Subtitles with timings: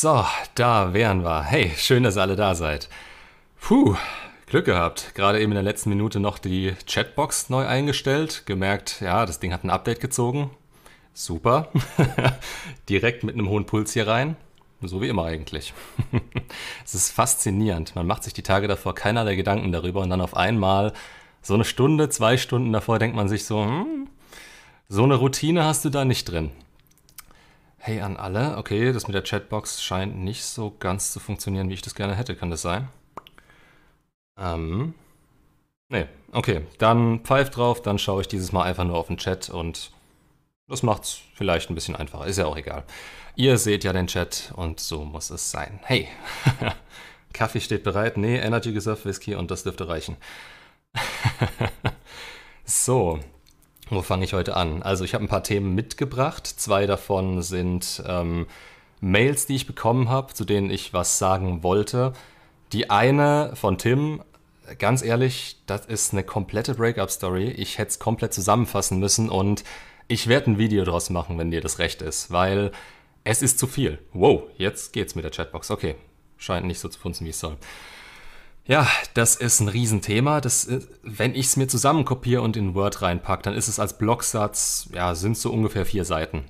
[0.00, 0.24] So,
[0.54, 1.42] da wären wir.
[1.42, 2.88] Hey, schön, dass ihr alle da seid.
[3.60, 3.96] Puh,
[4.46, 5.12] Glück gehabt.
[5.16, 8.44] Gerade eben in der letzten Minute noch die Chatbox neu eingestellt.
[8.46, 10.52] Gemerkt, ja, das Ding hat ein Update gezogen.
[11.14, 11.72] Super.
[12.88, 14.36] Direkt mit einem hohen Puls hier rein.
[14.82, 15.74] So wie immer eigentlich.
[16.84, 17.96] es ist faszinierend.
[17.96, 20.92] Man macht sich die Tage davor keinerlei Gedanken darüber und dann auf einmal
[21.42, 24.06] so eine Stunde, zwei Stunden davor denkt man sich so, hm,
[24.88, 26.52] so eine Routine hast du da nicht drin.
[27.78, 31.74] Hey an alle, okay, das mit der Chatbox scheint nicht so ganz zu funktionieren, wie
[31.74, 32.34] ich das gerne hätte.
[32.36, 32.88] Kann das sein?
[34.38, 34.94] Ähm.
[35.88, 36.66] Nee, okay.
[36.78, 39.92] Dann pfeift drauf, dann schaue ich dieses Mal einfach nur auf den Chat und
[40.68, 42.26] das macht's vielleicht ein bisschen einfacher.
[42.26, 42.84] Ist ja auch egal.
[43.36, 45.80] Ihr seht ja den Chat und so muss es sein.
[45.84, 46.08] Hey,
[47.32, 48.16] Kaffee steht bereit.
[48.16, 50.16] Nee, Energy Reserve Whisky und das dürfte reichen.
[52.64, 53.20] so,
[53.90, 54.82] wo fange ich heute an?
[54.82, 56.46] Also ich habe ein paar Themen mitgebracht.
[56.46, 58.46] Zwei davon sind ähm,
[59.00, 62.12] Mails, die ich bekommen habe, zu denen ich was sagen wollte.
[62.72, 64.22] Die eine von Tim,
[64.78, 67.48] ganz ehrlich, das ist eine komplette Breakup-Story.
[67.50, 69.64] Ich hätte es komplett zusammenfassen müssen und
[70.08, 72.72] ich werde ein Video draus machen, wenn dir das recht ist, weil
[73.24, 73.98] es ist zu viel.
[74.12, 75.70] Wow, jetzt geht's mit der Chatbox.
[75.70, 75.96] Okay,
[76.36, 77.56] scheint nicht so zu funzen, wie es soll.
[78.68, 80.42] Ja, das ist ein Riesenthema.
[80.42, 80.68] Das,
[81.02, 85.14] wenn ich es mir zusammenkopiere und in Word reinpacke, dann ist es als Blocksatz, ja,
[85.14, 86.44] sind so ungefähr vier Seiten.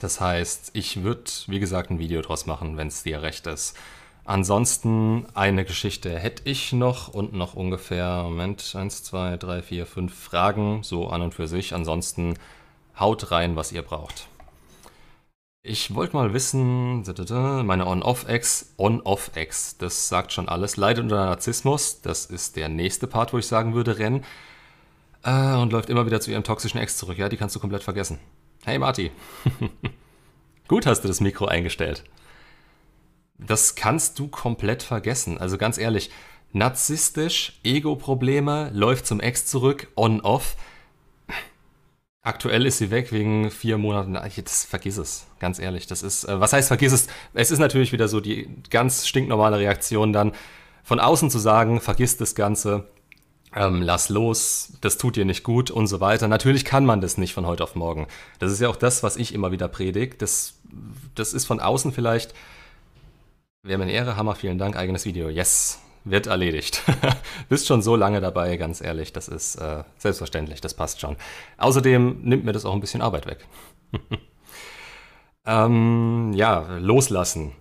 [0.00, 3.76] Das heißt, ich würde, wie gesagt, ein Video draus machen, wenn es dir recht ist.
[4.24, 10.14] Ansonsten eine Geschichte hätte ich noch und noch ungefähr, Moment, eins, zwei, drei, vier, fünf
[10.14, 11.74] Fragen, so an und für sich.
[11.74, 12.34] Ansonsten
[12.98, 14.26] haut rein, was ihr braucht.
[15.64, 17.04] Ich wollte mal wissen,
[17.64, 23.32] meine On-Off-Ex, On-Off-Ex, das sagt schon alles, leidet unter Narzissmus, das ist der nächste Part,
[23.32, 24.24] wo ich sagen würde, renn,
[25.22, 27.84] äh, und läuft immer wieder zu ihrem toxischen Ex zurück, ja, die kannst du komplett
[27.84, 28.18] vergessen.
[28.64, 29.12] Hey Marty,
[30.68, 32.02] gut hast du das Mikro eingestellt.
[33.38, 36.10] Das kannst du komplett vergessen, also ganz ehrlich,
[36.50, 40.56] narzisstisch, Ego-Probleme, läuft zum Ex zurück, On-Off,
[42.24, 44.14] Aktuell ist sie weg wegen vier Monaten.
[44.14, 45.88] Das vergiss es, ganz ehrlich.
[45.88, 47.08] Das ist, äh, was heißt vergiss es?
[47.34, 50.32] Es ist natürlich wieder so die ganz stinknormale Reaktion dann
[50.84, 52.86] von außen zu sagen, vergiss das Ganze,
[53.54, 56.28] ähm, lass los, das tut dir nicht gut und so weiter.
[56.28, 58.06] Natürlich kann man das nicht von heute auf morgen.
[58.38, 60.16] Das ist ja auch das, was ich immer wieder predige.
[60.16, 60.54] Das,
[61.14, 62.34] das ist von außen vielleicht,
[63.62, 65.28] wäre mir eine Ehre, Hammer, vielen Dank, eigenes Video.
[65.28, 66.82] Yes, wird erledigt.
[67.48, 71.16] Bist schon so lange dabei, ganz ehrlich, das ist äh, selbstverständlich, das passt schon.
[71.58, 73.46] Außerdem nimmt mir das auch ein bisschen Arbeit weg.
[75.46, 77.52] ähm, ja, loslassen.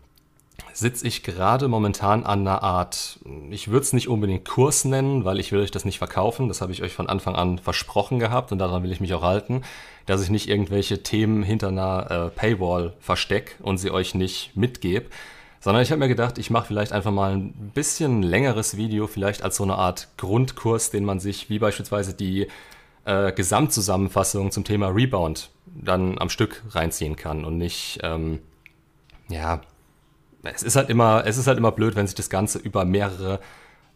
[0.74, 3.20] Sitze ich gerade momentan an einer Art,
[3.50, 6.48] ich würde es nicht unbedingt Kurs nennen, weil ich will euch das nicht verkaufen.
[6.48, 9.22] Das habe ich euch von Anfang an versprochen gehabt und daran will ich mich auch
[9.22, 9.64] halten,
[10.06, 15.10] dass ich nicht irgendwelche Themen hinter einer äh, Paywall verstecke und sie euch nicht mitgebe
[15.62, 19.44] sondern ich habe mir gedacht, ich mache vielleicht einfach mal ein bisschen längeres Video, vielleicht
[19.44, 22.48] als so eine Art Grundkurs, den man sich, wie beispielsweise die
[23.06, 28.40] äh, Gesamtzusammenfassung zum Thema Rebound, dann am Stück reinziehen kann und nicht, ähm,
[29.30, 29.62] ja,
[30.44, 33.40] es ist halt immer, es ist halt immer blöd, wenn sich das Ganze über mehrere,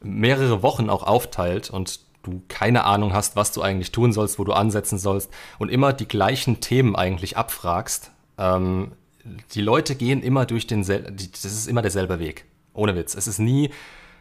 [0.01, 4.43] mehrere Wochen auch aufteilt und du keine Ahnung hast, was du eigentlich tun sollst, wo
[4.43, 8.11] du ansetzen sollst und immer die gleichen Themen eigentlich abfragst.
[8.37, 8.91] Ähm,
[9.53, 12.45] die Leute gehen immer durch den, das ist immer derselbe Weg.
[12.73, 13.15] Ohne Witz.
[13.15, 13.69] Es ist nie,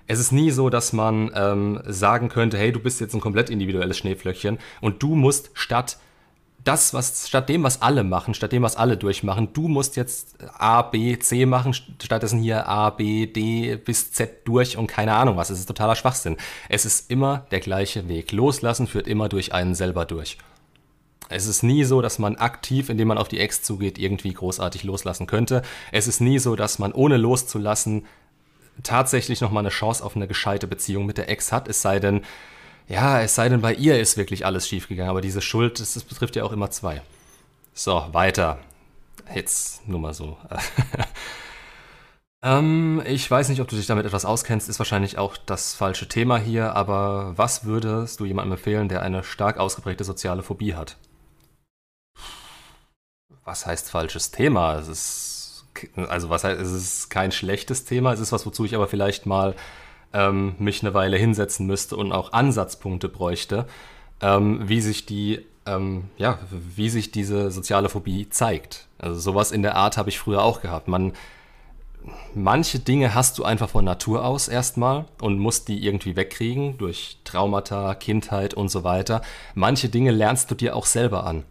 [0.06, 3.50] es ist nie so, dass man ähm, sagen könnte, hey, du bist jetzt ein komplett
[3.50, 5.98] individuelles Schneeflöckchen und du musst statt
[6.64, 10.36] das, was statt dem, was alle machen, statt dem, was alle durchmachen, du musst jetzt
[10.58, 15.36] A, B, C machen, stattdessen hier A, B, D bis Z durch und keine Ahnung
[15.36, 15.50] was.
[15.50, 16.36] Es ist totaler Schwachsinn.
[16.68, 18.32] Es ist immer der gleiche Weg.
[18.32, 20.38] Loslassen führt immer durch einen selber durch.
[21.28, 24.84] Es ist nie so, dass man aktiv, indem man auf die Ex zugeht, irgendwie großartig
[24.84, 25.62] loslassen könnte.
[25.90, 28.04] Es ist nie so, dass man ohne loszulassen
[28.82, 32.22] tatsächlich nochmal eine Chance auf eine gescheite Beziehung mit der Ex hat, es sei denn,
[32.88, 36.04] ja, es sei denn, bei ihr ist wirklich alles schiefgegangen, aber diese Schuld, das, das
[36.04, 37.02] betrifft ja auch immer zwei.
[37.72, 38.58] So, weiter.
[39.34, 40.36] Jetzt nur mal so.
[42.42, 46.08] ähm, ich weiß nicht, ob du dich damit etwas auskennst, ist wahrscheinlich auch das falsche
[46.08, 50.96] Thema hier, aber was würdest du jemandem empfehlen, der eine stark ausgeprägte soziale Phobie hat?
[53.44, 54.78] Was heißt falsches Thema?
[54.78, 55.64] Es ist,
[56.08, 59.26] also was heißt, es ist kein schlechtes Thema, es ist was, wozu ich aber vielleicht
[59.26, 59.54] mal
[60.12, 63.66] ähm, mich eine Weile hinsetzen müsste und auch Ansatzpunkte bräuchte,
[64.20, 68.86] ähm, wie sich die, ähm, ja, wie sich diese soziale Phobie zeigt.
[68.98, 70.88] Also sowas in der Art habe ich früher auch gehabt.
[70.88, 71.12] Man,
[72.34, 77.18] manche Dinge hast du einfach von Natur aus erstmal und musst die irgendwie wegkriegen durch
[77.24, 79.20] Traumata, Kindheit und so weiter.
[79.54, 81.44] Manche Dinge lernst du dir auch selber an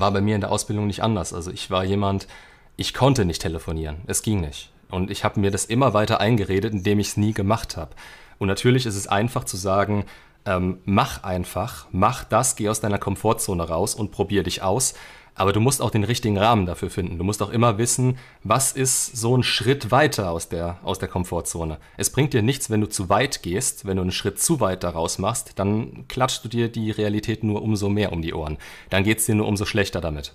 [0.00, 1.32] war bei mir in der Ausbildung nicht anders.
[1.32, 2.28] Also ich war jemand,
[2.76, 3.96] ich konnte nicht telefonieren.
[4.06, 4.70] Es ging nicht.
[4.90, 7.90] Und ich habe mir das immer weiter eingeredet, indem ich es nie gemacht habe.
[8.38, 10.04] Und natürlich ist es einfach zu sagen,
[10.44, 14.94] ähm, mach einfach, mach das, geh aus deiner Komfortzone raus und probier dich aus.
[15.38, 17.18] Aber du musst auch den richtigen Rahmen dafür finden.
[17.18, 21.08] Du musst auch immer wissen, was ist so ein Schritt weiter aus der, aus der
[21.08, 21.78] Komfortzone.
[21.98, 23.86] Es bringt dir nichts, wenn du zu weit gehst.
[23.86, 27.62] Wenn du einen Schritt zu weit daraus machst, dann klatscht du dir die Realität nur
[27.62, 28.56] umso mehr um die Ohren.
[28.88, 30.32] Dann geht es dir nur umso schlechter damit.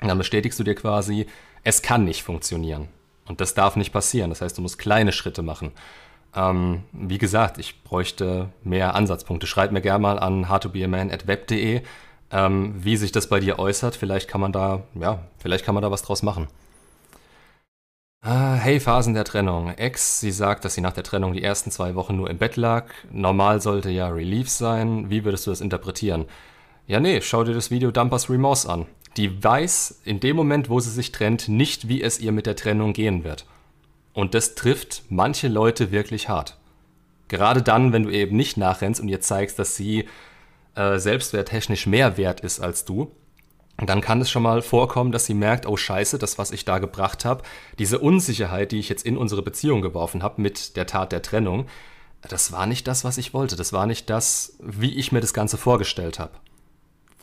[0.00, 1.26] Und dann bestätigst du dir quasi,
[1.64, 2.86] es kann nicht funktionieren.
[3.26, 4.30] Und das darf nicht passieren.
[4.30, 5.72] Das heißt, du musst kleine Schritte machen.
[6.34, 9.48] Ähm, wie gesagt, ich bräuchte mehr Ansatzpunkte.
[9.48, 11.82] Schreib mir gerne mal an howtobeaman.web.de,
[12.30, 13.96] ähm, wie sich das bei dir äußert.
[13.96, 16.48] Vielleicht kann man da, ja, vielleicht kann man da was draus machen.
[18.22, 19.70] Ah, hey, Phasen der Trennung.
[19.70, 22.56] Ex, sie sagt, dass sie nach der Trennung die ersten zwei Wochen nur im Bett
[22.56, 22.90] lag.
[23.10, 25.08] Normal sollte ja Relief sein.
[25.08, 26.26] Wie würdest du das interpretieren?
[26.86, 28.86] Ja, nee, schau dir das Video Dumpers Remorse an.
[29.16, 32.56] Die weiß in dem Moment, wo sie sich trennt, nicht, wie es ihr mit der
[32.56, 33.46] Trennung gehen wird.
[34.12, 36.58] Und das trifft manche Leute wirklich hart.
[37.28, 40.08] Gerade dann, wenn du eben nicht nachrennst und ihr zeigst, dass sie
[40.74, 43.12] äh, selbstwerttechnisch mehr wert ist als du,
[43.86, 46.78] dann kann es schon mal vorkommen, dass sie merkt, oh scheiße, das, was ich da
[46.78, 47.42] gebracht habe,
[47.78, 51.66] diese Unsicherheit, die ich jetzt in unsere Beziehung geworfen habe mit der Tat der Trennung,
[52.22, 53.56] das war nicht das, was ich wollte.
[53.56, 56.32] Das war nicht das, wie ich mir das Ganze vorgestellt habe.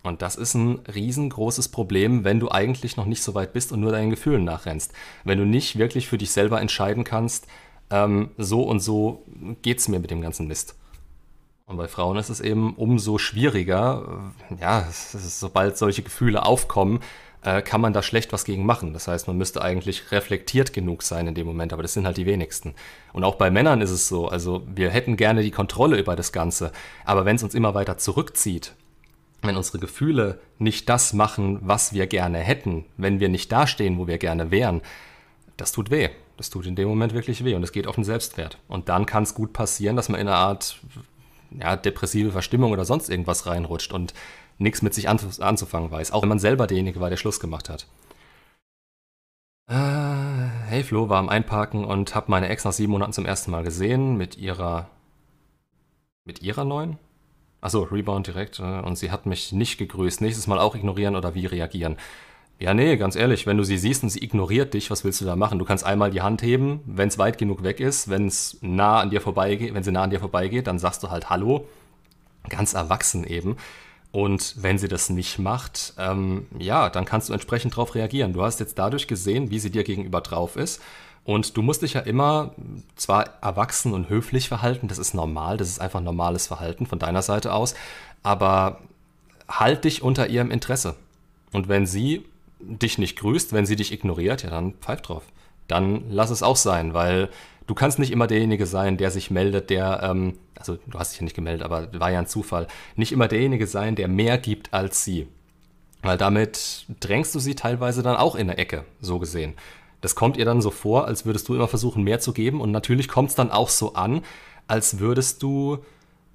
[0.04, 3.80] Und das ist ein riesengroßes Problem, wenn du eigentlich noch nicht so weit bist und
[3.80, 4.94] nur deinen Gefühlen nachrennst.
[5.24, 7.46] Wenn du nicht wirklich für dich selber entscheiden kannst,
[7.90, 9.24] ähm, so und so
[9.62, 10.76] geht es mir mit dem ganzen Mist.
[11.68, 14.32] Und bei Frauen ist es eben umso schwieriger.
[14.50, 17.02] Äh, ja, sobald solche Gefühle aufkommen,
[17.42, 18.94] äh, kann man da schlecht was gegen machen.
[18.94, 22.16] Das heißt, man müsste eigentlich reflektiert genug sein in dem Moment, aber das sind halt
[22.16, 22.74] die wenigsten.
[23.12, 26.32] Und auch bei Männern ist es so, also wir hätten gerne die Kontrolle über das
[26.32, 26.72] Ganze,
[27.04, 28.74] aber wenn es uns immer weiter zurückzieht,
[29.42, 34.08] wenn unsere Gefühle nicht das machen, was wir gerne hätten, wenn wir nicht dastehen, wo
[34.08, 34.82] wir gerne wären,
[35.58, 36.10] das tut weh.
[36.38, 38.58] Das tut in dem Moment wirklich weh und es geht auf den Selbstwert.
[38.68, 40.80] Und dann kann es gut passieren, dass man in eine Art
[41.52, 44.14] ja, depressive Verstimmung oder sonst irgendwas reinrutscht und
[44.58, 47.88] nichts mit sich anzufangen weiß, auch wenn man selber derjenige war, der Schluss gemacht hat.
[49.70, 53.52] Äh, hey Flo war am Einparken und hab meine Ex nach sieben Monaten zum ersten
[53.52, 54.90] Mal gesehen mit ihrer
[56.24, 56.98] mit ihrer neuen?
[57.62, 58.60] Achso, Rebound direkt.
[58.60, 60.22] Äh, und sie hat mich nicht gegrüßt.
[60.22, 61.98] Nächstes Mal auch ignorieren oder wie reagieren?
[62.60, 65.26] Ja, nee, ganz ehrlich, wenn du sie siehst und sie ignoriert dich, was willst du
[65.26, 65.60] da machen?
[65.60, 69.00] Du kannst einmal die Hand heben, wenn es weit genug weg ist, wenn es nah
[69.00, 71.68] an dir vorbeigeht, wenn sie nah an dir vorbeigeht, dann sagst du halt Hallo.
[72.50, 73.58] Ganz erwachsen eben.
[74.12, 78.34] Und wenn sie das nicht macht, ähm, ja, dann kannst du entsprechend darauf reagieren.
[78.34, 80.82] Du hast jetzt dadurch gesehen, wie sie dir gegenüber drauf ist.
[81.26, 82.56] Und du musst dich ja immer
[82.96, 87.22] zwar erwachsen und höflich verhalten, das ist normal, das ist einfach normales Verhalten von deiner
[87.22, 87.76] Seite aus,
[88.24, 88.80] aber
[89.50, 90.96] halt dich unter ihrem Interesse.
[91.52, 92.24] Und wenn sie
[92.60, 95.24] dich nicht grüßt, wenn sie dich ignoriert, ja, dann pfeif drauf.
[95.68, 97.30] Dann lass es auch sein, weil
[97.68, 101.20] du kannst nicht immer derjenige sein, der sich meldet, der, ähm, also du hast dich
[101.20, 104.74] ja nicht gemeldet, aber war ja ein Zufall, nicht immer derjenige sein, der mehr gibt
[104.74, 105.28] als sie.
[106.02, 109.56] Weil damit drängst du sie teilweise dann auch in der Ecke, so gesehen.
[110.02, 112.62] Das kommt ihr dann so vor, als würdest du immer versuchen, mehr zu geben.
[112.62, 114.22] Und natürlich kommt es dann auch so an,
[114.68, 115.80] als würdest du,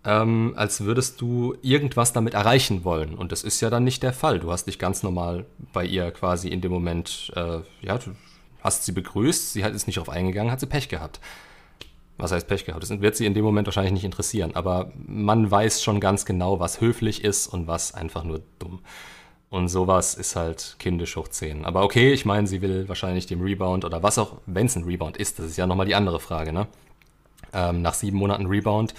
[0.05, 3.15] ähm, als würdest du irgendwas damit erreichen wollen.
[3.15, 4.41] Und das ist ja dann nicht der Fall.
[4.41, 8.11] Du hast dich ganz normal bei ihr quasi in dem Moment, äh, ja, du
[8.63, 11.21] hast sie begrüßt, sie hat es nicht darauf eingegangen, hat sie Pech gehabt.
[12.19, 12.83] Was heißt Pech gehabt?
[12.83, 14.55] Das wird sie in dem Moment wahrscheinlich nicht interessieren.
[14.55, 18.81] Aber man weiß schon ganz genau, was höflich ist und was einfach nur dumm.
[19.51, 21.65] Und sowas ist halt kindisch hoch 10.
[21.65, 24.85] Aber okay, ich meine, sie will wahrscheinlich dem Rebound oder was auch, wenn es ein
[24.85, 26.67] Rebound ist, das ist ja nochmal die andere Frage, ne?
[27.53, 28.95] Ähm, nach sieben Monaten Rebound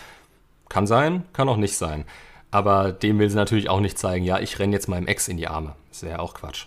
[0.73, 2.03] kann sein, kann auch nicht sein.
[2.49, 5.37] Aber dem will sie natürlich auch nicht zeigen, ja, ich renne jetzt meinem Ex in
[5.37, 5.75] die Arme.
[5.89, 6.65] Das wäre ja auch Quatsch.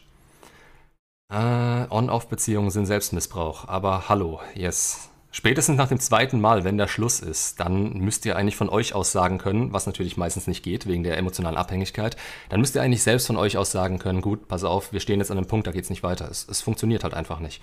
[1.29, 3.67] Äh, On-Off-Beziehungen sind Selbstmissbrauch.
[3.67, 5.11] Aber hallo, yes.
[5.33, 8.95] Spätestens nach dem zweiten Mal, wenn der Schluss ist, dann müsst ihr eigentlich von euch
[8.95, 12.17] aus sagen können, was natürlich meistens nicht geht, wegen der emotionalen Abhängigkeit,
[12.49, 15.19] dann müsst ihr eigentlich selbst von euch aus sagen können, gut, pass auf, wir stehen
[15.19, 16.31] jetzt an einem Punkt, da geht es nicht weiter.
[16.31, 17.61] Es, es funktioniert halt einfach nicht.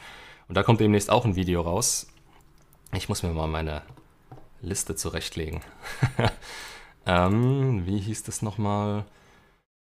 [0.49, 2.07] Und da kommt demnächst auch ein Video raus.
[2.93, 3.81] Ich muss mir mal meine
[4.63, 5.61] Liste zurechtlegen.
[7.05, 9.05] ähm, wie hieß das nochmal?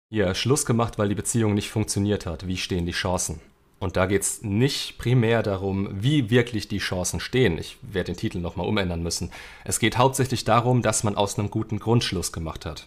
[0.08, 2.46] Hier, Schluss gemacht, weil die Beziehung nicht funktioniert hat.
[2.46, 3.40] Wie stehen die Chancen?
[3.78, 7.58] Und da geht es nicht primär darum, wie wirklich die Chancen stehen.
[7.58, 9.30] Ich werde den Titel nochmal umändern müssen.
[9.64, 12.86] Es geht hauptsächlich darum, dass man aus einem guten Grundschluss gemacht hat.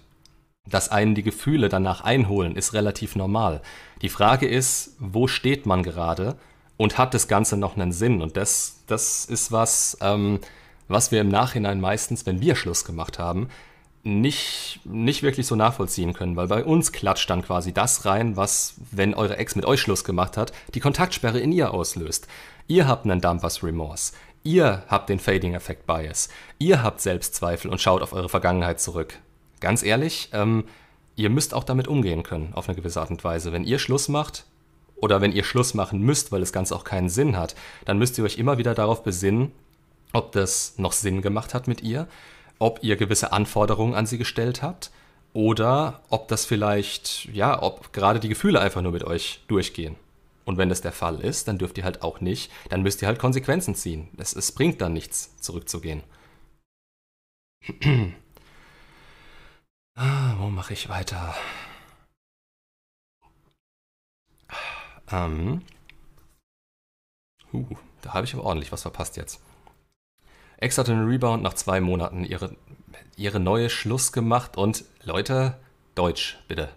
[0.68, 3.62] Dass einen die Gefühle danach einholen, ist relativ normal.
[4.02, 6.38] Die Frage ist, wo steht man gerade
[6.78, 8.22] und hat das Ganze noch einen Sinn?
[8.22, 10.40] Und das, das ist was, ähm,
[10.90, 13.48] was wir im Nachhinein meistens, wenn wir Schluss gemacht haben,
[14.04, 18.76] nicht, nicht wirklich so nachvollziehen können, weil bei uns klatscht dann quasi das rein, was,
[18.92, 22.28] wenn eure Ex mit euch Schluss gemacht hat, die Kontaktsperre in ihr auslöst.
[22.68, 24.14] Ihr habt einen Dumpers Remorse.
[24.44, 26.30] Ihr habt den Fading Effect Bias.
[26.60, 29.20] Ihr habt Selbstzweifel und schaut auf eure Vergangenheit zurück.
[29.60, 30.64] Ganz ehrlich, ähm,
[31.18, 33.52] ihr müsst auch damit umgehen können, auf eine gewisse Art und Weise.
[33.52, 34.46] Wenn ihr Schluss macht,
[35.02, 37.56] oder wenn ihr Schluss machen müsst, weil das Ganze auch keinen Sinn hat,
[37.86, 39.52] dann müsst ihr euch immer wieder darauf besinnen,
[40.14, 42.08] ob das noch Sinn gemacht hat mit ihr,
[42.58, 44.92] ob ihr gewisse Anforderungen an sie gestellt habt
[45.34, 49.96] oder ob das vielleicht, ja, ob gerade die Gefühle einfach nur mit euch durchgehen.
[50.46, 53.08] Und wenn das der Fall ist, dann dürft ihr halt auch nicht, dann müsst ihr
[53.08, 54.10] halt Konsequenzen ziehen.
[54.18, 56.04] Es, es bringt dann nichts, zurückzugehen.
[59.96, 61.36] ah, wo mache ich weiter?
[65.12, 65.62] Ähm.
[67.54, 67.66] Uh,
[68.02, 69.42] da habe ich aber ordentlich was verpasst jetzt.
[70.60, 72.56] Ex hatte einen Rebound nach zwei Monaten ihre,
[73.16, 75.58] ihre neue Schluss gemacht und Leute,
[75.96, 76.70] Deutsch, bitte.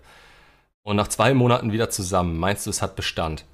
[0.85, 2.39] Und nach zwei Monaten wieder zusammen.
[2.39, 3.45] Meinst du, es hat Bestand?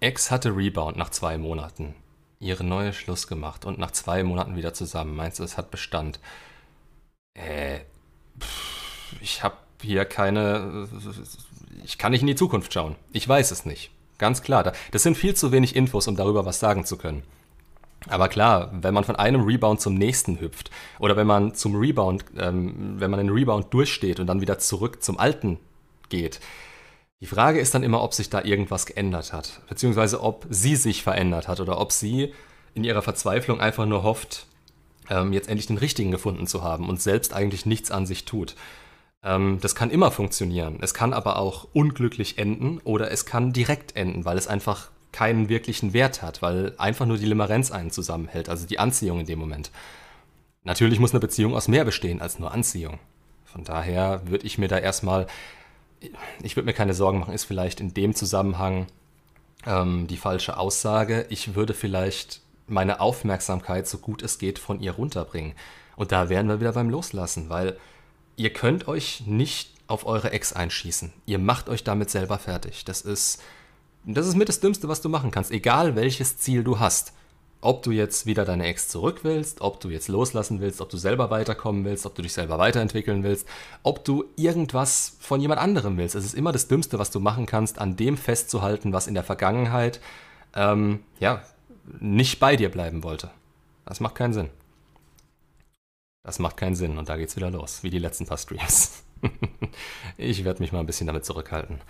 [0.00, 1.94] Ex hatte Rebound nach zwei Monaten.
[2.40, 5.14] Ihre neue Schluss gemacht und nach zwei Monaten wieder zusammen.
[5.14, 6.18] Meinst du, es hat Bestand?
[7.34, 7.80] Äh,
[8.40, 10.88] pff, ich habe hier keine.
[11.84, 12.96] Ich kann nicht in die Zukunft schauen.
[13.12, 13.90] Ich weiß es nicht.
[14.18, 14.72] Ganz klar.
[14.90, 17.22] Das sind viel zu wenig Infos, um darüber was sagen zu können.
[18.08, 22.24] Aber klar, wenn man von einem Rebound zum nächsten hüpft oder wenn man zum Rebound,
[22.38, 25.58] ähm, wenn man einen Rebound durchsteht und dann wieder zurück zum alten
[26.08, 26.40] geht,
[27.20, 31.02] die Frage ist dann immer, ob sich da irgendwas geändert hat, beziehungsweise ob sie sich
[31.02, 32.32] verändert hat oder ob sie
[32.72, 34.46] in ihrer Verzweiflung einfach nur hofft,
[35.10, 38.54] ähm, jetzt endlich den richtigen gefunden zu haben und selbst eigentlich nichts an sich tut.
[39.22, 40.78] Ähm, das kann immer funktionieren.
[40.80, 45.48] Es kann aber auch unglücklich enden oder es kann direkt enden, weil es einfach keinen
[45.48, 49.38] wirklichen Wert hat, weil einfach nur die Limerenz einen zusammenhält, also die Anziehung in dem
[49.38, 49.70] Moment.
[50.64, 52.98] Natürlich muss eine Beziehung aus mehr bestehen als nur Anziehung.
[53.44, 55.26] Von daher würde ich mir da erstmal,
[56.42, 58.86] ich würde mir keine Sorgen machen, ist vielleicht in dem Zusammenhang
[59.66, 61.26] ähm, die falsche Aussage.
[61.30, 65.54] Ich würde vielleicht meine Aufmerksamkeit so gut es geht von ihr runterbringen.
[65.96, 67.76] Und da wären wir wieder beim Loslassen, weil
[68.36, 71.12] ihr könnt euch nicht auf eure Ex einschießen.
[71.26, 72.84] Ihr macht euch damit selber fertig.
[72.84, 73.42] Das ist
[74.04, 77.12] das ist mit das Dümmste, was du machen kannst, egal welches Ziel du hast.
[77.62, 80.96] Ob du jetzt wieder deine Ex zurück willst, ob du jetzt loslassen willst, ob du
[80.96, 83.46] selber weiterkommen willst, ob du dich selber weiterentwickeln willst,
[83.82, 86.14] ob du irgendwas von jemand anderem willst.
[86.14, 89.24] Es ist immer das Dümmste, was du machen kannst, an dem festzuhalten, was in der
[89.24, 90.00] Vergangenheit
[90.54, 91.42] ähm, ja,
[92.00, 93.30] nicht bei dir bleiben wollte.
[93.84, 94.48] Das macht keinen Sinn.
[96.22, 99.02] Das macht keinen Sinn und da geht's wieder los, wie die letzten paar Streams.
[100.16, 101.80] ich werde mich mal ein bisschen damit zurückhalten.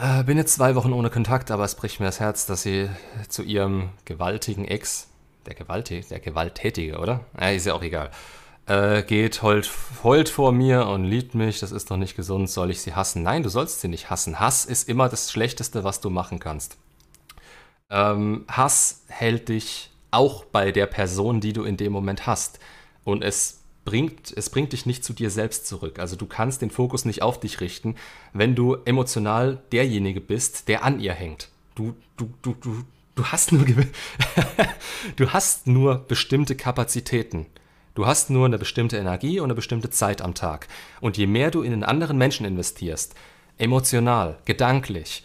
[0.00, 2.88] Äh, bin jetzt zwei Wochen ohne Kontakt, aber es bricht mir das Herz, dass sie
[3.28, 5.08] zu ihrem gewaltigen Ex,
[5.44, 7.20] der, Gewalti der Gewalttätige, oder?
[7.38, 8.10] Äh, ist ja auch egal.
[8.64, 9.70] Äh, geht, heult,
[10.02, 13.22] heult vor mir und liebt mich, das ist doch nicht gesund, soll ich sie hassen?
[13.22, 14.40] Nein, du sollst sie nicht hassen.
[14.40, 16.78] Hass ist immer das Schlechteste, was du machen kannst.
[17.90, 22.58] Ähm, Hass hält dich auch bei der Person, die du in dem Moment hast.
[23.04, 23.59] Und es
[23.90, 25.98] bringt, es bringt dich nicht zu dir selbst zurück.
[25.98, 27.96] Also du kannst den Fokus nicht auf dich richten,
[28.32, 31.48] wenn du emotional derjenige bist, der an ihr hängt.
[31.74, 32.84] Du, du, du, du,
[33.16, 33.66] du hast nur,
[35.16, 37.46] du hast nur bestimmte Kapazitäten.
[37.96, 40.68] Du hast nur eine bestimmte Energie und eine bestimmte Zeit am Tag.
[41.00, 43.16] Und je mehr du in einen anderen Menschen investierst,
[43.58, 45.24] emotional, gedanklich,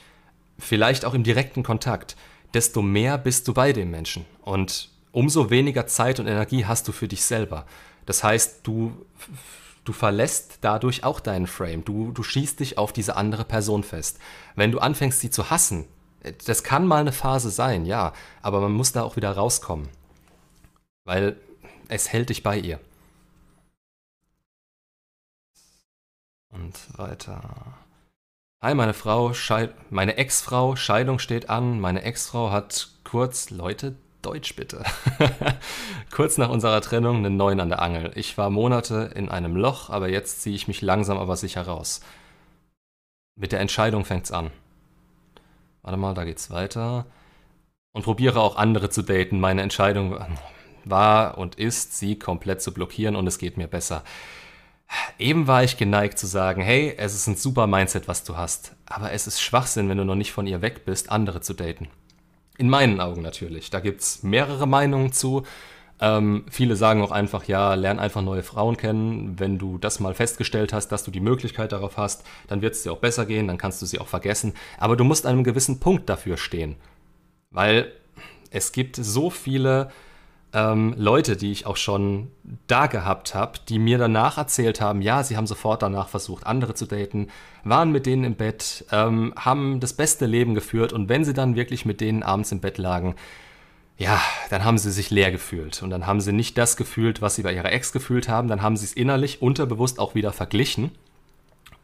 [0.57, 2.15] vielleicht auch im direkten Kontakt,
[2.55, 4.25] desto mehr bist du bei dem Menschen.
[4.41, 7.67] Und umso weniger Zeit und Energie hast du für dich selber.
[8.05, 9.05] Das heißt, du,
[9.83, 11.83] du verlässt dadurch auch deinen Frame.
[11.83, 14.19] Du, du schießt dich auf diese andere Person fest.
[14.55, 15.87] Wenn du anfängst, sie zu hassen,
[16.45, 19.89] das kann mal eine Phase sein, ja, aber man muss da auch wieder rauskommen.
[21.03, 21.39] Weil
[21.87, 22.79] es hält dich bei ihr.
[26.49, 27.77] Und weiter.
[28.63, 31.79] Hi, meine Frau, Scheid meine Ex-Frau, Scheidung steht an.
[31.79, 33.95] Meine Ex-Frau hat kurz, Leute,
[34.25, 34.83] Deutsch bitte.
[36.11, 38.11] Kurz nach unserer Trennung einen neuen an der Angel.
[38.15, 42.01] Ich war Monate in einem Loch, aber jetzt ziehe ich mich langsam aber sicher raus.
[43.35, 44.49] Mit der Entscheidung fängt's an.
[45.83, 47.05] Warte mal, da geht's weiter.
[47.93, 49.39] Und probiere auch andere zu daten.
[49.39, 50.19] Meine Entscheidung
[50.85, 54.03] war und ist, sie komplett zu blockieren und es geht mir besser.
[55.19, 58.75] Eben war ich geneigt zu sagen, hey, es ist ein super Mindset, was du hast,
[58.85, 61.87] aber es ist Schwachsinn, wenn du noch nicht von ihr weg bist, andere zu daten.
[62.57, 63.69] In meinen Augen natürlich.
[63.69, 65.43] Da gibt es mehrere Meinungen zu.
[65.99, 69.39] Ähm, viele sagen auch einfach, ja, lern einfach neue Frauen kennen.
[69.39, 72.83] Wenn du das mal festgestellt hast, dass du die Möglichkeit darauf hast, dann wird es
[72.83, 74.53] dir auch besser gehen, dann kannst du sie auch vergessen.
[74.77, 76.75] Aber du musst an einem gewissen Punkt dafür stehen.
[77.51, 77.91] Weil
[78.51, 79.91] es gibt so viele
[80.55, 82.31] ähm, Leute, die ich auch schon
[82.65, 86.73] da gehabt habe, die mir danach erzählt haben, ja, sie haben sofort danach versucht, andere
[86.73, 87.27] zu daten,
[87.65, 91.57] waren mit denen im Bett, ähm, haben das beste Leben geführt und wenn sie dann
[91.57, 93.15] wirklich mit denen abends im Bett lagen,
[93.97, 97.35] ja, dann haben sie sich leer gefühlt und dann haben sie nicht das gefühlt, was
[97.35, 100.91] sie bei ihrer Ex gefühlt haben, dann haben sie es innerlich unterbewusst auch wieder verglichen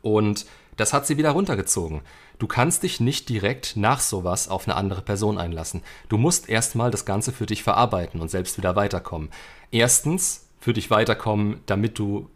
[0.02, 0.46] und
[0.82, 2.02] das hat sie wieder runtergezogen.
[2.40, 5.84] Du kannst dich nicht direkt nach sowas auf eine andere Person einlassen.
[6.10, 9.30] Du musst erstmal das Ganze für dich verarbeiten und selbst wieder weiterkommen.
[9.70, 12.30] Erstens für dich weiterkommen, damit du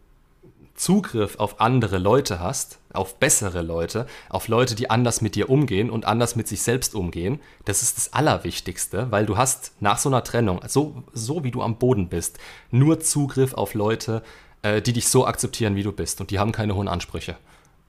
[0.76, 5.90] Zugriff auf andere Leute hast, auf bessere Leute, auf Leute, die anders mit dir umgehen
[5.90, 7.40] und anders mit sich selbst umgehen.
[7.64, 11.62] Das ist das Allerwichtigste, weil du hast nach so einer Trennung, so, so wie du
[11.62, 12.38] am Boden bist,
[12.70, 14.22] nur Zugriff auf Leute,
[14.62, 17.36] äh, die dich so akzeptieren, wie du bist und die haben keine hohen Ansprüche.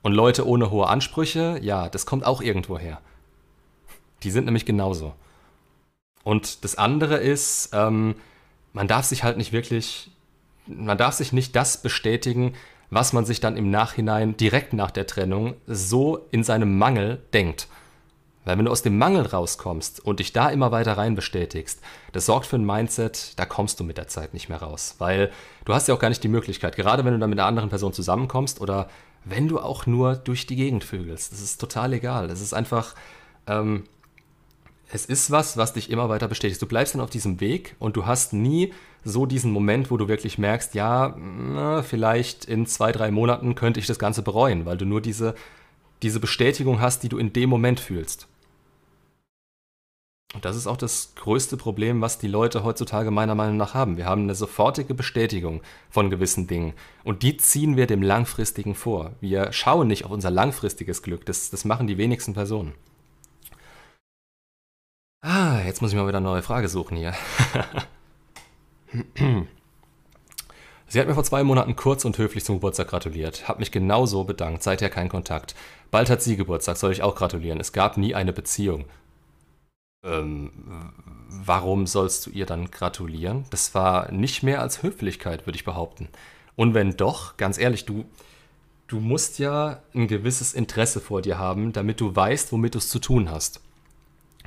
[0.07, 3.01] Und Leute ohne hohe Ansprüche, ja, das kommt auch irgendwo her.
[4.23, 5.13] Die sind nämlich genauso.
[6.23, 8.15] Und das andere ist, ähm,
[8.71, 10.09] man darf sich halt nicht wirklich,
[10.65, 12.53] man darf sich nicht das bestätigen,
[12.89, 17.67] was man sich dann im Nachhinein direkt nach der Trennung so in seinem Mangel denkt.
[18.45, 21.81] Weil wenn du aus dem Mangel rauskommst und dich da immer weiter rein bestätigst,
[22.13, 24.95] das sorgt für ein Mindset, da kommst du mit der Zeit nicht mehr raus.
[24.99, 25.31] Weil
[25.65, 27.67] du hast ja auch gar nicht die Möglichkeit, gerade wenn du dann mit einer anderen
[27.67, 28.89] Person zusammenkommst oder
[29.25, 31.31] wenn du auch nur durch die Gegend vögelst.
[31.31, 32.29] Das ist total egal.
[32.29, 32.95] Es ist einfach,
[33.47, 33.83] ähm,
[34.91, 36.61] es ist was, was dich immer weiter bestätigt.
[36.61, 40.07] Du bleibst dann auf diesem Weg und du hast nie so diesen Moment, wo du
[40.07, 44.77] wirklich merkst, ja, na, vielleicht in zwei, drei Monaten könnte ich das Ganze bereuen, weil
[44.77, 45.35] du nur diese,
[46.03, 48.27] diese Bestätigung hast, die du in dem Moment fühlst.
[50.33, 53.95] Und das ist auch das größte Problem, was die Leute heutzutage meiner Meinung nach haben.
[53.95, 56.73] Wir haben eine sofortige Bestätigung von gewissen Dingen.
[57.05, 59.13] Und die ziehen wir dem Langfristigen vor.
[59.21, 61.25] Wir schauen nicht auf unser langfristiges Glück.
[61.25, 62.73] Das, das machen die wenigsten Personen.
[65.21, 67.13] Ah, jetzt muss ich mal wieder eine neue Frage suchen hier.
[70.89, 74.23] Sie hat mir vor zwei Monaten kurz und höflich zum Geburtstag gratuliert, hat mich genauso
[74.23, 75.53] bedankt, seither kein Kontakt.
[75.91, 77.59] Bald hat sie Geburtstag, soll ich auch gratulieren.
[77.59, 78.85] Es gab nie eine Beziehung.
[80.03, 80.51] Ähm,
[81.29, 83.45] warum sollst du ihr dann gratulieren?
[83.49, 86.09] Das war nicht mehr als Höflichkeit, würde ich behaupten.
[86.55, 88.05] Und wenn doch, ganz ehrlich, du,
[88.87, 92.89] du musst ja ein gewisses Interesse vor dir haben, damit du weißt, womit du es
[92.89, 93.61] zu tun hast.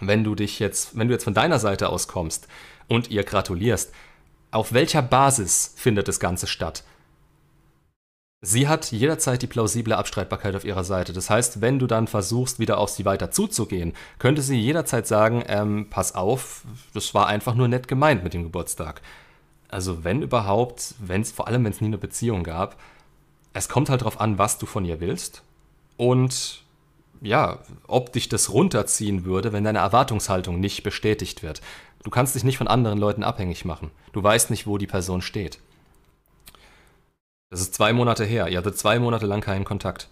[0.00, 2.48] Wenn du dich jetzt, wenn du jetzt von deiner Seite aus kommst
[2.88, 3.92] und ihr gratulierst,
[4.50, 6.84] auf welcher Basis findet das Ganze statt?
[8.42, 11.12] Sie hat jederzeit die plausible Abstreitbarkeit auf ihrer Seite.
[11.12, 15.44] Das heißt, wenn du dann versuchst, wieder auf sie weiter zuzugehen, könnte sie jederzeit sagen,
[15.46, 16.62] ähm, pass auf,
[16.94, 19.02] das war einfach nur nett gemeint mit dem Geburtstag.
[19.68, 22.76] Also wenn überhaupt, wenn es vor allem, wenn es nie eine Beziehung gab,
[23.52, 25.42] es kommt halt darauf an, was du von ihr willst
[25.98, 26.62] und
[27.20, 31.60] ja, ob dich das runterziehen würde, wenn deine Erwartungshaltung nicht bestätigt wird.
[32.02, 33.90] Du kannst dich nicht von anderen Leuten abhängig machen.
[34.12, 35.58] Du weißt nicht, wo die Person steht.
[37.50, 38.48] Das ist zwei Monate her.
[38.48, 40.08] Ihr hattet zwei Monate lang keinen Kontakt.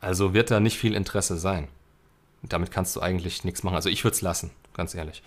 [0.00, 1.68] Also wird da nicht viel Interesse sein.
[2.42, 3.74] damit kannst du eigentlich nichts machen.
[3.74, 5.22] Also ich würde es lassen, ganz ehrlich.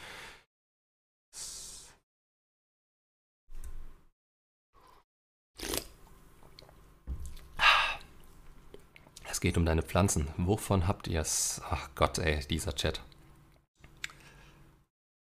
[9.30, 10.30] Es geht um deine Pflanzen.
[10.38, 11.62] Wovon habt ihr es?
[11.69, 13.02] Ach Gott, ey, dieser Chat.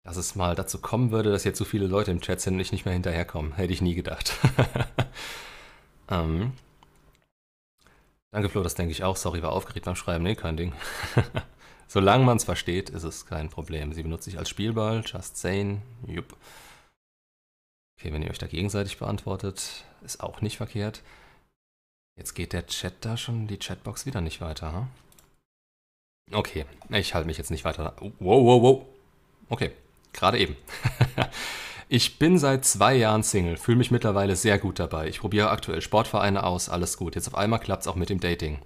[0.05, 2.61] Dass es mal dazu kommen würde, dass jetzt so viele Leute im Chat sind und
[2.61, 4.33] ich nicht mehr hinterherkomme, hätte ich nie gedacht.
[6.13, 6.53] Ähm,
[8.31, 9.17] danke Flo, das denke ich auch.
[9.17, 10.25] Sorry, war aufgeregt beim Schreiben.
[10.25, 10.75] Nee, kein Ding.
[11.89, 13.93] Solange man es versteht, ist es kein Problem.
[13.93, 15.03] Sie benutze ich als Spielball.
[15.05, 15.83] Just saying.
[16.07, 16.37] Jupp.
[17.99, 21.03] Okay, wenn ihr euch da gegenseitig beantwortet, ist auch nicht verkehrt.
[22.17, 24.73] Jetzt geht der Chat da schon, die Chatbox wieder nicht weiter.
[24.73, 24.89] Hm?
[26.33, 27.95] Okay, ich halte mich jetzt nicht weiter.
[28.01, 28.87] Wow, wow, wow.
[29.49, 29.73] Okay,
[30.13, 30.57] gerade eben.
[31.95, 35.09] Ich bin seit zwei Jahren Single, fühle mich mittlerweile sehr gut dabei.
[35.09, 37.17] Ich probiere aktuell Sportvereine aus, alles gut.
[37.17, 38.61] Jetzt auf einmal klappt es auch mit dem Dating.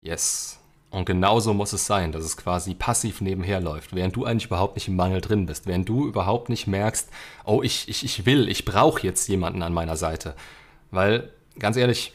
[0.00, 0.58] Yes.
[0.88, 4.76] Und genauso muss es sein, dass es quasi passiv nebenher läuft, während du eigentlich überhaupt
[4.76, 7.10] nicht im Mangel drin bist, während du überhaupt nicht merkst,
[7.44, 10.34] oh, ich, ich, ich will, ich brauche jetzt jemanden an meiner Seite.
[10.92, 12.14] Weil, ganz ehrlich,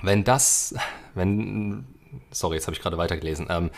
[0.00, 0.74] wenn das,
[1.14, 1.84] wenn,
[2.30, 3.70] sorry, jetzt habe ich gerade weitergelesen, ähm,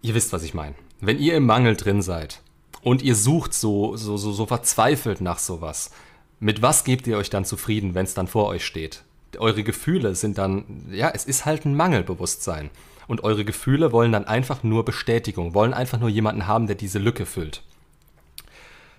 [0.00, 0.76] ihr wisst, was ich meine.
[1.00, 2.40] Wenn ihr im Mangel drin seid
[2.84, 5.90] und ihr sucht so, so, so, so verzweifelt nach sowas.
[6.38, 9.02] Mit was gebt ihr euch dann zufrieden, wenn es dann vor euch steht?
[9.38, 12.70] Eure Gefühle sind dann, ja, es ist halt ein Mangelbewusstsein.
[13.08, 16.98] Und eure Gefühle wollen dann einfach nur Bestätigung, wollen einfach nur jemanden haben, der diese
[16.98, 17.62] Lücke füllt.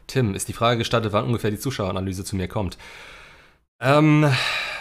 [0.08, 2.78] Tim, ist die Frage gestattet, wann ungefähr die Zuschaueranalyse zu mir kommt?
[3.80, 4.32] Ähm,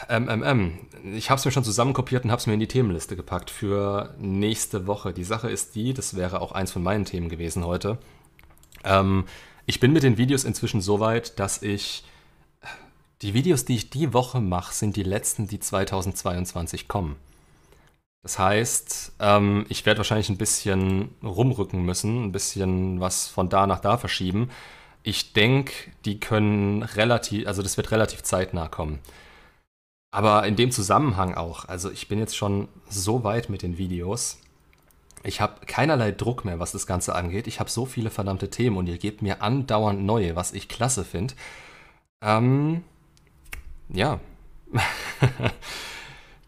[0.08, 0.78] ähm, ähm, ähm.
[1.14, 4.14] Ich habe es mir schon zusammenkopiert und habe es mir in die Themenliste gepackt für
[4.18, 5.12] nächste Woche.
[5.12, 7.98] Die Sache ist die, das wäre auch eins von meinen Themen gewesen heute.
[8.84, 9.24] Ähm,
[9.66, 12.04] Ich bin mit den Videos inzwischen so weit, dass ich.
[13.22, 17.16] Die Videos, die ich die Woche mache, sind die letzten, die 2022 kommen.
[18.22, 23.66] Das heißt, ähm, ich werde wahrscheinlich ein bisschen rumrücken müssen, ein bisschen was von da
[23.66, 24.50] nach da verschieben.
[25.02, 25.72] Ich denke,
[26.04, 28.98] die können relativ, also das wird relativ zeitnah kommen.
[30.10, 34.38] Aber in dem Zusammenhang auch, also ich bin jetzt schon so weit mit den Videos.
[35.24, 37.46] Ich habe keinerlei Druck mehr, was das Ganze angeht.
[37.46, 41.04] Ich habe so viele verdammte Themen und ihr gebt mir andauernd neue, was ich klasse
[41.04, 41.34] finde.
[42.22, 42.84] Ähm,
[43.88, 44.20] ja.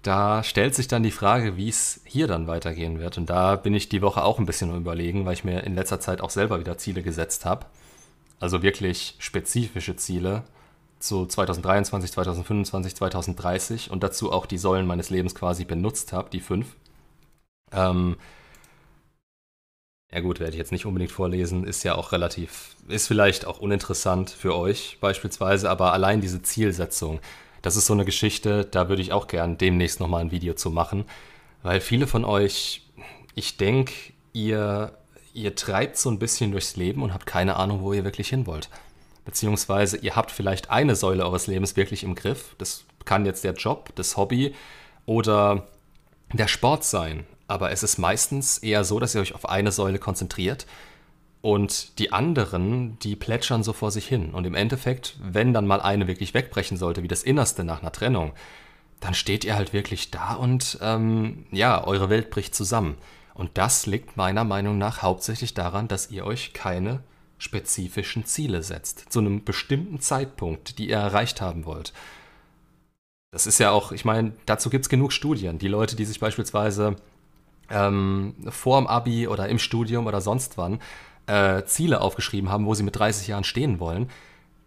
[0.02, 3.18] da stellt sich dann die Frage, wie es hier dann weitergehen wird.
[3.18, 6.00] Und da bin ich die Woche auch ein bisschen überlegen, weil ich mir in letzter
[6.00, 7.66] Zeit auch selber wieder Ziele gesetzt habe.
[8.40, 10.44] Also wirklich spezifische Ziele,
[10.98, 16.40] zu 2023, 2025, 2030 und dazu auch die Säulen meines Lebens quasi benutzt habe, die
[16.40, 16.76] fünf.
[17.72, 18.16] Ähm,
[20.12, 23.58] ja gut, werde ich jetzt nicht unbedingt vorlesen, ist ja auch relativ, ist vielleicht auch
[23.58, 27.20] uninteressant für euch beispielsweise, aber allein diese Zielsetzung,
[27.62, 30.70] das ist so eine Geschichte, da würde ich auch gern demnächst nochmal ein Video zu
[30.70, 31.04] machen,
[31.62, 32.82] weil viele von euch,
[33.34, 33.92] ich denke,
[34.32, 34.96] ihr,
[35.34, 38.46] ihr treibt so ein bisschen durchs Leben und habt keine Ahnung, wo ihr wirklich hin
[38.46, 38.70] wollt
[39.26, 42.54] beziehungsweise ihr habt vielleicht eine Säule eures Lebens wirklich im Griff.
[42.56, 44.54] Das kann jetzt der Job, das Hobby
[45.04, 45.66] oder
[46.32, 47.26] der Sport sein.
[47.48, 50.66] Aber es ist meistens eher so, dass ihr euch auf eine Säule konzentriert
[51.42, 54.30] und die anderen, die plätschern so vor sich hin.
[54.30, 57.92] Und im Endeffekt, wenn dann mal eine wirklich wegbrechen sollte, wie das Innerste nach einer
[57.92, 58.32] Trennung,
[59.00, 62.96] dann steht ihr halt wirklich da und ähm, ja, eure Welt bricht zusammen.
[63.34, 67.00] Und das liegt meiner Meinung nach hauptsächlich daran, dass ihr euch keine
[67.38, 71.92] spezifischen Ziele setzt, zu einem bestimmten Zeitpunkt, die ihr erreicht haben wollt.
[73.30, 75.58] Das ist ja auch, ich meine, dazu gibt es genug Studien.
[75.58, 76.96] Die Leute, die sich beispielsweise
[77.70, 80.80] ähm, vor dem Abi oder im Studium oder sonst wann
[81.26, 84.10] äh, Ziele aufgeschrieben haben, wo sie mit 30 Jahren stehen wollen,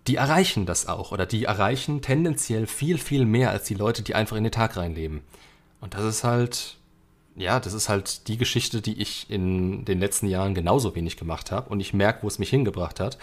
[0.08, 4.16] die erreichen das auch oder die erreichen tendenziell viel, viel mehr als die Leute, die
[4.16, 5.22] einfach in den Tag reinleben.
[5.82, 6.80] Und das ist halt
[7.40, 11.52] ja, das ist halt die Geschichte, die ich in den letzten Jahren genauso wenig gemacht
[11.52, 13.18] habe und ich merke, wo es mich hingebracht hat.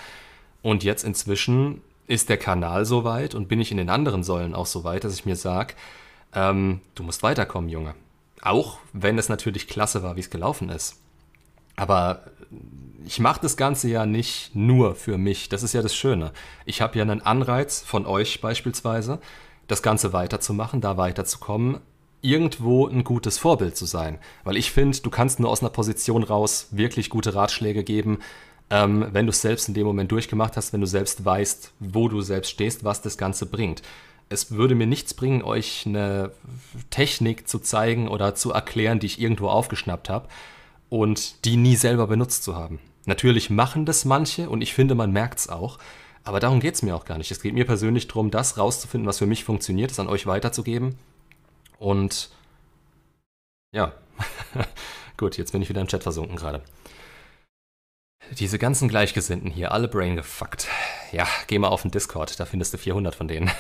[0.63, 4.55] Und jetzt inzwischen ist der Kanal so weit und bin ich in den anderen Säulen
[4.55, 5.75] auch so weit, dass ich mir sage,
[6.35, 7.95] ähm, du musst weiterkommen, Junge.
[8.47, 11.01] Auch wenn es natürlich klasse war, wie es gelaufen ist.
[11.75, 12.23] Aber
[13.05, 15.49] ich mache das Ganze ja nicht nur für mich.
[15.49, 16.33] Das ist ja das Schöne.
[16.65, 19.21] Ich habe ja einen Anreiz von euch beispielsweise,
[19.67, 21.81] das Ganze weiterzumachen, da weiterzukommen,
[22.23, 24.19] irgendwo ein gutes Vorbild zu sein.
[24.45, 28.19] Weil ich finde, du kannst nur aus einer Position raus wirklich gute Ratschläge geben,
[28.71, 32.09] ähm, wenn du es selbst in dem Moment durchgemacht hast, wenn du selbst weißt, wo
[32.09, 33.83] du selbst stehst, was das Ganze bringt.
[34.29, 36.33] Es würde mir nichts bringen, euch eine
[36.91, 40.29] Technik zu zeigen oder zu erklären, die ich irgendwo aufgeschnappt habe
[40.89, 42.81] und die nie selber benutzt zu haben.
[43.05, 45.79] Natürlich machen das manche und ich finde, man merkt es auch.
[46.25, 47.31] Aber darum geht es mir auch gar nicht.
[47.31, 50.97] Es geht mir persönlich darum, das rauszufinden, was für mich funktioniert, es an euch weiterzugeben
[51.79, 52.31] und
[53.73, 53.93] ja,
[55.17, 56.63] gut, jetzt bin ich wieder im Chat versunken gerade.
[58.33, 60.69] Diese ganzen Gleichgesinnten hier, alle brain gefuckt.
[61.13, 63.51] Ja, geh mal auf den Discord, da findest du 400 von denen.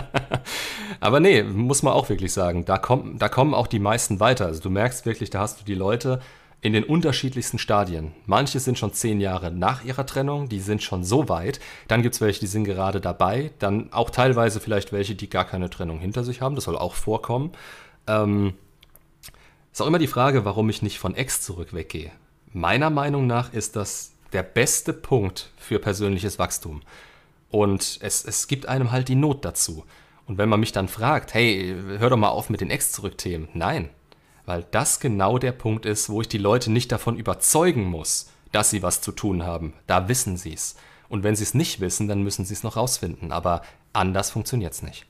[1.00, 4.46] Aber nee, muss man auch wirklich sagen, da, komm, da kommen auch die meisten weiter.
[4.46, 6.20] Also du merkst wirklich, da hast du die Leute,
[6.62, 8.12] in den unterschiedlichsten Stadien.
[8.26, 11.58] Manche sind schon zehn Jahre nach ihrer Trennung, die sind schon so weit.
[11.88, 13.50] Dann gibt es welche, die sind gerade dabei.
[13.58, 16.54] Dann auch teilweise vielleicht welche, die gar keine Trennung hinter sich haben.
[16.54, 17.52] Das soll auch vorkommen.
[18.06, 18.54] Ähm,
[19.72, 22.10] ist auch immer die Frage, warum ich nicht von Ex zurück weggehe.
[22.52, 26.82] Meiner Meinung nach ist das der beste Punkt für persönliches Wachstum.
[27.50, 29.84] Und es, es gibt einem halt die Not dazu.
[30.26, 33.48] Und wenn man mich dann fragt, hey, hör doch mal auf mit den Ex-Zurück-Themen.
[33.54, 33.90] Nein,
[34.46, 38.70] weil das genau der Punkt ist, wo ich die Leute nicht davon überzeugen muss, dass
[38.70, 39.74] sie was zu tun haben.
[39.86, 40.76] Da wissen sie es.
[41.08, 43.32] Und wenn sie es nicht wissen, dann müssen sie es noch rausfinden.
[43.32, 45.06] Aber anders funktioniert es nicht.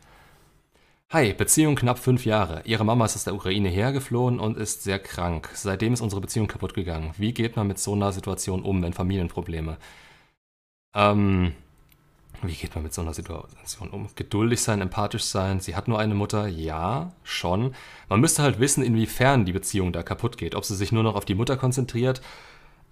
[1.13, 2.63] Hi, Beziehung knapp fünf Jahre.
[2.67, 5.51] Ihre Mama ist aus der Ukraine hergeflohen und ist sehr krank.
[5.55, 7.13] Seitdem ist unsere Beziehung kaputt gegangen.
[7.19, 9.77] Wie geht man mit so einer Situation um, wenn Familienprobleme?
[10.95, 11.53] Ähm,
[12.43, 14.09] wie geht man mit so einer Situation um?
[14.15, 15.59] Geduldig sein, empathisch sein.
[15.59, 16.47] Sie hat nur eine Mutter.
[16.47, 17.75] Ja, schon.
[18.09, 20.55] Man müsste halt wissen, inwiefern die Beziehung da kaputt geht.
[20.55, 22.23] Ob sie sich nur noch auf die Mutter konzentriert.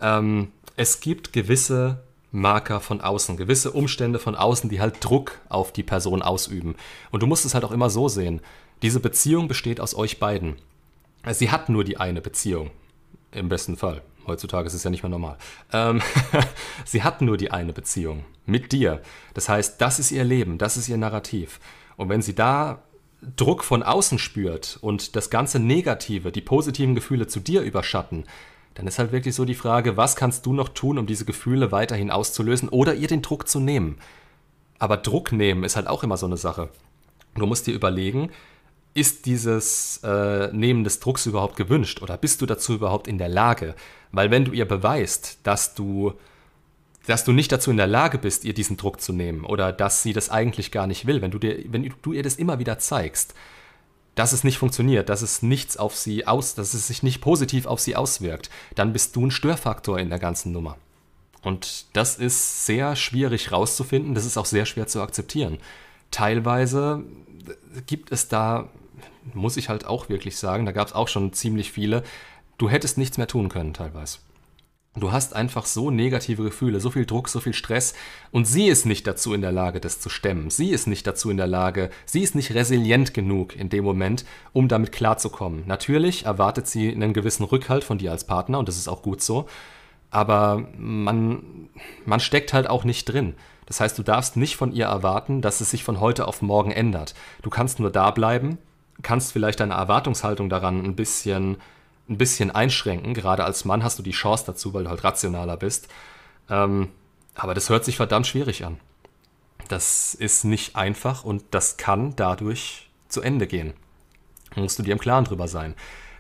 [0.01, 5.73] Ähm, es gibt gewisse Marker von außen, gewisse Umstände von außen, die halt Druck auf
[5.73, 6.77] die Person ausüben.
[7.11, 8.41] Und du musst es halt auch immer so sehen.
[8.83, 10.57] Diese Beziehung besteht aus euch beiden.
[11.31, 12.71] Sie hat nur die eine Beziehung.
[13.33, 14.03] Im besten Fall.
[14.27, 15.39] Heutzutage ist es ja nicht mehr normal.
[15.73, 16.03] Ähm,
[16.85, 19.03] sie hat nur die eine Beziehung mit dir.
[19.35, 21.61] Das heißt, das ist ihr Leben, das ist ihr Narrativ.
[21.97, 22.83] Und wenn sie da
[23.37, 28.25] Druck von außen spürt und das ganze Negative, die positiven Gefühle zu dir überschatten,
[28.79, 31.73] dann ist halt wirklich so die Frage, was kannst du noch tun, um diese Gefühle
[31.73, 33.99] weiterhin auszulösen oder ihr den Druck zu nehmen?
[34.79, 36.69] Aber Druck nehmen ist halt auch immer so eine Sache.
[37.35, 38.31] Du musst dir überlegen,
[38.95, 43.29] ist dieses äh, Nehmen des Drucks überhaupt gewünscht oder bist du dazu überhaupt in der
[43.29, 43.75] Lage?
[44.13, 46.13] Weil wenn du ihr beweist, dass du,
[47.09, 50.05] dass du nicht dazu in der Lage bist, ihr diesen Druck zu nehmen oder dass
[50.05, 52.79] sie das eigentlich gar nicht will, wenn du, dir, wenn du ihr das immer wieder
[52.79, 53.35] zeigst,
[54.19, 57.67] dass es nicht funktioniert, dass es nichts auf sie aus, dass es sich nicht positiv
[57.67, 60.77] auf sie auswirkt, dann bist du ein Störfaktor in der ganzen Nummer.
[61.43, 65.59] Und das ist sehr schwierig rauszufinden, das ist auch sehr schwer zu akzeptieren.
[66.11, 67.05] Teilweise
[67.87, 68.69] gibt es da,
[69.35, 72.03] muss ich halt auch wirklich sagen, da gab es auch schon ziemlich viele,
[72.59, 74.19] du hättest nichts mehr tun können teilweise.
[74.97, 77.95] Du hast einfach so negative Gefühle, so viel Druck, so viel Stress
[78.33, 80.51] und sie ist nicht dazu in der Lage, das zu stemmen.
[80.51, 84.25] Sie ist nicht dazu in der Lage, sie ist nicht resilient genug in dem Moment,
[84.53, 85.65] um damit klarzukommen.
[85.67, 89.23] Natürlich erwartet sie einen gewissen Rückhalt von dir als Partner und das ist auch gut
[89.23, 89.47] so,
[90.11, 91.69] aber man,
[92.05, 93.35] man steckt halt auch nicht drin.
[93.67, 96.71] Das heißt, du darfst nicht von ihr erwarten, dass es sich von heute auf morgen
[96.71, 97.15] ändert.
[97.43, 98.57] Du kannst nur da bleiben,
[99.03, 101.59] kannst vielleicht deine Erwartungshaltung daran ein bisschen
[102.09, 103.15] ein bisschen einschränken.
[103.15, 105.89] Gerade als Mann hast du die Chance dazu, weil du halt rationaler bist.
[106.49, 106.89] Ähm,
[107.35, 108.79] aber das hört sich verdammt schwierig an.
[109.69, 113.75] Das ist nicht einfach und das kann dadurch zu Ende gehen.
[114.55, 115.75] Da musst du dir im Klaren drüber sein.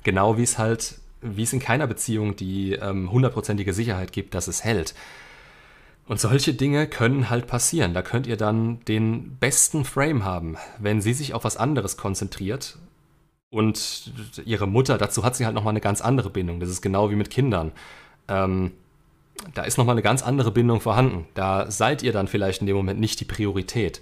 [0.05, 4.35] Genau wie es halt, wie es in keiner Beziehung die ähm, hundertprozentige ähm, Sicherheit gibt,
[4.35, 4.94] dass es hält.
[6.07, 7.94] Und solche Dinge können halt passieren.
[7.94, 10.57] Da könnt ihr dann den besten Frame haben.
[10.79, 12.79] Wenn sie sich auf was anderes konzentriert
[13.51, 14.13] und
[14.45, 16.61] ihre Mutter, dazu hat sie halt nochmal eine ganz andere Bindung.
[16.61, 17.73] Das ist genau wie mit Kindern.
[18.29, 18.73] Ähm,
[19.55, 21.27] da ist nochmal eine ganz andere Bindung vorhanden.
[21.35, 24.01] Da seid ihr dann vielleicht in dem Moment nicht die Priorität.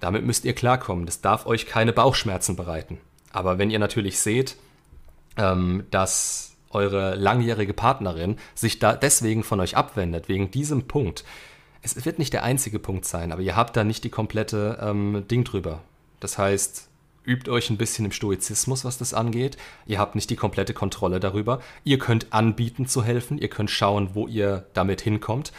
[0.00, 1.06] Damit müsst ihr klarkommen.
[1.06, 2.98] Das darf euch keine Bauchschmerzen bereiten.
[3.32, 4.56] Aber wenn ihr natürlich seht,
[5.36, 11.24] ähm, dass eure langjährige Partnerin sich da deswegen von euch abwendet, wegen diesem Punkt,
[11.82, 15.24] es wird nicht der einzige Punkt sein, aber ihr habt da nicht die komplette ähm,
[15.30, 15.80] Ding drüber.
[16.20, 16.88] Das heißt,
[17.26, 19.56] übt euch ein bisschen im Stoizismus, was das angeht.
[19.86, 21.60] Ihr habt nicht die komplette Kontrolle darüber.
[21.84, 25.52] Ihr könnt anbieten zu helfen, ihr könnt schauen, wo ihr damit hinkommt.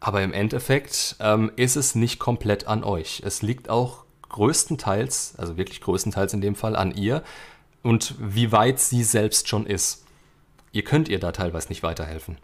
[0.00, 3.22] Aber im Endeffekt ähm, ist es nicht komplett an euch.
[3.24, 7.22] Es liegt auch größtenteils, also wirklich größtenteils in dem Fall, an ihr
[7.82, 10.04] und wie weit sie selbst schon ist.
[10.72, 12.38] Ihr könnt ihr da teilweise nicht weiterhelfen.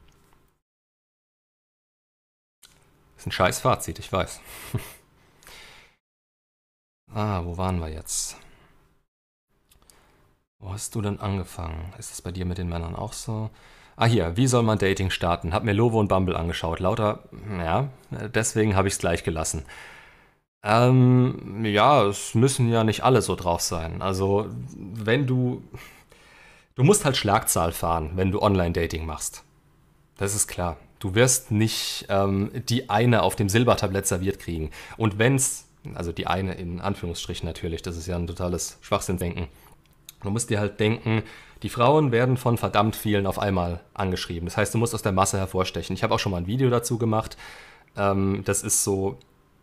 [3.17, 4.41] Ist ein scheiß Fazit, ich weiß.
[7.13, 8.37] ah, wo waren wir jetzt?
[10.61, 11.93] Wo hast du denn angefangen?
[11.99, 13.51] Ist es bei dir mit den Männern auch so?
[13.97, 15.53] Ah hier, wie soll man Dating starten?
[15.55, 16.81] Hab mir Lovo und Bumble angeschaut.
[16.81, 17.25] Lauter,
[17.59, 17.89] ja,
[18.35, 19.65] deswegen habe ich es gleich gelassen.
[20.63, 24.03] Ähm, ja, es müssen ja nicht alle so drauf sein.
[24.03, 25.63] Also, wenn du.
[26.75, 29.45] Du musst halt Schlagzahl fahren, wenn du Online-Dating machst.
[30.17, 30.77] Das ist klar.
[30.99, 34.71] Du wirst nicht ähm, die eine auf dem Silbertablett serviert kriegen.
[34.97, 39.49] Und wenn's, also die eine in Anführungsstrichen natürlich, das ist ja ein totales Schwachsinndenken.
[40.23, 41.23] Du musst dir halt denken,
[41.63, 44.47] die Frauen werden von verdammt vielen auf einmal angeschrieben.
[44.47, 45.95] Das heißt, du musst aus der Masse hervorstechen.
[45.95, 47.37] Ich habe auch schon mal ein Video dazu gemacht.
[47.97, 49.19] Ähm, das ist so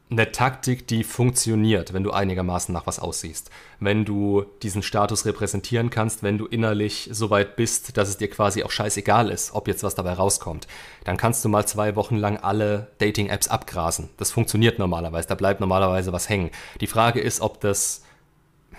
[0.10, 3.50] eine Taktik, die funktioniert, wenn du einigermaßen nach was aussiehst.
[3.80, 8.30] Wenn du diesen Status repräsentieren kannst, wenn du innerlich so weit bist, dass es dir
[8.30, 10.68] quasi auch scheißegal ist, ob jetzt was dabei rauskommt,
[11.04, 14.10] dann kannst du mal zwei Wochen lang alle Dating-Apps abgrasen.
[14.16, 16.52] Das funktioniert normalerweise, da bleibt normalerweise was hängen.
[16.80, 18.04] Die Frage ist, ob das,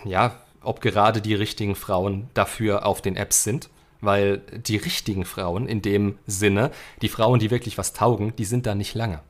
[0.04, 0.34] ja,
[0.68, 3.70] ob gerade die richtigen Frauen dafür auf den Apps sind.
[4.00, 6.70] Weil die richtigen Frauen in dem Sinne,
[7.02, 9.20] die Frauen, die wirklich was taugen, die sind da nicht lange.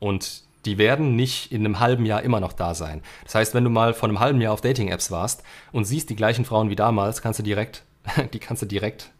[0.00, 3.02] Und die werden nicht in einem halben Jahr immer noch da sein.
[3.22, 6.16] Das heißt, wenn du mal vor einem halben Jahr auf Dating-Apps warst und siehst die
[6.16, 7.84] gleichen Frauen wie damals, kannst du direkt,
[8.32, 9.12] die kannst du direkt,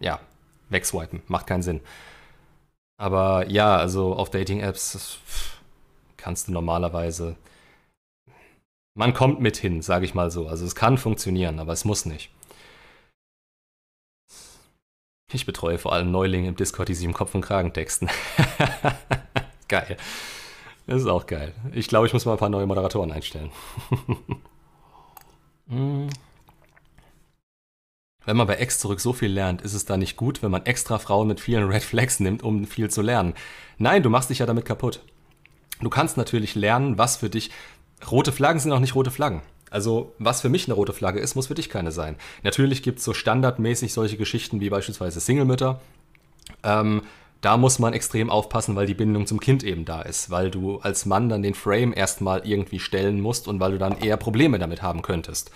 [0.00, 0.20] ja,
[0.70, 1.20] wegswipen.
[1.26, 1.82] Macht keinen Sinn.
[2.96, 5.18] Aber ja, also auf Dating-Apps
[6.16, 7.36] kannst du normalerweise
[8.96, 10.48] man kommt mit hin, sage ich mal so.
[10.48, 12.30] Also es kann funktionieren, aber es muss nicht.
[15.32, 18.08] Ich betreue vor allem Neulinge im Discord, die sich im Kopf und Kragen texten.
[19.68, 19.96] geil.
[20.86, 21.52] Das ist auch geil.
[21.72, 23.50] Ich glaube, ich muss mal ein paar neue Moderatoren einstellen.
[25.68, 26.08] Hm.
[28.24, 30.64] Wenn man bei X zurück so viel lernt, ist es da nicht gut, wenn man
[30.64, 33.34] extra Frauen mit vielen Red Flags nimmt, um viel zu lernen.
[33.76, 35.00] Nein, du machst dich ja damit kaputt.
[35.80, 37.50] Du kannst natürlich lernen, was für dich
[38.10, 39.42] rote Flaggen sind auch nicht rote Flaggen.
[39.70, 42.16] Also, was für mich eine rote Flagge ist, muss für dich keine sein.
[42.42, 45.80] Natürlich gibt es so standardmäßig solche Geschichten wie beispielsweise Single-Mütter.
[46.62, 47.02] Ähm,
[47.40, 50.78] da muss man extrem aufpassen, weil die Bindung zum Kind eben da ist, weil du
[50.78, 54.58] als Mann dann den Frame erstmal irgendwie stellen musst und weil du dann eher Probleme
[54.58, 55.50] damit haben könntest.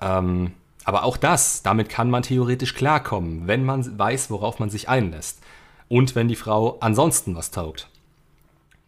[0.00, 0.52] Ähm,
[0.84, 5.40] Aber auch das, damit kann man theoretisch klarkommen, wenn man weiß, worauf man sich einlässt.
[5.88, 7.88] Und wenn die Frau ansonsten was taugt.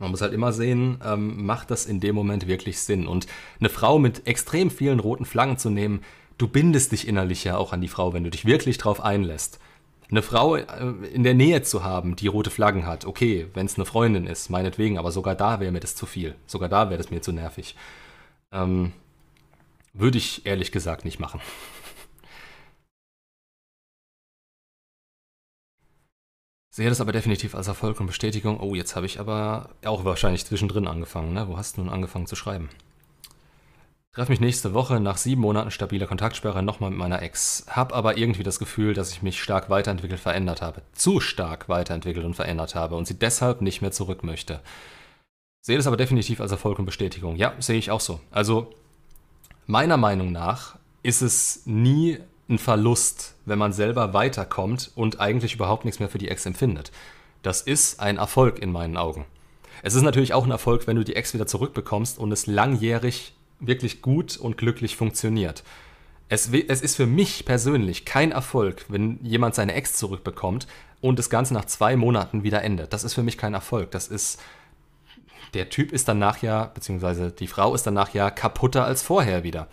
[0.02, 3.06] Man muss halt immer sehen, ähm, macht das in dem Moment wirklich Sinn.
[3.06, 3.28] Und
[3.60, 6.02] eine Frau mit extrem vielen roten Flaggen zu nehmen,
[6.38, 9.60] du bindest dich innerlich ja auch an die Frau, wenn du dich wirklich drauf einlässt.
[10.10, 10.64] Eine Frau äh,
[11.12, 14.50] in der Nähe zu haben, die rote Flaggen hat, okay, wenn es eine Freundin ist,
[14.50, 16.34] meinetwegen, aber sogar da wäre mir das zu viel.
[16.48, 17.76] Sogar da wäre das mir zu nervig.
[18.50, 18.90] Ähm,
[19.92, 21.40] würde ich ehrlich gesagt nicht machen.
[26.74, 28.58] Sehe das aber definitiv als Erfolg und Bestätigung.
[28.58, 31.34] Oh, jetzt habe ich aber auch wahrscheinlich zwischendrin angefangen.
[31.34, 31.46] Ne?
[31.46, 32.70] Wo hast du nun angefangen zu schreiben?
[34.14, 37.66] Treffe mich nächste Woche nach sieben Monaten stabiler Kontaktsperre nochmal mit meiner Ex.
[37.68, 40.80] Hab aber irgendwie das Gefühl, dass ich mich stark weiterentwickelt, verändert habe.
[40.94, 44.62] Zu stark weiterentwickelt und verändert habe und sie deshalb nicht mehr zurück möchte.
[45.60, 47.36] Sehe das aber definitiv als Erfolg und Bestätigung.
[47.36, 48.18] Ja, sehe ich auch so.
[48.30, 48.72] Also,
[49.66, 55.84] meiner Meinung nach ist es nie ein Verlust, wenn man selber weiterkommt und eigentlich überhaupt
[55.84, 56.92] nichts mehr für die Ex empfindet.
[57.42, 59.24] Das ist ein Erfolg in meinen Augen.
[59.82, 63.34] Es ist natürlich auch ein Erfolg, wenn du die Ex wieder zurückbekommst und es langjährig
[63.58, 65.62] wirklich gut und glücklich funktioniert.
[66.28, 70.66] Es, es, ist für mich persönlich kein Erfolg, wenn jemand seine Ex zurückbekommt
[71.00, 72.92] und das Ganze nach zwei Monaten wieder endet.
[72.92, 73.90] Das ist für mich kein Erfolg.
[73.90, 74.40] Das ist.
[75.52, 79.68] Der Typ ist danach ja, beziehungsweise die Frau ist danach ja kaputter als vorher wieder.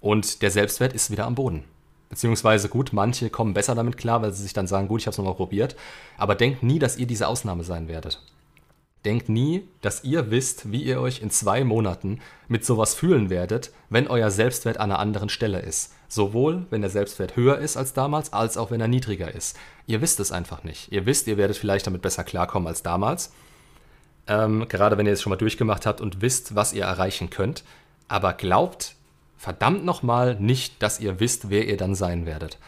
[0.00, 1.64] Und der Selbstwert ist wieder am Boden.
[2.12, 5.12] Beziehungsweise gut, manche kommen besser damit klar, weil sie sich dann sagen, gut, ich habe
[5.12, 5.76] es nochmal probiert.
[6.18, 8.20] Aber denkt nie, dass ihr diese Ausnahme sein werdet.
[9.06, 13.72] Denkt nie, dass ihr wisst, wie ihr euch in zwei Monaten mit sowas fühlen werdet,
[13.88, 15.94] wenn euer Selbstwert an einer anderen Stelle ist.
[16.06, 19.56] Sowohl, wenn der Selbstwert höher ist als damals, als auch wenn er niedriger ist.
[19.86, 20.92] Ihr wisst es einfach nicht.
[20.92, 23.32] Ihr wisst, ihr werdet vielleicht damit besser klarkommen als damals.
[24.26, 27.64] Ähm, gerade wenn ihr es schon mal durchgemacht habt und wisst, was ihr erreichen könnt.
[28.06, 28.96] Aber glaubt
[29.42, 32.58] verdammt nochmal nicht, dass ihr wisst, wer ihr dann sein werdet.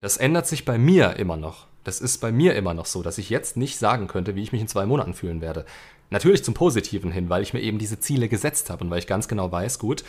[0.00, 1.66] Das ändert sich bei mir immer noch.
[1.82, 4.52] Das ist bei mir immer noch so, dass ich jetzt nicht sagen könnte, wie ich
[4.52, 5.66] mich in zwei Monaten fühlen werde.
[6.10, 9.08] Natürlich zum Positiven hin, weil ich mir eben diese Ziele gesetzt habe und weil ich
[9.08, 10.04] ganz genau weiß, gut,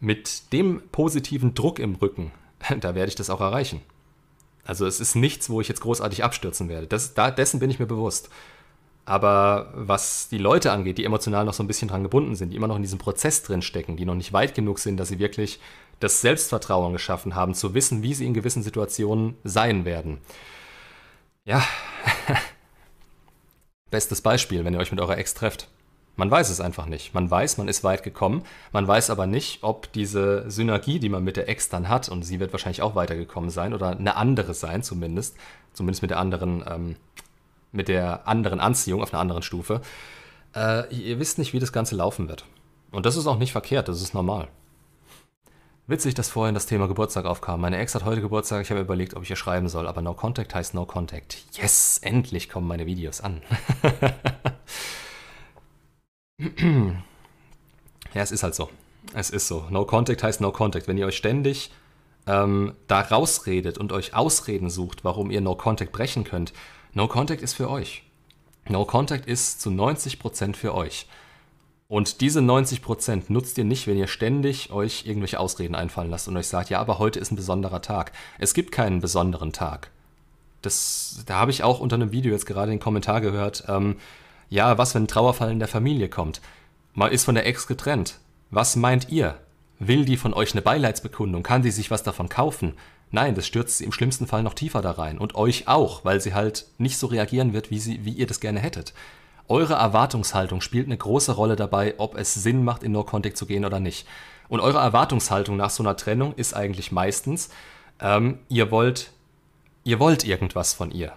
[0.00, 2.32] mit dem positiven Druck im Rücken,
[2.80, 3.82] da werde ich das auch erreichen.
[4.64, 6.86] Also es ist nichts, wo ich jetzt großartig abstürzen werde.
[6.86, 8.30] Das, da, dessen bin ich mir bewusst.
[9.06, 12.56] Aber was die Leute angeht, die emotional noch so ein bisschen dran gebunden sind, die
[12.56, 15.20] immer noch in diesem Prozess drin stecken, die noch nicht weit genug sind, dass sie
[15.20, 15.60] wirklich
[16.00, 20.18] das Selbstvertrauen geschaffen haben, zu wissen, wie sie in gewissen Situationen sein werden.
[21.44, 21.64] Ja,
[23.90, 25.68] bestes Beispiel, wenn ihr euch mit eurer Ex trefft.
[26.16, 27.14] Man weiß es einfach nicht.
[27.14, 28.42] Man weiß, man ist weit gekommen.
[28.72, 32.24] Man weiß aber nicht, ob diese Synergie, die man mit der Ex dann hat, und
[32.24, 35.36] sie wird wahrscheinlich auch weitergekommen sein oder eine andere sein zumindest,
[35.74, 36.96] zumindest mit der anderen ähm,
[37.72, 39.80] mit der anderen Anziehung auf einer anderen Stufe.
[40.54, 42.44] Äh, ihr wisst nicht, wie das Ganze laufen wird.
[42.90, 44.48] Und das ist auch nicht verkehrt, das ist normal.
[45.88, 47.60] Witzig, dass vorhin das Thema Geburtstag aufkam.
[47.60, 50.14] Meine Ex hat heute Geburtstag, ich habe überlegt, ob ich ihr schreiben soll, aber No
[50.14, 51.44] Contact heißt No Contact.
[51.52, 53.40] Yes, endlich kommen meine Videos an.
[58.14, 58.68] ja, es ist halt so.
[59.14, 59.66] Es ist so.
[59.70, 60.88] No Contact heißt No Contact.
[60.88, 61.70] Wenn ihr euch ständig
[62.26, 66.52] ähm, da rausredet und euch Ausreden sucht, warum ihr No Contact brechen könnt,
[66.96, 68.04] No Contact ist für euch.
[68.70, 71.06] No Contact ist zu 90% für euch.
[71.88, 76.38] Und diese 90% nutzt ihr nicht, wenn ihr ständig euch irgendwelche Ausreden einfallen lasst und
[76.38, 78.12] euch sagt, ja, aber heute ist ein besonderer Tag.
[78.38, 79.90] Es gibt keinen besonderen Tag.
[80.62, 83.96] Das, da habe ich auch unter einem Video jetzt gerade den Kommentar gehört, ähm,
[84.48, 86.40] ja, was, wenn ein Trauerfall in der Familie kommt?
[86.94, 88.20] Man ist von der Ex getrennt.
[88.50, 89.38] Was meint ihr?
[89.78, 91.42] Will die von euch eine Beileidsbekundung?
[91.42, 92.72] Kann sie sich was davon kaufen?
[93.10, 95.18] Nein, das stürzt sie im schlimmsten Fall noch tiefer da rein.
[95.18, 98.40] Und euch auch, weil sie halt nicht so reagieren wird, wie, sie, wie ihr das
[98.40, 98.92] gerne hättet.
[99.48, 103.64] Eure Erwartungshaltung spielt eine große Rolle dabei, ob es Sinn macht, in No-Contact zu gehen
[103.64, 104.06] oder nicht.
[104.48, 107.50] Und eure Erwartungshaltung nach so einer Trennung ist eigentlich meistens,
[108.00, 109.12] ähm, ihr wollt,
[109.84, 111.12] ihr wollt irgendwas von ihr.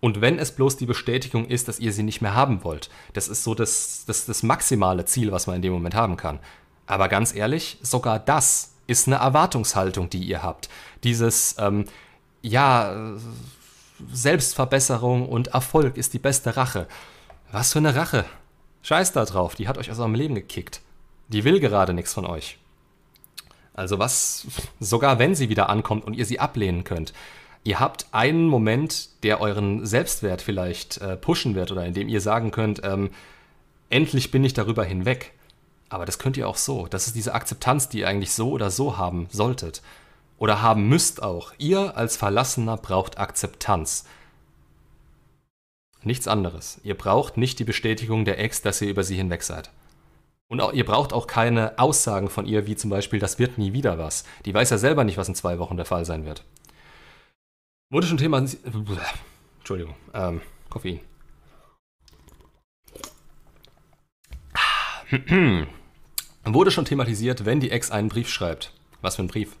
[0.00, 3.28] Und wenn es bloß die Bestätigung ist, dass ihr sie nicht mehr haben wollt, das
[3.28, 6.38] ist so das, das, das maximale Ziel, was man in dem Moment haben kann.
[6.86, 10.68] Aber ganz ehrlich, sogar das ist eine Erwartungshaltung, die ihr habt.
[11.04, 11.84] Dieses, ähm,
[12.42, 13.14] ja,
[14.12, 16.88] Selbstverbesserung und Erfolg ist die beste Rache.
[17.52, 18.24] Was für eine Rache?
[18.82, 20.80] Scheiß da drauf, die hat euch aus eurem Leben gekickt.
[21.28, 22.58] Die will gerade nichts von euch.
[23.74, 24.46] Also was,
[24.80, 27.12] sogar wenn sie wieder ankommt und ihr sie ablehnen könnt,
[27.64, 32.20] ihr habt einen Moment, der euren Selbstwert vielleicht äh, pushen wird oder in dem ihr
[32.20, 33.10] sagen könnt, ähm,
[33.90, 35.32] endlich bin ich darüber hinweg.
[35.88, 36.86] Aber das könnt ihr auch so.
[36.86, 39.82] Das ist diese Akzeptanz, die ihr eigentlich so oder so haben solltet.
[40.38, 41.52] Oder haben müsst auch.
[41.58, 44.04] Ihr als Verlassener braucht Akzeptanz.
[46.02, 46.80] Nichts anderes.
[46.84, 49.70] Ihr braucht nicht die Bestätigung der Ex, dass ihr über sie hinweg seid.
[50.48, 53.72] Und auch, ihr braucht auch keine Aussagen von ihr, wie zum Beispiel, das wird nie
[53.72, 54.24] wieder was.
[54.46, 56.44] Die weiß ja selber nicht, was in zwei Wochen der Fall sein wird.
[57.90, 58.38] Wurde schon Thema.
[59.58, 61.00] Entschuldigung, ähm, Koffein.
[66.54, 68.72] Wurde schon thematisiert, wenn die Ex einen Brief schreibt.
[69.00, 69.56] Was für ein Brief?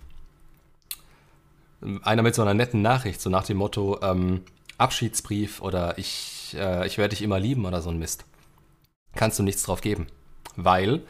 [2.02, 4.42] Einer mit so einer netten Nachricht, so nach dem Motto ähm,
[4.78, 8.24] Abschiedsbrief oder ich, äh, ich werde dich immer lieben oder so ein Mist.
[9.14, 10.06] Kannst du nichts drauf geben.
[10.56, 11.02] Weil,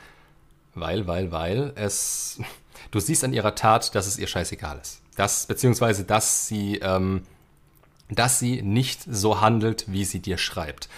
[0.75, 2.41] weil, weil, weil es.
[2.93, 5.03] Du siehst an ihrer Tat, dass es ihr scheißegal ist.
[5.17, 7.23] Das, beziehungsweise, dass sie, ähm,
[8.09, 10.89] dass sie nicht so handelt, wie sie dir schreibt.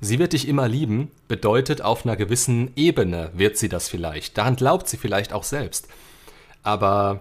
[0.00, 4.38] Sie wird dich immer lieben, bedeutet, auf einer gewissen Ebene wird sie das vielleicht.
[4.38, 5.88] Daran glaubt sie vielleicht auch selbst.
[6.62, 7.20] Aber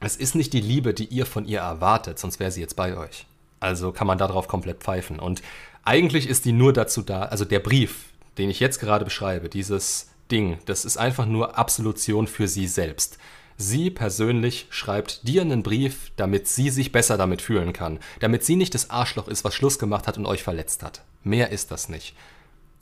[0.00, 2.96] es ist nicht die Liebe, die ihr von ihr erwartet, sonst wäre sie jetzt bei
[2.96, 3.26] euch.
[3.60, 5.20] Also kann man darauf komplett pfeifen.
[5.20, 5.42] Und
[5.84, 8.06] eigentlich ist die nur dazu da, also der Brief,
[8.38, 13.18] den ich jetzt gerade beschreibe, dieses Ding, das ist einfach nur Absolution für sie selbst.
[13.56, 18.56] Sie persönlich schreibt dir einen Brief, damit sie sich besser damit fühlen kann, damit sie
[18.56, 21.02] nicht das Arschloch ist, was Schluss gemacht hat und euch verletzt hat.
[21.22, 22.14] Mehr ist das nicht.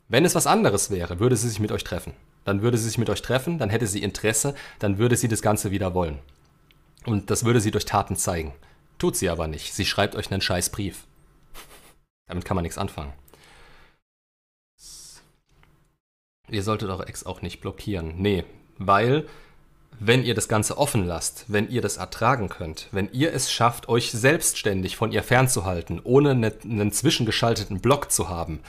[0.07, 2.13] Wenn es was anderes wäre, würde sie sich mit euch treffen.
[2.43, 5.41] Dann würde sie sich mit euch treffen, dann hätte sie Interesse, dann würde sie das
[5.41, 6.19] Ganze wieder wollen.
[7.05, 8.53] Und das würde sie durch Taten zeigen.
[8.97, 9.73] Tut sie aber nicht.
[9.73, 11.05] Sie schreibt euch einen scheiß Brief.
[12.27, 13.13] Damit kann man nichts anfangen.
[16.49, 18.15] Ihr solltet eure Ex auch nicht blockieren.
[18.17, 18.43] Nee,
[18.77, 19.27] weil
[19.99, 23.89] wenn ihr das Ganze offen lasst, wenn ihr das ertragen könnt, wenn ihr es schafft,
[23.89, 28.59] euch selbstständig von ihr fernzuhalten, ohne ne, einen zwischengeschalteten Block zu haben,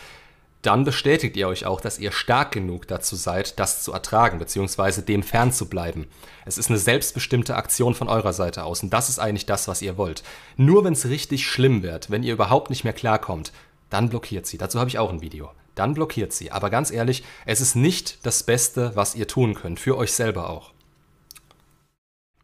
[0.62, 5.02] dann bestätigt ihr euch auch, dass ihr stark genug dazu seid, das zu ertragen, beziehungsweise
[5.02, 6.06] dem fernzubleiben.
[6.46, 9.82] Es ist eine selbstbestimmte Aktion von eurer Seite aus und das ist eigentlich das, was
[9.82, 10.22] ihr wollt.
[10.56, 13.52] Nur wenn es richtig schlimm wird, wenn ihr überhaupt nicht mehr klarkommt,
[13.90, 14.58] dann blockiert sie.
[14.58, 15.50] Dazu habe ich auch ein Video.
[15.74, 16.50] Dann blockiert sie.
[16.50, 20.48] Aber ganz ehrlich, es ist nicht das Beste, was ihr tun könnt, für euch selber
[20.48, 20.73] auch.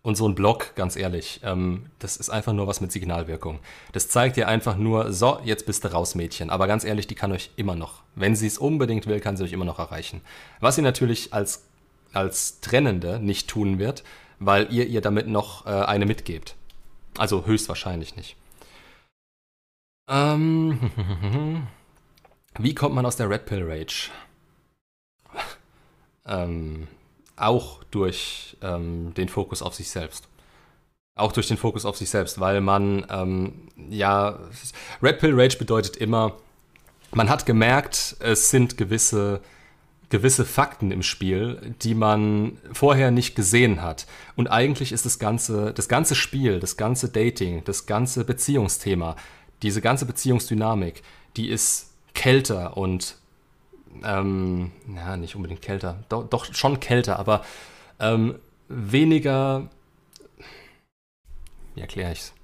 [0.03, 3.59] Und so ein Blog, ganz ehrlich, ähm, das ist einfach nur was mit Signalwirkung.
[3.93, 6.49] Das zeigt dir einfach nur, so, jetzt bist du raus, Mädchen.
[6.49, 9.45] Aber ganz ehrlich, die kann euch immer noch, wenn sie es unbedingt will, kann sie
[9.45, 10.23] euch immer noch erreichen.
[10.61, 11.67] Was sie natürlich als,
[12.15, 14.03] als Trennende nicht tun wird,
[14.39, 16.57] weil ihr ihr damit noch äh, eine mitgebt.
[17.19, 18.37] Also höchstwahrscheinlich nicht.
[20.09, 20.91] Ähm,
[22.59, 24.11] wie kommt man aus der Red Pill Rage?
[26.27, 26.89] ähm,
[27.41, 30.29] auch durch ähm, den Fokus auf sich selbst.
[31.17, 34.39] Auch durch den Fokus auf sich selbst, weil man, ähm, ja,
[35.03, 36.37] Red Pill Rage bedeutet immer,
[37.13, 39.41] man hat gemerkt, es sind gewisse,
[40.09, 44.07] gewisse Fakten im Spiel, die man vorher nicht gesehen hat.
[44.37, 49.17] Und eigentlich ist das ganze, das ganze Spiel, das ganze Dating, das ganze Beziehungsthema,
[49.63, 51.03] diese ganze Beziehungsdynamik,
[51.37, 53.17] die ist kälter und
[54.03, 57.43] ähm, ja, nicht unbedingt kälter, doch, doch schon kälter, aber
[57.99, 58.39] ähm,
[58.69, 59.69] weniger,
[61.75, 62.35] wie erkläre ich's?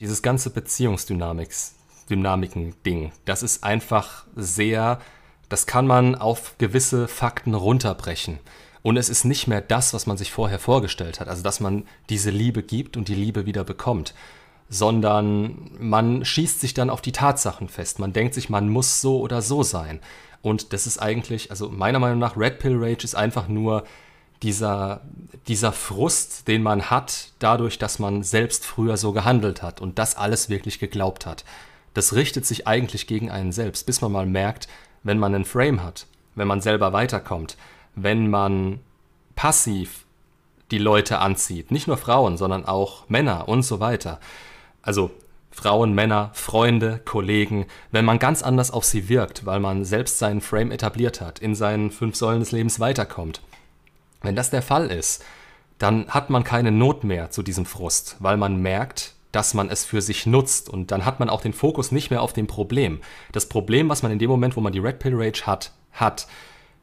[0.00, 5.00] Dieses ganze Beziehungsdynamiken-Ding, das ist einfach sehr,
[5.48, 8.38] das kann man auf gewisse Fakten runterbrechen.
[8.82, 11.26] Und es ist nicht mehr das, was man sich vorher vorgestellt hat.
[11.28, 14.14] Also, dass man diese Liebe gibt und die Liebe wieder bekommt
[14.68, 17.98] sondern man schießt sich dann auf die Tatsachen fest.
[17.98, 20.00] Man denkt sich, man muss so oder so sein.
[20.42, 23.84] Und das ist eigentlich, also meiner Meinung nach, Red Pill Rage ist einfach nur
[24.42, 25.02] dieser,
[25.48, 30.16] dieser Frust, den man hat, dadurch, dass man selbst früher so gehandelt hat und das
[30.16, 31.44] alles wirklich geglaubt hat.
[31.94, 34.68] Das richtet sich eigentlich gegen einen selbst, bis man mal merkt,
[35.02, 37.56] wenn man einen Frame hat, wenn man selber weiterkommt,
[37.94, 38.80] wenn man
[39.34, 40.04] passiv
[40.70, 44.20] die Leute anzieht, nicht nur Frauen, sondern auch Männer und so weiter,
[44.86, 45.10] also
[45.50, 50.40] Frauen, Männer, Freunde, Kollegen, wenn man ganz anders auf sie wirkt, weil man selbst seinen
[50.40, 53.40] Frame etabliert hat, in seinen fünf Säulen des Lebens weiterkommt.
[54.22, 55.24] Wenn das der Fall ist,
[55.78, 59.84] dann hat man keine Not mehr zu diesem Frust, weil man merkt, dass man es
[59.84, 63.00] für sich nutzt und dann hat man auch den Fokus nicht mehr auf dem Problem.
[63.32, 66.26] Das Problem, was man in dem Moment, wo man die Red Pill Rage hat, hat,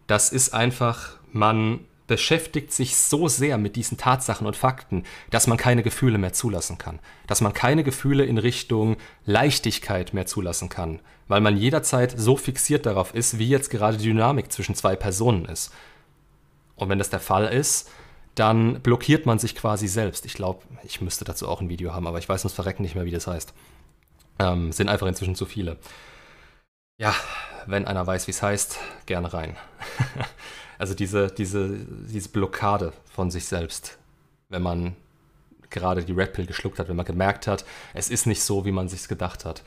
[0.07, 5.57] das ist einfach, man beschäftigt sich so sehr mit diesen Tatsachen und Fakten, dass man
[5.57, 6.99] keine Gefühle mehr zulassen kann.
[7.27, 10.99] Dass man keine Gefühle in Richtung Leichtigkeit mehr zulassen kann.
[11.27, 15.45] Weil man jederzeit so fixiert darauf ist, wie jetzt gerade die Dynamik zwischen zwei Personen
[15.45, 15.71] ist.
[16.75, 17.89] Und wenn das der Fall ist,
[18.35, 20.25] dann blockiert man sich quasi selbst.
[20.25, 22.95] Ich glaube, ich müsste dazu auch ein Video haben, aber ich weiß uns verrecken nicht
[22.95, 23.53] mehr, wie das heißt.
[24.39, 25.77] Ähm, sind einfach inzwischen zu viele.
[26.97, 27.13] Ja,
[27.67, 29.55] wenn einer weiß, wie es heißt, gerne rein.
[30.77, 31.69] Also diese, diese,
[32.09, 33.97] diese Blockade von sich selbst,
[34.49, 34.95] wenn man
[35.69, 38.71] gerade die Red Pill geschluckt hat, wenn man gemerkt hat, es ist nicht so, wie
[38.71, 39.63] man sich gedacht hat.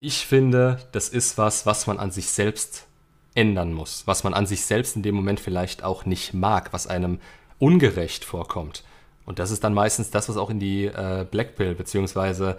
[0.00, 2.86] Ich finde, das ist was, was man an sich selbst
[3.34, 6.86] ändern muss, was man an sich selbst in dem Moment vielleicht auch nicht mag, was
[6.86, 7.18] einem
[7.58, 8.84] ungerecht vorkommt.
[9.24, 12.58] Und das ist dann meistens das, was auch in die äh, Blackpill, beziehungsweise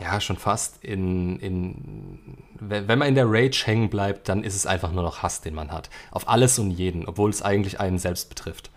[0.00, 4.66] ja, schon fast in, in, wenn man in der Rage hängen bleibt, dann ist es
[4.66, 5.88] einfach nur noch Hass, den man hat.
[6.10, 8.70] Auf alles und jeden, obwohl es eigentlich einen selbst betrifft.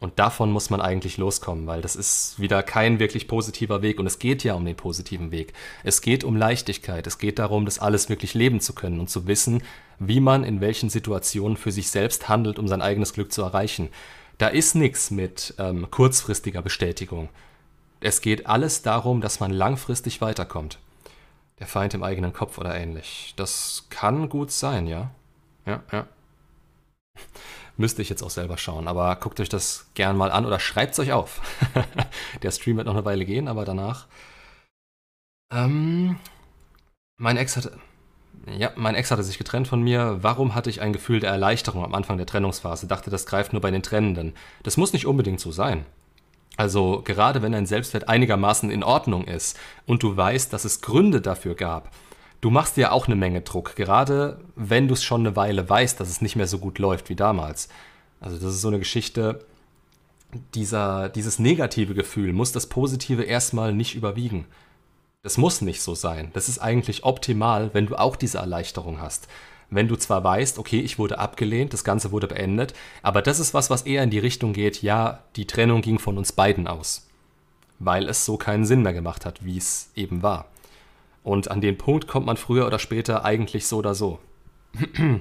[0.00, 3.98] Und davon muss man eigentlich loskommen, weil das ist wieder kein wirklich positiver Weg.
[3.98, 5.54] Und es geht ja um den positiven Weg.
[5.82, 7.06] Es geht um Leichtigkeit.
[7.06, 9.62] Es geht darum, das alles wirklich leben zu können und zu wissen,
[9.98, 13.88] wie man in welchen Situationen für sich selbst handelt, um sein eigenes Glück zu erreichen.
[14.38, 17.28] Da ist nichts mit ähm, kurzfristiger Bestätigung.
[18.00, 20.78] Es geht alles darum, dass man langfristig weiterkommt.
[21.58, 23.34] Der Feind im eigenen Kopf oder ähnlich.
[23.36, 25.10] Das kann gut sein, ja.
[25.66, 26.06] Ja, ja.
[27.76, 30.92] Müsste ich jetzt auch selber schauen, aber guckt euch das gern mal an oder schreibt
[30.92, 31.40] es euch auf.
[32.42, 34.06] Der Stream wird noch eine Weile gehen, aber danach.
[35.52, 36.18] Ähm,
[37.16, 37.78] mein Ex hatte.
[38.56, 40.18] Ja, mein Ex hatte sich getrennt von mir.
[40.22, 42.86] Warum hatte ich ein Gefühl der Erleichterung am Anfang der Trennungsphase?
[42.86, 44.34] Dachte, das greift nur bei den Trennenden.
[44.62, 45.84] Das muss nicht unbedingt so sein.
[46.58, 49.56] Also gerade wenn dein Selbstwert einigermaßen in Ordnung ist
[49.86, 51.92] und du weißt, dass es Gründe dafür gab,
[52.40, 56.00] du machst dir auch eine Menge Druck, gerade wenn du es schon eine Weile weißt,
[56.00, 57.68] dass es nicht mehr so gut läuft wie damals.
[58.20, 59.46] Also das ist so eine Geschichte,
[60.54, 64.44] dieser, dieses negative Gefühl muss das Positive erstmal nicht überwiegen.
[65.22, 66.30] Das muss nicht so sein.
[66.32, 69.28] Das ist eigentlich optimal, wenn du auch diese Erleichterung hast
[69.70, 73.54] wenn du zwar weißt, okay, ich wurde abgelehnt, das Ganze wurde beendet, aber das ist
[73.54, 77.06] was, was eher in die Richtung geht, ja, die Trennung ging von uns beiden aus,
[77.78, 80.46] weil es so keinen Sinn mehr gemacht hat, wie es eben war.
[81.22, 84.18] Und an den Punkt kommt man früher oder später eigentlich so oder so.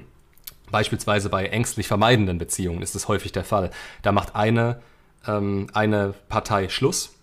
[0.72, 3.72] Beispielsweise bei ängstlich vermeidenden Beziehungen ist es häufig der Fall.
[4.02, 4.82] Da macht eine,
[5.26, 7.17] ähm, eine Partei Schluss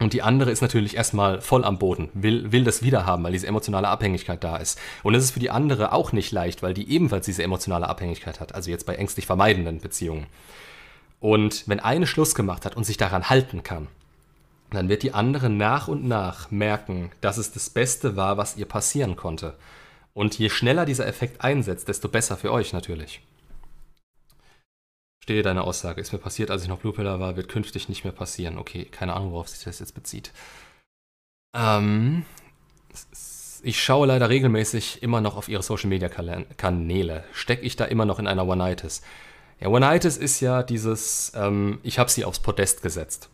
[0.00, 3.46] und die andere ist natürlich erstmal voll am Boden, will, will das wiederhaben, weil diese
[3.46, 4.78] emotionale Abhängigkeit da ist.
[5.02, 8.40] Und es ist für die andere auch nicht leicht, weil die ebenfalls diese emotionale Abhängigkeit
[8.40, 10.26] hat, also jetzt bei ängstlich vermeidenden Beziehungen.
[11.20, 13.86] Und wenn eine Schluss gemacht hat und sich daran halten kann,
[14.70, 18.66] dann wird die andere nach und nach merken, dass es das Beste war, was ihr
[18.66, 19.54] passieren konnte.
[20.12, 23.20] Und je schneller dieser Effekt einsetzt, desto besser für euch natürlich.
[25.24, 26.02] Stehe deine Aussage.
[26.02, 28.58] Ist mir passiert, als ich noch Bluepiller war, wird künftig nicht mehr passieren.
[28.58, 30.32] Okay, keine Ahnung, worauf sich das jetzt bezieht.
[31.56, 32.26] Ähm,
[33.62, 37.24] ich schaue leider regelmäßig immer noch auf ihre Social Media Kanäle.
[37.32, 39.00] Stecke ich da immer noch in einer One-Itis?
[39.60, 43.30] Ja, One-Itis ist ja dieses, ähm, ich habe sie aufs Podest gesetzt.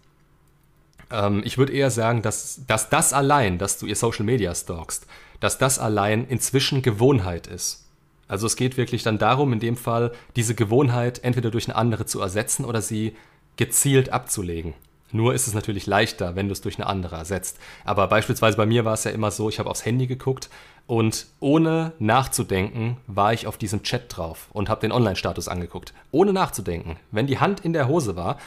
[1.11, 5.09] Ähm, ich würde eher sagen, dass, dass das allein, dass du ihr Social Media stalkst,
[5.41, 7.90] dass das allein inzwischen Gewohnheit ist.
[8.31, 12.07] Also es geht wirklich dann darum, in dem Fall diese Gewohnheit entweder durch eine andere
[12.07, 13.17] zu ersetzen oder sie
[13.57, 14.75] gezielt abzulegen.
[15.11, 17.59] Nur ist es natürlich leichter, wenn du es durch eine andere ersetzt.
[17.85, 20.49] Aber beispielsweise bei mir war es ja immer so, ich habe aufs Handy geguckt
[20.87, 25.93] und ohne nachzudenken war ich auf diesem Chat drauf und habe den Online-Status angeguckt.
[26.13, 26.97] Ohne nachzudenken.
[27.11, 28.39] Wenn die Hand in der Hose war,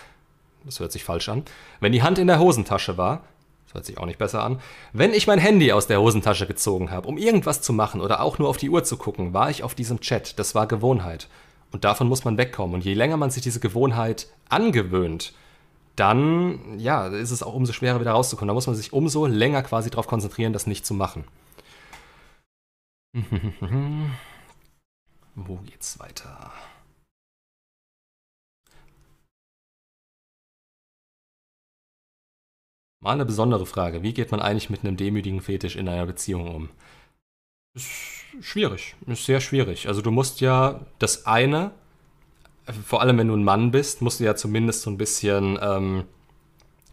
[0.64, 1.44] das hört sich falsch an,
[1.82, 3.24] wenn die Hand in der Hosentasche war,
[3.74, 4.60] hört sich auch nicht besser an.
[4.94, 8.40] Wenn ich mein Handy aus der Hosentasche gezogen habe, um irgendwas zu machen oder auch
[8.40, 10.40] nur auf die Uhr zu gucken, war ich auf diesem Chat.
[10.40, 11.28] Das war Gewohnheit.
[11.72, 12.76] Und davon muss man wegkommen.
[12.76, 15.34] Und je länger man sich diese Gewohnheit angewöhnt,
[15.96, 18.48] dann ja, ist es auch umso schwerer wieder rauszukommen.
[18.48, 21.26] Da muss man sich umso länger quasi darauf konzentrieren, das nicht zu machen.
[25.36, 26.52] Wo geht's weiter?
[33.04, 34.02] Mal eine besondere Frage.
[34.02, 36.70] Wie geht man eigentlich mit einem demütigen Fetisch in einer Beziehung um?
[37.76, 37.90] Ist
[38.40, 38.96] schwierig.
[39.08, 39.90] Ist sehr schwierig.
[39.90, 41.72] Also du musst ja das eine,
[42.86, 46.06] vor allem wenn du ein Mann bist, musst du ja zumindest so ein bisschen ähm,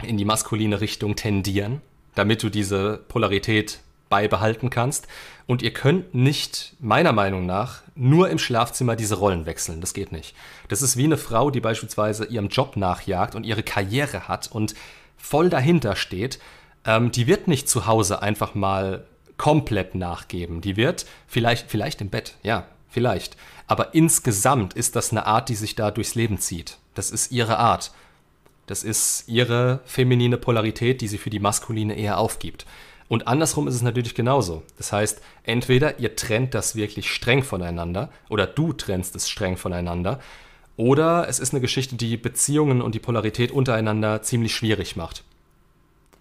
[0.03, 1.81] in die maskuline Richtung tendieren,
[2.17, 5.07] damit du diese Polarität beibehalten kannst.
[5.47, 9.81] Und ihr könnt nicht, meiner Meinung nach, nur im Schlafzimmer diese Rollen wechseln.
[9.81, 10.35] Das geht nicht.
[10.67, 14.75] Das ist wie eine Frau, die beispielsweise ihrem Job nachjagt und ihre Karriere hat und
[15.21, 16.39] voll dahinter steht,
[16.85, 19.07] ähm, die wird nicht zu Hause einfach mal
[19.37, 20.61] komplett nachgeben.
[20.61, 23.37] Die wird vielleicht, vielleicht im Bett, ja, vielleicht.
[23.67, 26.79] Aber insgesamt ist das eine Art, die sich da durchs Leben zieht.
[26.95, 27.93] Das ist ihre Art.
[28.67, 32.67] Das ist ihre feminine Polarität, die sie für die maskuline eher aufgibt.
[33.09, 34.63] Und andersrum ist es natürlich genauso.
[34.77, 40.21] Das heißt, entweder ihr trennt das wirklich streng voneinander oder du trennst es streng voneinander
[40.81, 45.25] oder es ist eine Geschichte, die Beziehungen und die Polarität untereinander ziemlich schwierig macht.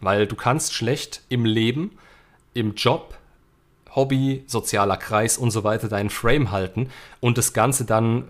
[0.02, 1.98] Weil du kannst schlecht im Leben,
[2.54, 3.18] im Job,
[3.96, 6.90] Hobby, sozialer Kreis und so weiter deinen Frame halten
[7.22, 8.26] und das Ganze dann,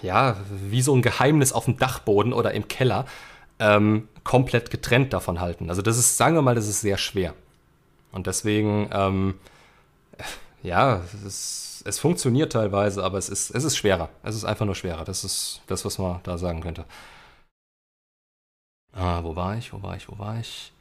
[0.00, 3.04] ja, wie so ein Geheimnis auf dem Dachboden oder im Keller
[3.58, 5.70] ähm, komplett getrennt davon halten.
[5.70, 7.34] Also das ist, sagen wir mal, das ist sehr schwer.
[8.12, 9.34] Und deswegen, ähm,
[10.62, 14.08] ja, es, es, funktioniert teilweise, aber es ist, es ist schwerer.
[14.22, 15.04] Es ist einfach nur schwerer.
[15.04, 16.84] Das ist das, was man da sagen könnte.
[18.92, 19.72] Ah, wo war ich?
[19.72, 20.08] Wo war ich?
[20.08, 20.72] Wo war ich?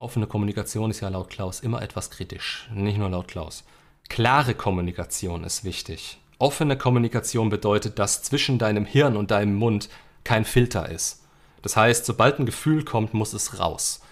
[0.00, 2.68] Offene Kommunikation ist ja laut Klaus immer etwas kritisch.
[2.72, 3.64] Nicht nur laut Klaus.
[4.08, 6.18] Klare Kommunikation ist wichtig.
[6.38, 9.88] Offene Kommunikation bedeutet, dass zwischen deinem Hirn und deinem Mund
[10.24, 11.22] kein Filter ist.
[11.62, 14.02] Das heißt, sobald ein Gefühl kommt, muss es raus.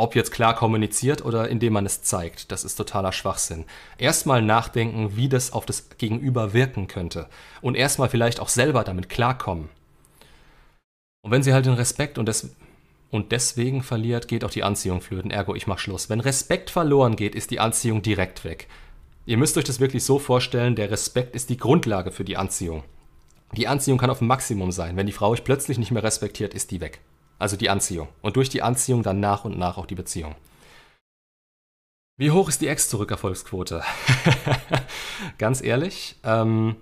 [0.00, 3.66] Ob jetzt klar kommuniziert oder indem man es zeigt, das ist totaler Schwachsinn.
[3.98, 7.28] Erstmal nachdenken, wie das auf das Gegenüber wirken könnte.
[7.60, 9.68] Und erstmal vielleicht auch selber damit klarkommen.
[11.20, 12.56] Und wenn sie halt den Respekt und, des
[13.10, 15.30] und deswegen verliert, geht auch die Anziehung flöten.
[15.30, 16.08] Ergo, ich mach Schluss.
[16.08, 18.68] Wenn Respekt verloren geht, ist die Anziehung direkt weg.
[19.26, 22.84] Ihr müsst euch das wirklich so vorstellen, der Respekt ist die Grundlage für die Anziehung.
[23.54, 24.96] Die Anziehung kann auf dem Maximum sein.
[24.96, 27.00] Wenn die Frau euch plötzlich nicht mehr respektiert, ist die weg.
[27.40, 28.08] Also die Anziehung.
[28.20, 30.36] Und durch die Anziehung dann nach und nach auch die Beziehung.
[32.18, 33.82] Wie hoch ist die Ex-Zurückerfolgsquote?
[35.38, 36.76] Ganz ehrlich, ähm,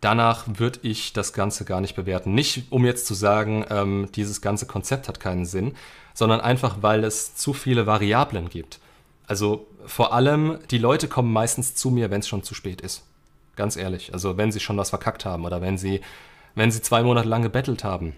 [0.00, 2.34] danach würde ich das Ganze gar nicht bewerten.
[2.34, 5.76] Nicht, um jetzt zu sagen, ähm, dieses ganze Konzept hat keinen Sinn,
[6.12, 8.80] sondern einfach, weil es zu viele Variablen gibt.
[9.28, 13.04] Also vor allem, die Leute kommen meistens zu mir, wenn es schon zu spät ist.
[13.54, 14.12] Ganz ehrlich.
[14.12, 16.00] Also wenn sie schon was verkackt haben oder wenn sie,
[16.56, 18.16] wenn sie zwei Monate lang gebettelt haben,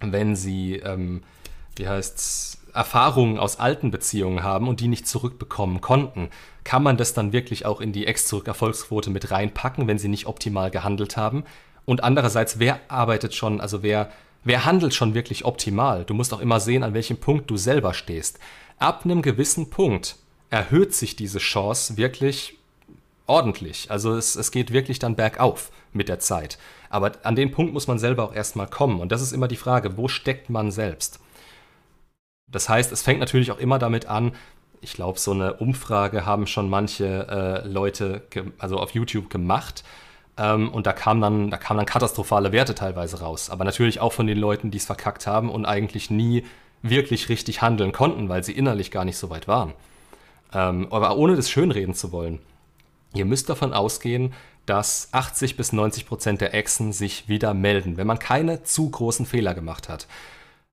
[0.00, 1.22] wenn sie, ähm,
[1.76, 6.28] wie heißt's, Erfahrungen aus alten Beziehungen haben und die nicht zurückbekommen konnten,
[6.64, 10.70] kann man das dann wirklich auch in die Ex-Zurück-Erfolgsquote mit reinpacken, wenn sie nicht optimal
[10.70, 11.44] gehandelt haben?
[11.86, 14.10] Und andererseits, wer arbeitet schon, also wer,
[14.44, 16.04] wer handelt schon wirklich optimal?
[16.04, 18.38] Du musst auch immer sehen, an welchem Punkt du selber stehst.
[18.78, 20.16] Ab einem gewissen Punkt
[20.50, 22.57] erhöht sich diese Chance wirklich
[23.28, 23.90] ordentlich.
[23.90, 26.58] Also es, es geht wirklich dann bergauf mit der Zeit.
[26.90, 29.00] Aber an den Punkt muss man selber auch erstmal kommen.
[29.00, 31.20] Und das ist immer die Frage, wo steckt man selbst?
[32.50, 34.32] Das heißt, es fängt natürlich auch immer damit an,
[34.80, 38.22] ich glaube, so eine Umfrage haben schon manche äh, Leute
[38.58, 39.84] also auf YouTube gemacht.
[40.36, 43.50] Ähm, und da kamen dann, da kamen dann katastrophale Werte teilweise raus.
[43.50, 46.44] Aber natürlich auch von den Leuten, die es verkackt haben und eigentlich nie
[46.82, 49.72] wirklich richtig handeln konnten, weil sie innerlich gar nicht so weit waren.
[50.54, 52.38] Ähm, aber ohne das schönreden zu wollen.
[53.14, 54.32] Ihr müsst davon ausgehen,
[54.66, 59.24] dass 80 bis 90 Prozent der Echsen sich wieder melden, wenn man keine zu großen
[59.24, 60.06] Fehler gemacht hat.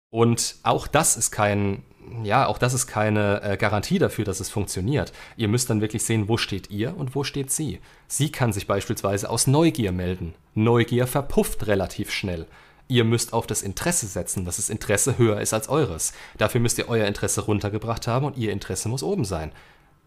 [0.09, 1.83] Und auch das ist kein,
[2.23, 5.13] ja, auch das ist keine äh, Garantie dafür, dass es funktioniert.
[5.37, 7.79] Ihr müsst dann wirklich sehen, wo steht ihr und wo steht sie.
[8.07, 10.33] Sie kann sich beispielsweise aus Neugier melden.
[10.53, 12.47] Neugier verpufft relativ schnell.
[12.87, 16.13] Ihr müsst auf das Interesse setzen, dass das Interesse höher ist als eures.
[16.37, 19.51] Dafür müsst ihr euer Interesse runtergebracht haben und ihr Interesse muss oben sein.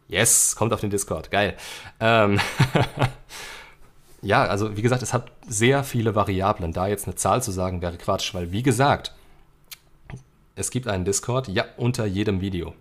[0.08, 1.30] Yes, kommt auf den Discord.
[1.30, 1.56] Geil.
[2.00, 2.40] Ähm
[4.22, 6.72] ja, also wie gesagt, es hat sehr viele Variablen.
[6.72, 9.14] Da jetzt eine Zahl zu sagen, wäre Quatsch, weil wie gesagt,
[10.54, 12.74] es gibt einen Discord, ja, unter jedem Video.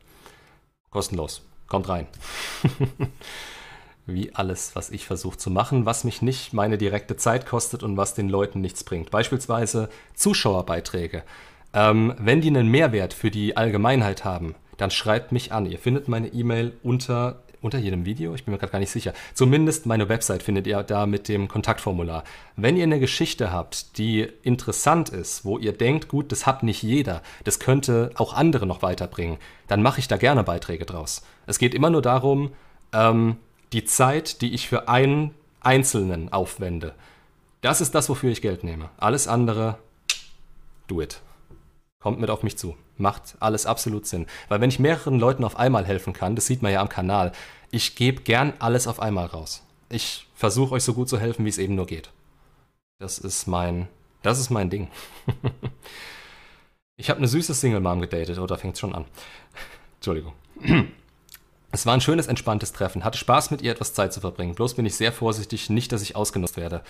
[0.90, 1.42] Kostenlos.
[1.68, 2.08] Kommt rein.
[4.08, 7.98] wie alles, was ich versuche zu machen, was mich nicht meine direkte Zeit kostet und
[7.98, 9.12] was den Leuten nichts bringt.
[9.12, 11.24] Beispielsweise Zuschauerbeiträge.
[11.74, 15.66] Ähm, wenn die einen Mehrwert für die Allgemeinheit haben, dann schreibt mich an.
[15.66, 19.14] Ihr findet meine E-Mail unter, unter jedem Video, ich bin mir gerade gar nicht sicher.
[19.34, 22.24] Zumindest meine Website findet ihr da mit dem Kontaktformular.
[22.56, 26.84] Wenn ihr eine Geschichte habt, die interessant ist, wo ihr denkt, gut, das hat nicht
[26.84, 31.24] jeder, das könnte auch andere noch weiterbringen, dann mache ich da gerne Beiträge draus.
[31.46, 32.52] Es geht immer nur darum,
[32.94, 33.38] ähm,
[33.74, 36.94] die Zeit, die ich für einen Einzelnen aufwende,
[37.62, 38.90] das ist das, wofür ich Geld nehme.
[38.98, 39.78] Alles andere,
[40.88, 41.22] do it.
[42.08, 42.78] Kommt mit auf mich zu.
[42.96, 44.28] Macht alles absolut Sinn.
[44.48, 47.34] Weil wenn ich mehreren Leuten auf einmal helfen kann, das sieht man ja am Kanal,
[47.70, 49.62] ich gebe gern alles auf einmal raus.
[49.90, 52.10] Ich versuche euch so gut zu helfen, wie es eben nur geht.
[53.00, 53.90] Das ist mein,
[54.22, 54.88] das ist mein Ding.
[56.96, 59.04] ich habe eine süße Single Mom gedatet, oder fängt schon an?
[59.96, 60.32] Entschuldigung.
[61.70, 63.04] Es war ein schönes, entspanntes Treffen.
[63.04, 64.56] Hatte Spaß mit ihr etwas Zeit zu verbringen.
[64.56, 66.82] Bloß bin ich sehr vorsichtig, nicht, dass ich ausgenutzt werde.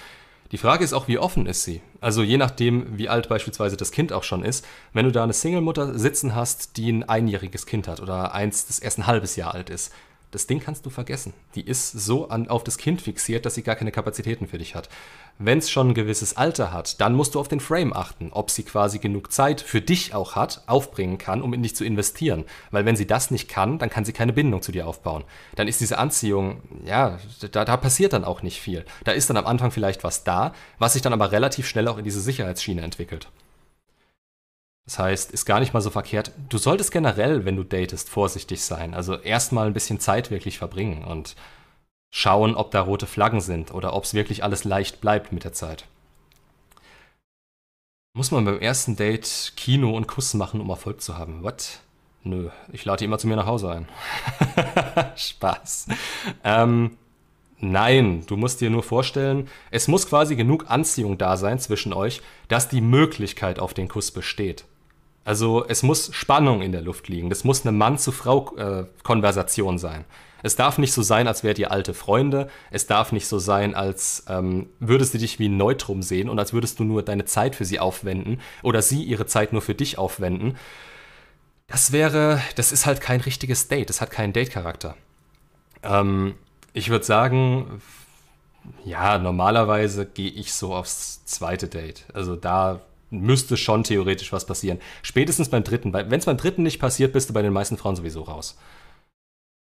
[0.51, 1.81] Die Frage ist auch, wie offen ist sie?
[1.99, 4.65] Also je nachdem, wie alt beispielsweise das Kind auch schon ist.
[4.93, 8.79] Wenn du da eine Single-Mutter sitzen hast, die ein einjähriges Kind hat oder eins, das
[8.79, 9.91] erst ein halbes Jahr alt ist,
[10.37, 11.33] das Ding kannst du vergessen.
[11.55, 14.75] Die ist so an, auf das Kind fixiert, dass sie gar keine Kapazitäten für dich
[14.75, 14.87] hat.
[15.39, 18.51] Wenn es schon ein gewisses Alter hat, dann musst du auf den Frame achten, ob
[18.51, 22.45] sie quasi genug Zeit für dich auch hat, aufbringen kann, um in dich zu investieren.
[22.69, 25.23] Weil wenn sie das nicht kann, dann kann sie keine Bindung zu dir aufbauen.
[25.55, 27.17] Dann ist diese Anziehung, ja,
[27.51, 28.85] da, da passiert dann auch nicht viel.
[29.05, 31.97] Da ist dann am Anfang vielleicht was da, was sich dann aber relativ schnell auch
[31.97, 33.27] in diese Sicherheitsschiene entwickelt.
[34.87, 36.31] Das heißt, ist gar nicht mal so verkehrt.
[36.47, 38.93] Du solltest generell, wenn du datest, vorsichtig sein.
[38.93, 41.35] Also erstmal ein bisschen Zeit wirklich verbringen und
[42.09, 45.51] schauen, ob da rote Flaggen sind oder ob es wirklich alles leicht bleibt mit der
[45.51, 45.83] Zeit.
[48.13, 51.43] Muss man beim ersten Date Kino und Kuss machen, um Erfolg zu haben?
[51.43, 51.79] What?
[52.23, 53.87] Nö, ich lade immer zu mir nach Hause ein.
[55.17, 55.87] Spaß.
[56.45, 56.97] Ähm,
[57.59, 62.21] nein, du musst dir nur vorstellen, es muss quasi genug Anziehung da sein zwischen euch,
[62.47, 64.63] dass die Möglichkeit auf den Kuss besteht.
[65.27, 67.29] Also es muss Spannung in der Luft liegen.
[67.29, 70.05] Das muss eine Mann-zu-Frau-Konversation äh, sein.
[70.41, 72.49] Es darf nicht so sein, als wärt ihr alte Freunde.
[72.71, 76.39] Es darf nicht so sein, als ähm, würdest du dich wie ein Neutrum sehen und
[76.39, 79.75] als würdest du nur deine Zeit für sie aufwenden oder sie ihre Zeit nur für
[79.75, 80.55] dich aufwenden.
[81.67, 83.89] Das wäre, das ist halt kein richtiges Date.
[83.89, 84.95] Das hat keinen Date-Charakter.
[85.83, 86.35] Ähm,
[86.71, 87.81] ich würde sagen,
[88.85, 92.05] ja, normalerweise gehe ich so aufs zweite Date.
[92.13, 92.79] Also da
[93.09, 94.79] müsste schon theoretisch was passieren.
[95.01, 95.93] Spätestens beim dritten.
[95.93, 98.57] Wenn es beim dritten nicht passiert, bist du bei den meisten Frauen sowieso raus.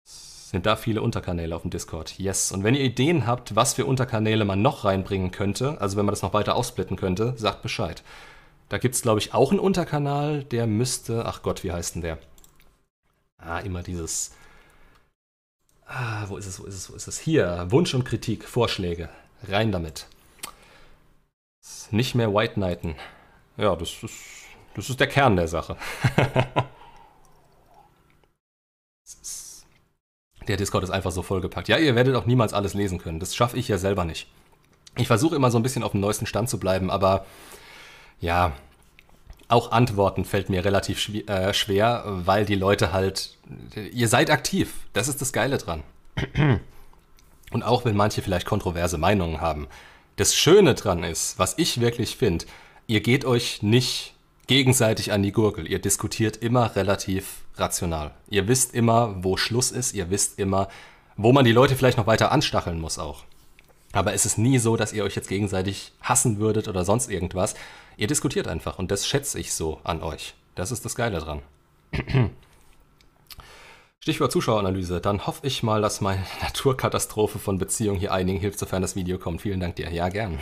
[0.04, 2.18] Sind da viele Unterkanäle auf dem Discord?
[2.18, 2.52] Yes.
[2.52, 6.12] Und wenn ihr Ideen habt, was für Unterkanäle man noch reinbringen könnte, also wenn man
[6.12, 8.02] das noch weiter aufsplitten könnte, sagt Bescheid.
[8.68, 11.26] Da gibt es, glaube ich, auch einen Unterkanal, der müsste.
[11.26, 12.18] Ach Gott, wie heißt denn der?
[13.38, 14.32] Ah, immer dieses.
[15.86, 17.18] Ah, wo ist es, wo ist es, wo ist es?
[17.18, 19.08] Hier, Wunsch und Kritik, Vorschläge.
[19.48, 20.06] Rein damit.
[21.90, 22.94] Nicht mehr White Knighten.
[23.56, 24.14] Ja, das ist,
[24.74, 25.76] das ist der Kern der Sache.
[30.48, 31.68] der Discord ist einfach so vollgepackt.
[31.68, 33.20] Ja, ihr werdet auch niemals alles lesen können.
[33.20, 34.28] Das schaffe ich ja selber nicht.
[34.96, 37.24] Ich versuche immer so ein bisschen auf dem neuesten Stand zu bleiben, aber
[38.20, 38.52] ja,
[39.48, 43.36] auch Antworten fällt mir relativ schw äh, schwer, weil die Leute halt,
[43.74, 44.72] ihr seid aktiv.
[44.92, 45.82] Das ist das Geile dran.
[47.50, 49.68] Und auch wenn manche vielleicht kontroverse Meinungen haben.
[50.16, 52.46] Das Schöne dran ist, was ich wirklich finde,
[52.86, 54.14] ihr geht euch nicht
[54.46, 55.70] gegenseitig an die Gurgel.
[55.70, 58.12] Ihr diskutiert immer relativ rational.
[58.28, 59.94] Ihr wisst immer, wo Schluss ist.
[59.94, 60.68] Ihr wisst immer,
[61.16, 63.24] wo man die Leute vielleicht noch weiter anstacheln muss auch.
[63.92, 67.54] Aber es ist nie so, dass ihr euch jetzt gegenseitig hassen würdet oder sonst irgendwas.
[67.96, 70.34] Ihr diskutiert einfach und das schätze ich so an euch.
[70.56, 71.42] Das ist das Geile dran.
[74.04, 75.00] Stichwort Zuschaueranalyse.
[75.00, 79.16] Dann hoffe ich mal, dass meine Naturkatastrophe von Beziehung hier einigen hilft, sofern das Video
[79.16, 79.40] kommt.
[79.40, 79.90] Vielen Dank dir.
[79.90, 80.40] Ja, gern.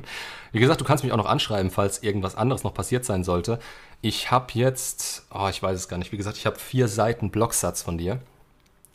[0.52, 3.60] Wie gesagt, du kannst mich auch noch anschreiben, falls irgendwas anderes noch passiert sein sollte.
[4.02, 6.12] Ich habe jetzt, oh, ich weiß es gar nicht.
[6.12, 8.20] Wie gesagt, ich habe vier Seiten Blocksatz von dir,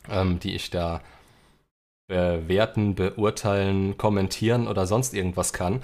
[0.08, 1.00] ähm, die ich da
[2.06, 5.82] bewerten, beurteilen, kommentieren oder sonst irgendwas kann.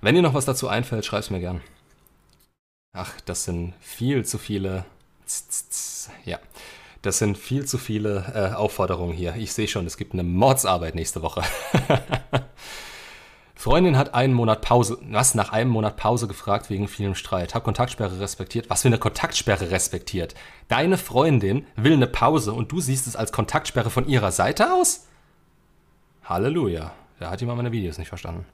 [0.00, 1.60] Wenn dir noch was dazu einfällt, schreib es mir gern.
[2.94, 4.86] Ach, das sind viel zu viele.
[6.24, 6.38] Ja.
[7.02, 9.34] Das sind viel zu viele äh, Aufforderungen hier.
[9.36, 11.42] Ich sehe schon, es gibt eine Mordsarbeit nächste Woche.
[13.54, 17.54] Freundin hat einen Monat Pause, was, nach einem Monat Pause gefragt wegen vielem Streit.
[17.54, 18.70] Hab Kontaktsperre respektiert.
[18.70, 20.34] Was für eine Kontaktsperre respektiert?
[20.68, 25.06] Deine Freundin will eine Pause und du siehst es als Kontaktsperre von ihrer Seite aus?
[26.24, 26.92] Halleluja.
[27.18, 28.46] Da hat jemand meine Videos nicht verstanden.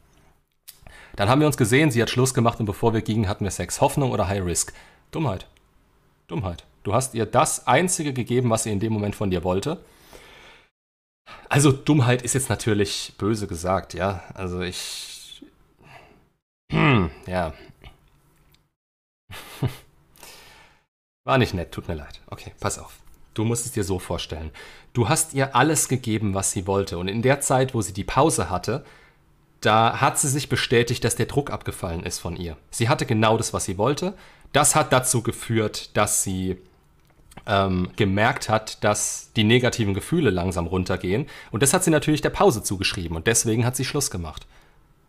[1.14, 3.50] Dann haben wir uns gesehen, sie hat Schluss gemacht und bevor wir gingen, hatten wir
[3.50, 3.80] Sex.
[3.80, 4.72] Hoffnung oder High Risk?
[5.12, 5.46] Dummheit.
[6.26, 6.64] Dummheit.
[6.86, 9.84] Du hast ihr das Einzige gegeben, was sie in dem Moment von dir wollte.
[11.48, 14.22] Also Dummheit ist jetzt natürlich böse gesagt, ja.
[14.34, 15.42] Also ich...
[16.70, 17.54] Hm, ja.
[21.24, 22.20] War nicht nett, tut mir leid.
[22.28, 23.00] Okay, pass auf.
[23.34, 24.52] Du musst es dir so vorstellen.
[24.92, 26.98] Du hast ihr alles gegeben, was sie wollte.
[26.98, 28.84] Und in der Zeit, wo sie die Pause hatte,
[29.60, 32.56] da hat sie sich bestätigt, dass der Druck abgefallen ist von ihr.
[32.70, 34.14] Sie hatte genau das, was sie wollte.
[34.52, 36.62] Das hat dazu geführt, dass sie
[37.46, 41.26] ähm, gemerkt hat, dass die negativen Gefühle langsam runtergehen.
[41.50, 44.46] Und das hat sie natürlich der Pause zugeschrieben und deswegen hat sie Schluss gemacht.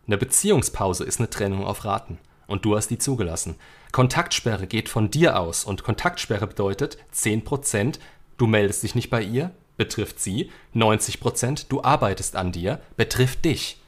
[0.05, 2.19] Eine Beziehungspause ist eine Trennung auf Raten.
[2.47, 3.55] Und du hast die zugelassen.
[3.91, 7.99] Kontaktsperre geht von dir aus und Kontaktsperre bedeutet 10%,
[8.37, 13.81] du meldest dich nicht bei ihr, betrifft sie, 90%, du arbeitest an dir, betrifft dich.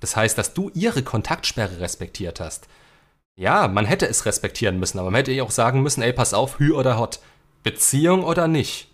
[0.00, 2.66] Das heißt, dass du ihre Kontaktsperre respektiert hast.
[3.36, 6.32] Ja, man hätte es respektieren müssen, aber man hätte ihr auch sagen müssen, ey, pass
[6.32, 7.20] auf, Hü oder Hot.
[7.62, 8.88] Beziehung oder nicht?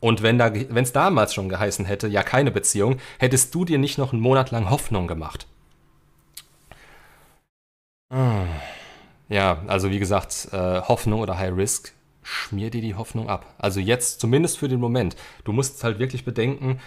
[0.00, 4.12] Und wenn es damals schon geheißen hätte, ja, keine Beziehung, hättest du dir nicht noch
[4.12, 5.46] einen Monat lang Hoffnung gemacht.
[9.28, 13.54] Ja, also wie gesagt, äh, Hoffnung oder High Risk, schmier dir die Hoffnung ab.
[13.56, 15.16] Also jetzt, zumindest für den Moment.
[15.44, 16.80] Du musst halt wirklich bedenken,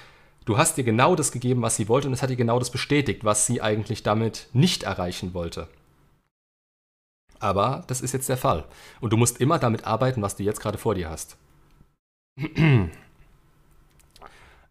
[0.46, 2.70] du hast ihr genau das gegeben, was sie wollte, und es hat ihr genau das
[2.70, 5.68] bestätigt, was sie eigentlich damit nicht erreichen wollte.
[7.40, 8.66] Aber das ist jetzt der Fall.
[9.02, 11.38] Und du musst immer damit arbeiten, was du jetzt gerade vor dir hast.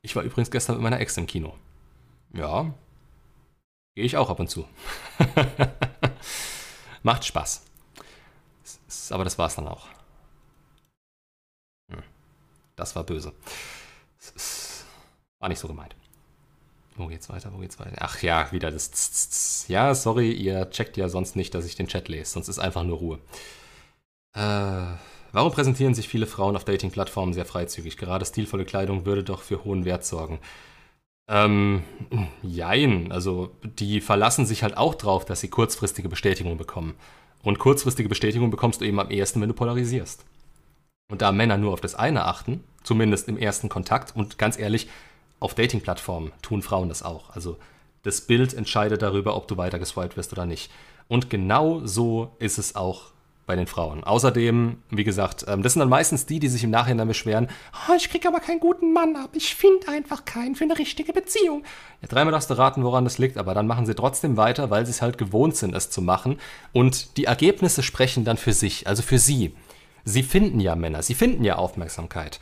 [0.03, 1.55] Ich war übrigens gestern mit meiner Ex im Kino.
[2.33, 2.75] Ja.
[3.95, 4.67] Gehe ich auch ab und zu.
[7.03, 7.65] Macht Spaß.
[9.11, 9.89] Aber das war es dann auch.
[11.91, 12.03] Hm.
[12.77, 13.33] Das war böse.
[15.39, 15.95] War nicht so gemeint.
[16.97, 17.53] Wo geht's weiter?
[17.53, 17.97] Wo geht's weiter?
[17.99, 18.91] Ach ja, wieder das.
[18.91, 19.73] Z -z -z.
[19.73, 22.31] Ja, sorry, ihr checkt ja sonst nicht, dass ich den Chat lese.
[22.31, 23.19] Sonst ist einfach nur Ruhe.
[24.35, 24.97] Äh,
[25.35, 27.97] Warum präsentieren sich viele Frauen auf Dating-Plattformen sehr freizügig?
[27.97, 30.39] Gerade stilvolle Kleidung würde doch für hohen Wert sorgen.
[31.29, 31.83] Ähm,
[32.41, 33.11] jein.
[33.11, 36.95] Also, die verlassen sich halt auch drauf, dass sie kurzfristige Bestätigung bekommen.
[37.43, 40.25] Und kurzfristige Bestätigung bekommst du eben am ehesten, wenn du polarisierst.
[41.11, 44.89] Und da Männer nur auf das eine achten, zumindest im ersten Kontakt, und ganz ehrlich,
[45.45, 47.31] auf Dating-Plattformen tun Frauen das auch.
[47.31, 47.59] Also,
[48.03, 50.71] das Bild entscheidet darüber, ob du weiter geswiped wirst oder nicht.
[51.09, 53.13] Und genau so ist es auch
[53.47, 54.05] bei den Frauen.
[54.05, 57.49] Außerdem, wie gesagt, ähm, das sind dann meistens die, die sich im Nachhinein beschweren,
[57.89, 61.13] oh, ich kriege aber keinen guten Mann ab, ich finde einfach keinen für eine richtige
[61.13, 61.63] Beziehung.
[62.01, 64.87] Ja, dreimal darfst du raten, woran das liegt, aber dann machen sie trotzdem weiter, weil
[64.87, 66.39] sie es halt gewohnt sind, es zu machen.
[66.73, 69.55] Und die Ergebnisse sprechen dann für sich, also für sie.
[70.05, 72.41] Sie finden ja Männer, sie finden ja Aufmerksamkeit.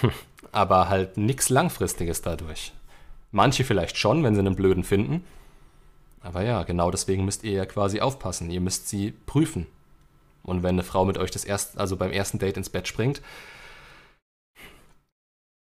[0.52, 2.72] aber halt nichts Langfristiges dadurch.
[3.30, 5.24] Manche vielleicht schon, wenn sie einen Blöden finden.
[6.20, 8.50] Aber ja, genau deswegen müsst ihr ja quasi aufpassen.
[8.50, 9.66] Ihr müsst sie prüfen.
[10.44, 13.22] Und wenn eine Frau mit euch das erst, also beim ersten Date ins Bett springt,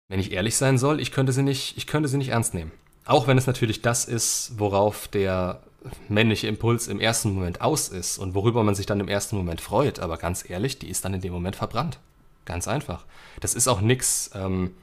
[0.09, 2.71] wenn ich ehrlich sein soll, ich könnte sie nicht, ich könnte sie nicht ernst nehmen.
[3.05, 5.63] Auch wenn es natürlich das ist, worauf der
[6.09, 9.61] männliche Impuls im ersten Moment aus ist und worüber man sich dann im ersten Moment
[9.61, 9.99] freut.
[9.99, 11.99] Aber ganz ehrlich, die ist dann in dem Moment verbrannt.
[12.45, 13.05] Ganz einfach.
[13.39, 14.75] Das ist auch nichts, ähm,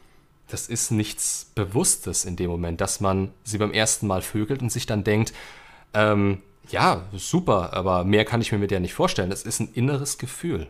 [0.48, 4.70] das ist nichts Bewusstes in dem Moment, dass man sie beim ersten Mal vögelt und
[4.70, 5.32] sich dann denkt,
[5.94, 9.30] ähm, ja, super, aber mehr kann ich mir mit der nicht vorstellen.
[9.30, 10.68] Das ist ein inneres Gefühl.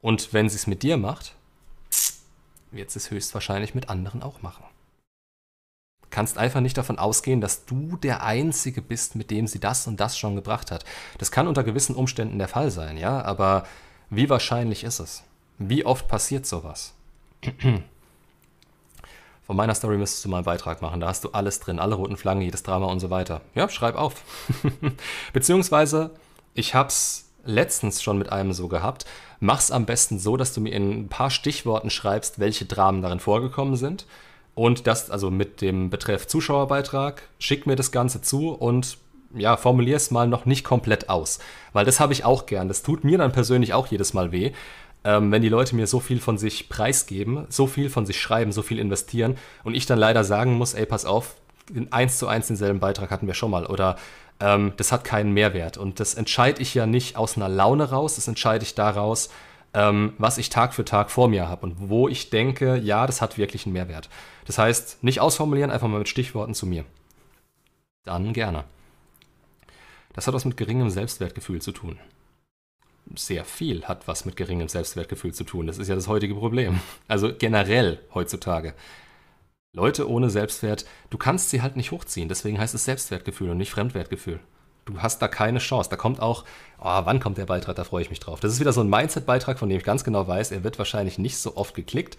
[0.00, 1.34] Und wenn sie es mit dir macht,
[2.70, 4.64] wird sie es höchstwahrscheinlich mit anderen auch machen.
[6.10, 9.98] Kannst einfach nicht davon ausgehen, dass du der Einzige bist, mit dem sie das und
[9.98, 10.84] das schon gebracht hat.
[11.16, 13.66] Das kann unter gewissen Umständen der Fall sein, ja, aber
[14.10, 15.24] wie wahrscheinlich ist es?
[15.58, 16.94] Wie oft passiert sowas?
[19.44, 21.00] Von meiner Story müsstest du mal einen Beitrag machen.
[21.00, 23.40] Da hast du alles drin, alle roten Flaggen, jedes Drama und so weiter.
[23.54, 24.22] Ja, schreib auf.
[25.32, 26.10] Beziehungsweise,
[26.54, 29.04] ich hab's letztens schon mit einem so gehabt.
[29.40, 33.20] Mach's am besten so, dass du mir in ein paar Stichworten schreibst, welche Dramen darin
[33.20, 34.06] vorgekommen sind.
[34.54, 38.98] Und das, also mit dem Betreff Zuschauerbeitrag, schick mir das Ganze zu und
[39.34, 41.38] ja, formulier es mal noch nicht komplett aus.
[41.72, 42.68] Weil das habe ich auch gern.
[42.68, 44.52] Das tut mir dann persönlich auch jedes Mal weh
[45.04, 48.52] ähm, wenn die Leute mir so viel von sich preisgeben, so viel von sich schreiben,
[48.52, 51.34] so viel investieren und ich dann leider sagen muss, ey, pass auf,
[51.90, 53.96] eins zu eins denselben Beitrag hatten wir schon mal oder
[54.40, 55.76] ähm, das hat keinen Mehrwert.
[55.76, 59.30] Und das entscheide ich ja nicht aus einer Laune raus, das entscheide ich daraus,
[59.74, 63.22] ähm, was ich Tag für Tag vor mir habe und wo ich denke, ja, das
[63.22, 64.08] hat wirklich einen Mehrwert.
[64.44, 66.84] Das heißt, nicht ausformulieren, einfach mal mit Stichworten zu mir.
[68.04, 68.64] Dann gerne.
[70.12, 71.98] Das hat was mit geringem Selbstwertgefühl zu tun
[73.14, 75.66] sehr viel hat was mit geringem Selbstwertgefühl zu tun.
[75.66, 76.80] Das ist ja das heutige Problem.
[77.08, 78.74] Also generell heutzutage.
[79.74, 82.28] Leute ohne Selbstwert, du kannst sie halt nicht hochziehen.
[82.28, 84.40] Deswegen heißt es Selbstwertgefühl und nicht Fremdwertgefühl.
[84.84, 85.88] Du hast da keine Chance.
[85.88, 86.44] Da kommt auch,
[86.78, 87.76] oh, wann kommt der Beitrag?
[87.76, 88.40] Da freue ich mich drauf.
[88.40, 91.18] Das ist wieder so ein Mindset-Beitrag, von dem ich ganz genau weiß, er wird wahrscheinlich
[91.18, 92.18] nicht so oft geklickt.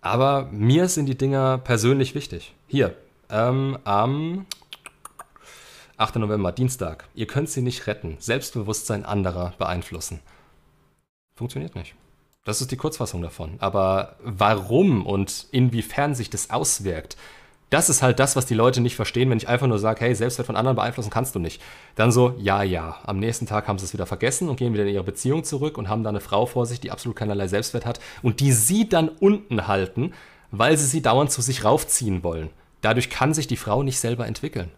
[0.00, 2.54] Aber mir sind die Dinger persönlich wichtig.
[2.66, 2.94] Hier,
[3.30, 4.44] ähm, am
[5.96, 6.16] 8.
[6.16, 7.08] November, Dienstag.
[7.14, 8.16] Ihr könnt sie nicht retten.
[8.18, 10.20] Selbstbewusstsein anderer beeinflussen.
[11.36, 11.94] Funktioniert nicht.
[12.44, 13.56] Das ist die Kurzfassung davon.
[13.60, 17.16] Aber warum und inwiefern sich das auswirkt,
[17.70, 20.14] das ist halt das, was die Leute nicht verstehen, wenn ich einfach nur sage, hey,
[20.14, 21.62] Selbstwert von anderen beeinflussen kannst du nicht.
[21.94, 22.98] Dann so, ja, ja.
[23.04, 25.78] Am nächsten Tag haben sie es wieder vergessen und gehen wieder in ihre Beziehung zurück
[25.78, 28.88] und haben da eine Frau vor sich, die absolut keinerlei Selbstwert hat und die sie
[28.88, 30.12] dann unten halten,
[30.50, 32.50] weil sie sie dauernd zu sich raufziehen wollen.
[32.80, 34.70] Dadurch kann sich die Frau nicht selber entwickeln.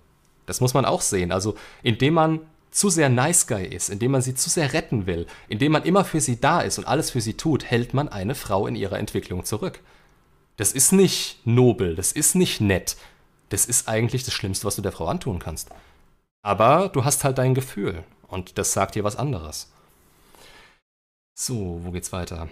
[0.47, 1.33] Das muss man auch sehen.
[1.33, 2.41] Also indem man
[2.71, 6.05] zu sehr Nice Guy ist, indem man sie zu sehr retten will, indem man immer
[6.05, 8.99] für sie da ist und alles für sie tut, hält man eine Frau in ihrer
[8.99, 9.81] Entwicklung zurück.
[10.57, 12.97] Das ist nicht nobel, das ist nicht nett.
[13.49, 15.71] Das ist eigentlich das Schlimmste, was du der Frau antun kannst.
[16.43, 19.71] Aber du hast halt dein Gefühl und das sagt dir was anderes.
[21.35, 22.49] So, wo geht's weiter?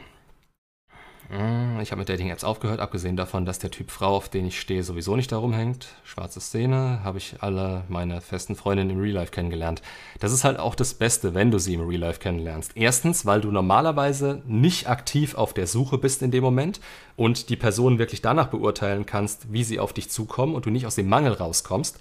[1.31, 4.61] Hm, ich habe mit Dating-Apps aufgehört, abgesehen davon, dass der Typ Frau, auf den ich
[4.61, 5.89] stehe, sowieso nicht darum hängt.
[6.05, 9.81] Schwarze Szene, habe ich alle meine festen Freundinnen im Real Life kennengelernt.
[10.21, 12.73] Das ist halt auch das Beste, wenn du sie im Real Life kennenlernst.
[12.75, 16.81] Erstens, weil du normalerweise nicht aktiv auf der Suche bist in dem Moment
[17.17, 20.87] und die Person wirklich danach beurteilen kannst, wie sie auf dich zukommen und du nicht
[20.87, 21.99] aus dem Mangel rauskommst.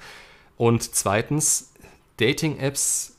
[0.57, 1.71] Und zweitens,
[2.17, 3.15] Dating-Apps,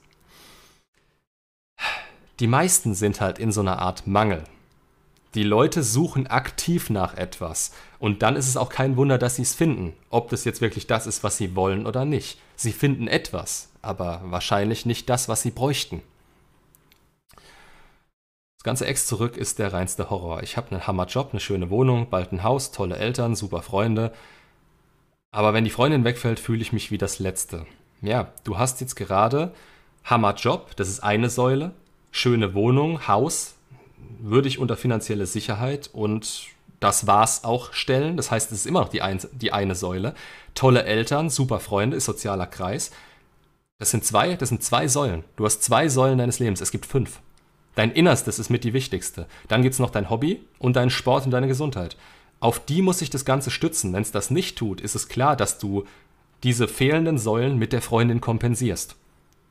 [2.41, 4.45] die meisten sind halt in so einer Art Mangel.
[5.35, 7.73] Die Leute suchen aktiv nach etwas.
[7.99, 9.93] Und dann ist es auch kein Wunder, dass sie es finden.
[10.09, 12.39] Ob das jetzt wirklich das ist, was sie wollen oder nicht.
[12.55, 16.03] Sie finden etwas, aber wahrscheinlich nicht das, was sie bräuchten.
[17.35, 20.43] Das ganze Ex zurück ist der reinste Horror.
[20.43, 24.13] Ich habe einen Hammerjob, eine schöne Wohnung, bald ein Haus, tolle Eltern, super Freunde.
[25.33, 27.67] Aber wenn die Freundin wegfällt, fühle ich mich wie das Letzte.
[28.03, 29.53] Ja, du hast jetzt gerade
[30.05, 31.73] Hammerjob, das ist eine Säule,
[32.13, 33.54] schöne Wohnung, Haus,
[34.21, 36.49] würde ich unter finanzielle Sicherheit und
[36.81, 38.17] das war's auch stellen.
[38.17, 40.15] Das heißt, es ist immer noch die, ein, die eine Säule.
[40.55, 42.91] Tolle Eltern, super Freunde, ist sozialer Kreis.
[43.79, 45.25] Das sind zwei, das sind zwei Säulen.
[45.37, 46.61] Du hast zwei Säulen deines Lebens.
[46.61, 47.21] Es gibt fünf.
[47.75, 49.27] Dein Innerstes ist mit die wichtigste.
[49.49, 51.97] Dann gibt es noch dein Hobby und deinen Sport und deine Gesundheit.
[52.39, 53.93] Auf die muss sich das Ganze stützen.
[53.93, 55.85] Wenn es das nicht tut, ist es klar, dass du
[56.43, 58.97] diese fehlenden Säulen mit der Freundin kompensierst.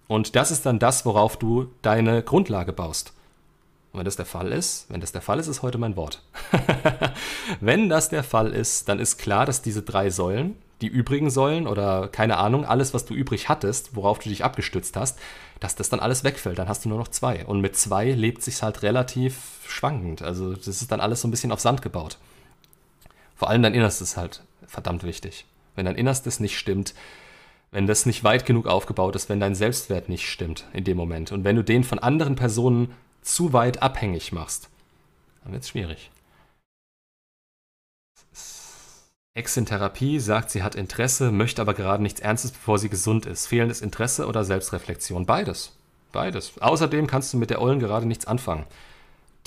[0.07, 3.13] Und das ist dann das, worauf du deine Grundlage baust.
[3.93, 6.23] Und wenn das der Fall ist, wenn das der Fall ist, ist heute mein Wort.
[7.61, 11.67] wenn das der Fall ist, dann ist klar, dass diese drei Säulen, die übrigen Säulen
[11.67, 15.19] oder keine Ahnung, alles, was du übrig hattest, worauf du dich abgestützt hast,
[15.59, 16.57] dass das dann alles wegfällt.
[16.57, 17.45] Dann hast du nur noch zwei.
[17.45, 20.23] Und mit zwei lebt sich halt relativ schwankend.
[20.23, 22.17] Also das ist dann alles so ein bisschen auf Sand gebaut.
[23.35, 25.45] Vor allem dein Innerstes ist halt verdammt wichtig.
[25.75, 26.95] Wenn dein Innerstes nicht stimmt,
[27.71, 31.31] wenn das nicht weit genug aufgebaut ist, wenn dein Selbstwert nicht stimmt in dem Moment
[31.31, 34.69] und wenn du den von anderen Personen zu weit abhängig machst,
[35.43, 36.11] dann wird es schwierig.
[39.35, 43.25] Ex in Therapie sagt, sie hat Interesse, möchte aber gerade nichts Ernstes, bevor sie gesund
[43.25, 43.47] ist.
[43.47, 45.25] Fehlendes Interesse oder Selbstreflexion?
[45.25, 45.71] Beides.
[46.11, 46.53] Beides.
[46.61, 48.65] Außerdem kannst du mit der Ollen gerade nichts anfangen.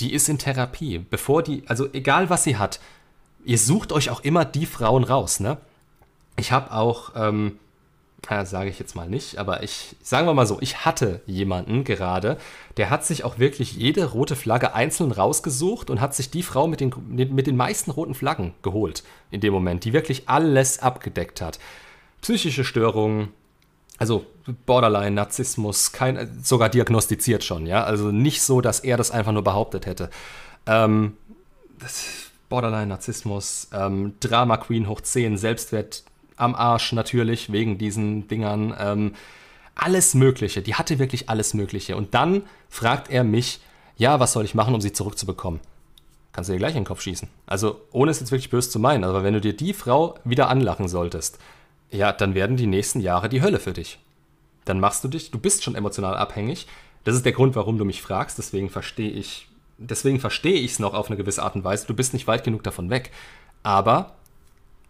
[0.00, 0.98] Die ist in Therapie.
[0.98, 2.80] Bevor die, also egal was sie hat,
[3.44, 5.58] ihr sucht euch auch immer die Frauen raus, ne?
[6.34, 7.58] Ich habe auch, ähm,
[8.30, 11.84] ja, sage ich jetzt mal nicht, aber ich, sagen wir mal so, ich hatte jemanden
[11.84, 12.38] gerade,
[12.76, 16.66] der hat sich auch wirklich jede rote Flagge einzeln rausgesucht und hat sich die Frau
[16.66, 21.40] mit den, mit den meisten roten Flaggen geholt in dem Moment, die wirklich alles abgedeckt
[21.40, 21.58] hat.
[22.20, 23.28] Psychische Störungen,
[23.98, 24.26] also
[24.66, 27.84] Borderline, Narzissmus, kein, sogar diagnostiziert schon, ja.
[27.84, 30.10] Also nicht so, dass er das einfach nur behauptet hätte.
[30.66, 31.16] Ähm,
[32.48, 36.04] Borderline, Narzissmus, ähm, Drama Queen hoch 10, Selbstwert
[36.36, 38.74] am Arsch natürlich, wegen diesen Dingern.
[38.78, 39.14] Ähm,
[39.74, 40.62] alles Mögliche.
[40.62, 41.96] Die hatte wirklich alles Mögliche.
[41.96, 43.60] Und dann fragt er mich,
[43.96, 45.60] ja, was soll ich machen, um sie zurückzubekommen?
[46.32, 47.28] Kannst du dir gleich in den Kopf schießen.
[47.46, 50.48] Also, ohne es jetzt wirklich böse zu meinen, aber wenn du dir die Frau wieder
[50.48, 51.38] anlachen solltest,
[51.90, 53.98] ja, dann werden die nächsten Jahre die Hölle für dich.
[54.64, 56.66] Dann machst du dich, du bist schon emotional abhängig.
[57.04, 58.36] Das ist der Grund, warum du mich fragst.
[58.36, 61.86] Deswegen verstehe ich, deswegen verstehe ich es noch auf eine gewisse Art und Weise.
[61.86, 63.12] Du bist nicht weit genug davon weg.
[63.62, 64.16] Aber,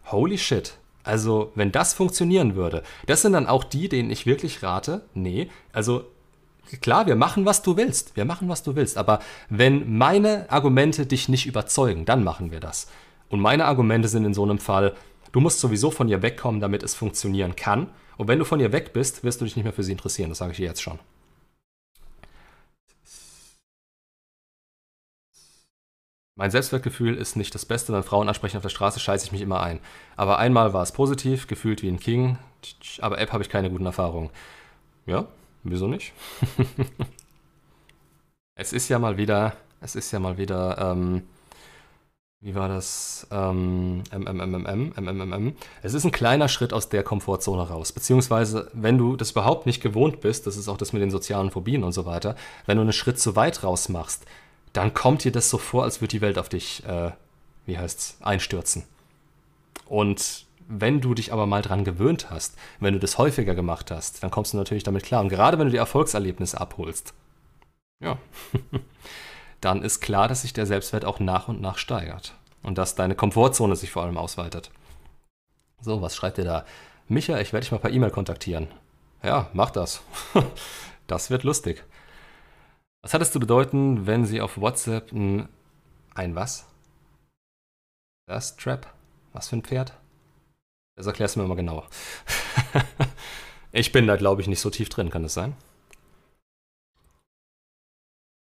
[0.06, 4.62] holy shit, also, wenn das funktionieren würde, das sind dann auch die, denen ich wirklich
[4.62, 6.04] rate, nee, also
[6.80, 11.06] klar, wir machen, was du willst, wir machen, was du willst, aber wenn meine Argumente
[11.06, 12.88] dich nicht überzeugen, dann machen wir das.
[13.28, 14.94] Und meine Argumente sind in so einem Fall,
[15.32, 17.88] du musst sowieso von ihr wegkommen, damit es funktionieren kann.
[18.16, 20.30] Und wenn du von ihr weg bist, wirst du dich nicht mehr für sie interessieren,
[20.30, 20.98] das sage ich dir jetzt schon.
[26.38, 29.40] Mein Selbstwertgefühl ist nicht das Beste, wenn Frauen ansprechen auf der Straße, scheiße ich mich
[29.40, 29.80] immer ein.
[30.16, 32.36] Aber einmal war es positiv, gefühlt wie ein King,
[33.00, 34.28] aber App habe ich keine guten Erfahrungen.
[35.06, 35.26] Ja,
[35.64, 36.12] wieso nicht?
[38.54, 41.22] es ist ja mal wieder, es ist ja mal wieder, ähm,
[42.42, 43.26] wie war das?
[43.30, 45.56] Ähm, MMMM, MMMM.
[45.82, 47.92] Es ist ein kleiner Schritt aus der Komfortzone raus.
[47.92, 51.50] Beziehungsweise, wenn du das überhaupt nicht gewohnt bist, das ist auch das mit den sozialen
[51.50, 54.26] Phobien und so weiter, wenn du einen Schritt zu weit raus machst,
[54.76, 57.12] dann kommt dir das so vor, als würde die Welt auf dich, äh,
[57.64, 58.84] wie heißt's, einstürzen.
[59.86, 64.22] Und wenn du dich aber mal dran gewöhnt hast, wenn du das häufiger gemacht hast,
[64.22, 65.22] dann kommst du natürlich damit klar.
[65.22, 67.14] Und gerade wenn du die Erfolgserlebnisse abholst,
[68.00, 68.18] ja,
[69.60, 72.34] dann ist klar, dass sich der Selbstwert auch nach und nach steigert.
[72.62, 74.70] Und dass deine Komfortzone sich vor allem ausweitet.
[75.80, 76.64] So, was schreibt ihr da?
[77.06, 78.66] Micha, ich werde dich mal per E-Mail kontaktieren.
[79.22, 80.02] Ja, mach das.
[81.06, 81.84] das wird lustig.
[83.02, 85.48] Was hat es zu bedeuten, wenn Sie auf WhatsApp ein,
[86.14, 86.66] ein was?
[88.26, 88.92] Das Trap?
[89.32, 89.96] Was für ein Pferd?
[90.96, 91.88] Das erklärst du mir mal genauer.
[93.72, 95.54] ich bin da, glaube ich, nicht so tief drin, kann das sein?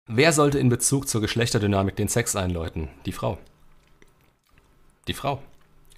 [0.07, 2.89] Wer sollte in Bezug zur Geschlechterdynamik den Sex einläuten?
[3.05, 3.39] Die Frau.
[5.07, 5.43] Die Frau.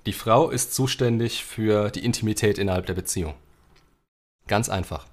[0.07, 3.35] Die Frau ist zuständig für die Intimität innerhalb der Beziehung.
[4.49, 5.07] Ganz einfach.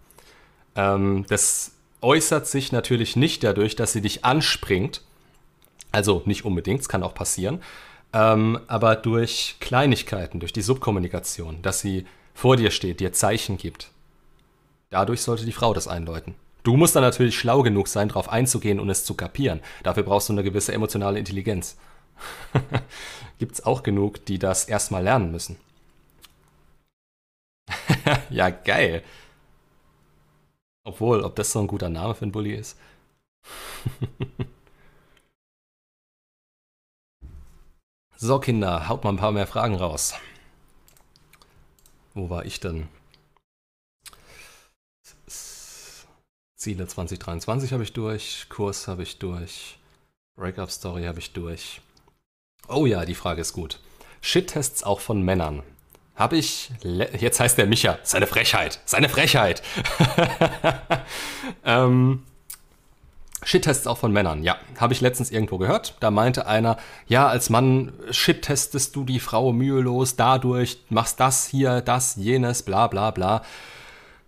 [0.76, 1.74] Ähm, das
[2.08, 5.02] äußert sich natürlich nicht dadurch, dass sie dich anspringt.
[5.92, 7.62] Also nicht unbedingt, es kann auch passieren.
[8.14, 13.92] Ähm, aber durch Kleinigkeiten, durch die Subkommunikation, dass sie vor dir steht, dir Zeichen gibt.
[14.90, 16.36] Dadurch sollte die Frau das einläuten.
[16.64, 19.60] Du musst dann natürlich schlau genug sein, darauf einzugehen und es zu kapieren.
[19.84, 21.76] Dafür brauchst du eine gewisse emotionale Intelligenz.
[23.38, 25.58] Gibt es auch genug, die das erstmal lernen müssen.
[28.30, 29.04] ja, geil.
[30.88, 32.78] Obwohl, ob das so ein guter Name für einen Bully ist?
[38.16, 40.14] so, Kinder, haut mal ein paar mehr Fragen raus.
[42.14, 42.88] Wo war ich denn?
[46.56, 49.78] Ziele 2023 habe ich durch, Kurs habe ich durch,
[50.38, 51.82] Breakup-Story habe ich durch.
[52.70, 53.82] Oh ja, die Frage ist gut.
[54.22, 55.64] Shit-Tests auch von Männern.
[56.18, 56.72] Habe ich.
[56.84, 58.00] Jetzt heißt der Micha.
[58.04, 58.80] Seine Frechheit.
[58.86, 59.62] Seine Frechheit.
[61.64, 62.24] ähm,
[63.44, 64.58] Shit-Tests auch von Männern, ja.
[64.80, 65.96] Habe ich letztens irgendwo gehört.
[66.00, 71.82] Da meinte einer, ja, als Mann shit-testest du die Frau mühelos dadurch, machst das hier,
[71.82, 73.44] das, jenes, bla bla bla.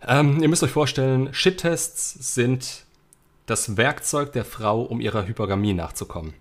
[0.08, 2.86] Ähm, ihr müsst euch vorstellen, Shit-Tests sind
[3.48, 6.36] das Werkzeug der Frau, um ihrer Hypergamie nachzukommen.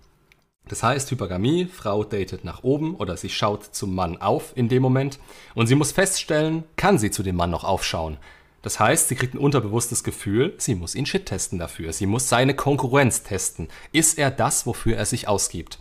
[0.69, 4.83] Das heißt, Hypergamie, Frau datet nach oben oder sie schaut zum Mann auf in dem
[4.83, 5.19] Moment
[5.55, 8.17] und sie muss feststellen, kann sie zu dem Mann noch aufschauen.
[8.61, 11.91] Das heißt, sie kriegt ein unterbewusstes Gefühl, sie muss ihn shit testen dafür.
[11.91, 13.67] Sie muss seine Konkurrenz testen.
[13.91, 15.79] Ist er das, wofür er sich ausgibt?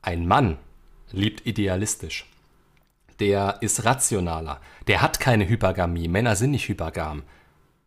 [0.00, 0.56] Ein Mann
[1.10, 2.30] liebt idealistisch.
[3.20, 4.60] Der ist rationaler.
[4.86, 6.08] Der hat keine Hypergamie.
[6.08, 7.24] Männer sind nicht hypergam.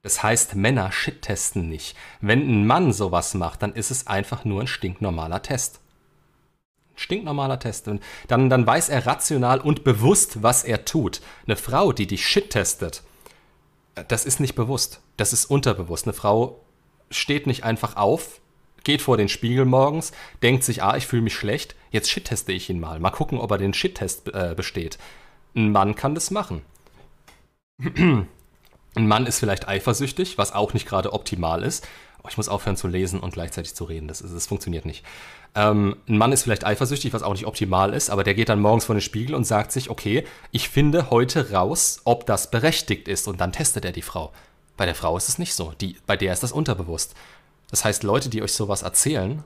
[0.03, 1.97] Das heißt, Männer shit-testen nicht.
[2.22, 5.80] Wenn ein Mann sowas macht, dann ist es einfach nur ein stinknormaler Test.
[6.96, 7.88] Stinknormaler Test.
[7.88, 11.22] Und dann, dann weiß er rational und bewusst, was er tut.
[11.46, 13.04] Eine Frau, die dich shit testet,
[14.08, 15.02] das ist nicht bewusst.
[15.18, 16.06] Das ist unterbewusst.
[16.06, 16.62] Eine Frau
[17.10, 18.41] steht nicht einfach auf,
[18.84, 20.12] geht vor den Spiegel morgens,
[20.43, 23.00] denkt sich, ah, ich fühle mich schlecht, jetzt shit-teste ich ihn mal.
[23.00, 24.98] Mal gucken, ob er den Shit-Test äh, besteht.
[25.56, 26.62] Ein Mann kann das machen.
[28.98, 31.88] Ein Mann ist vielleicht eifersüchtig, was auch nicht gerade optimal ist.
[32.26, 34.07] Oh, ich muss aufhören zu lesen und gleichzeitig zu reden.
[34.07, 35.05] Das, das funktioniert nicht.
[35.53, 38.59] Ähm, ein Mann ist vielleicht eifersüchtig, was auch nicht optimal ist, aber der geht dann
[38.59, 43.07] morgens vor den Spiegel und sagt sich, okay, ich finde heute raus, ob das berechtigt
[43.07, 44.32] ist und dann testet er die Frau.
[44.76, 45.73] Bei der Frau ist es nicht so.
[45.80, 47.13] Die, bei der ist das unterbewusst.
[47.69, 49.43] Das heißt, Leute, die euch sowas erzählen,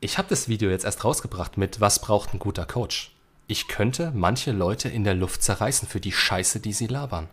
[0.00, 3.12] ich habe das Video jetzt erst rausgebracht mit Was braucht ein guter Coach?
[3.48, 7.28] Ich könnte manche Leute in der Luft zerreißen für die Scheiße, die sie labern.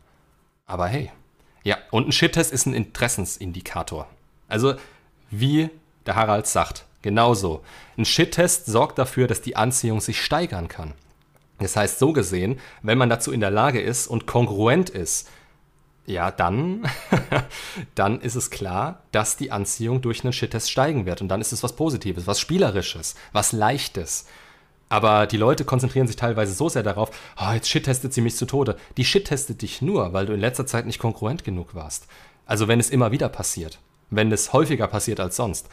[0.65, 1.11] Aber hey.
[1.63, 4.07] Ja, und ein Shit-Test ist ein Interessensindikator.
[4.51, 4.75] Also,
[5.29, 5.69] wie
[6.05, 7.63] der Harald sagt, genauso.
[7.97, 10.93] Ein Shit-Test sorgt dafür, dass die Anziehung sich steigern kann.
[11.59, 15.29] Das heißt, so gesehen, wenn man dazu in der Lage ist und kongruent ist,
[16.05, 16.87] ja, dann,
[17.95, 21.21] dann ist es klar, dass die Anziehung durch einen Shit-Test steigen wird.
[21.21, 24.25] Und dann ist es was Positives, was Spielerisches, was Leichtes.
[24.89, 28.45] Aber die Leute konzentrieren sich teilweise so sehr darauf, oh, jetzt shit-testet sie mich zu
[28.45, 28.75] Tode.
[28.97, 32.07] Die shit-testet dich nur, weil du in letzter Zeit nicht konkurrent genug warst.
[32.45, 33.79] Also wenn es immer wieder passiert,
[34.11, 35.67] wenn es häufiger passiert als sonst,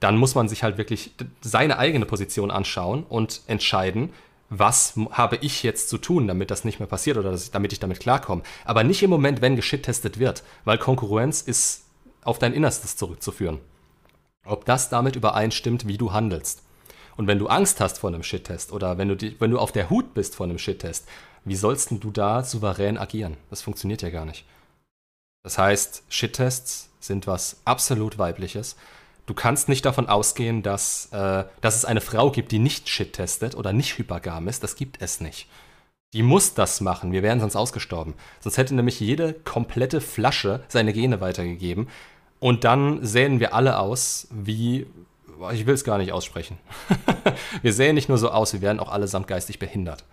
[0.00, 4.12] dann muss man sich halt wirklich seine eigene Position anschauen und entscheiden,
[4.50, 8.00] was habe ich jetzt zu tun, damit das nicht mehr passiert oder damit ich damit
[8.00, 8.42] klarkomme.
[8.64, 11.84] Aber nicht im Moment, wenn geschit-testet wird, weil Konkurrenz ist
[12.22, 13.60] auf dein Innerstes zurückzuführen.
[14.44, 16.62] Ob das damit übereinstimmt, wie du handelst.
[17.16, 19.88] Und wenn du Angst hast vor einem Shit-Test oder wenn du, wenn du auf der
[19.88, 21.06] Hut bist vor einem Shit-Test,
[21.44, 23.36] wie sollst du da souverän agieren?
[23.50, 24.44] Das funktioniert ja gar nicht.
[25.44, 28.76] Das heißt, Shit-Tests sind was absolut Weibliches.
[29.26, 33.12] Du kannst nicht davon ausgehen, dass, äh, dass es eine Frau gibt, die nicht Shit
[33.12, 34.62] testet oder nicht hypergam ist.
[34.62, 35.46] Das gibt es nicht.
[36.14, 37.12] Die muss das machen.
[37.12, 38.14] Wir wären sonst ausgestorben.
[38.40, 41.88] Sonst hätte nämlich jede komplette Flasche seine Gene weitergegeben.
[42.40, 44.86] Und dann sähen wir alle aus wie
[45.52, 46.58] ich will es gar nicht aussprechen.
[47.62, 50.04] wir sehen nicht nur so aus, wir werden auch allesamt geistig behindert.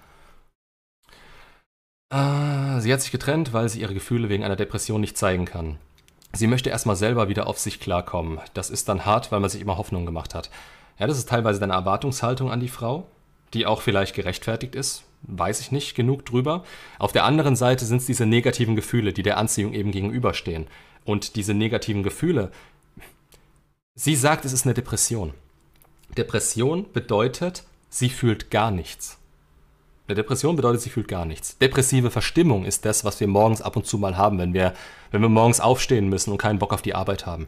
[2.12, 5.78] Äh, sie hat sich getrennt, weil sie ihre Gefühle wegen einer Depression nicht zeigen kann.
[6.34, 8.40] Sie möchte erstmal selber wieder auf sich klarkommen.
[8.54, 10.50] Das ist dann hart, weil man sich immer Hoffnung gemacht hat.
[11.00, 13.08] Ja, das ist teilweise deine Erwartungshaltung an die Frau,
[13.54, 15.04] die auch vielleicht gerechtfertigt ist.
[15.24, 16.64] Weiß ich nicht genug drüber.
[17.00, 20.68] Auf der anderen Seite sind es diese negativen Gefühle, die der Anziehung eben gegenüberstehen.
[21.04, 22.52] Und diese negativen Gefühle,
[23.94, 25.34] Sie sagt, es ist eine Depression.
[26.18, 29.18] Depression bedeutet, sie fühlt gar nichts.
[30.12, 31.58] Eine Depression bedeutet, sie fühlt gar nichts.
[31.60, 34.74] Depressive Verstimmung ist das, was wir morgens ab und zu mal haben, wenn wir,
[35.10, 37.48] wenn wir morgens aufstehen müssen und keinen Bock auf die Arbeit haben.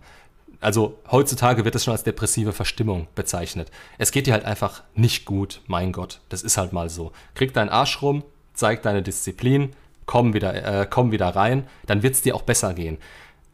[0.62, 3.70] Also heutzutage wird es schon als depressive Verstimmung bezeichnet.
[3.98, 6.22] Es geht dir halt einfach nicht gut, mein Gott.
[6.30, 7.12] Das ist halt mal so.
[7.36, 8.24] Krieg deinen Arsch rum,
[8.54, 9.72] zeig deine Disziplin,
[10.06, 10.54] komm wieder,
[10.84, 12.98] äh, komm wieder rein, dann wird es dir auch besser gehen.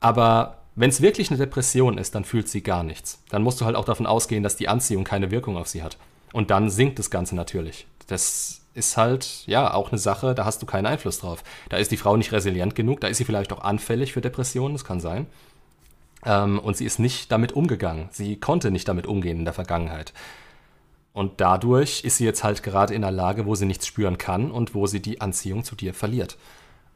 [0.01, 3.23] Aber wenn es wirklich eine Depression ist, dann fühlt sie gar nichts.
[3.29, 5.97] Dann musst du halt auch davon ausgehen, dass die Anziehung keine Wirkung auf sie hat.
[6.31, 7.87] Und dann sinkt das Ganze natürlich.
[8.05, 11.43] Das ist halt, ja, auch eine Sache, da hast du keinen Einfluss drauf.
[11.69, 14.73] Da ist die Frau nicht resilient genug, da ist sie vielleicht auch anfällig für Depressionen,
[14.73, 15.27] das kann sein.
[16.25, 18.09] Ähm, und sie ist nicht damit umgegangen.
[18.11, 20.13] Sie konnte nicht damit umgehen in der Vergangenheit.
[21.13, 24.51] Und dadurch ist sie jetzt halt gerade in einer Lage, wo sie nichts spüren kann
[24.51, 26.37] und wo sie die Anziehung zu dir verliert.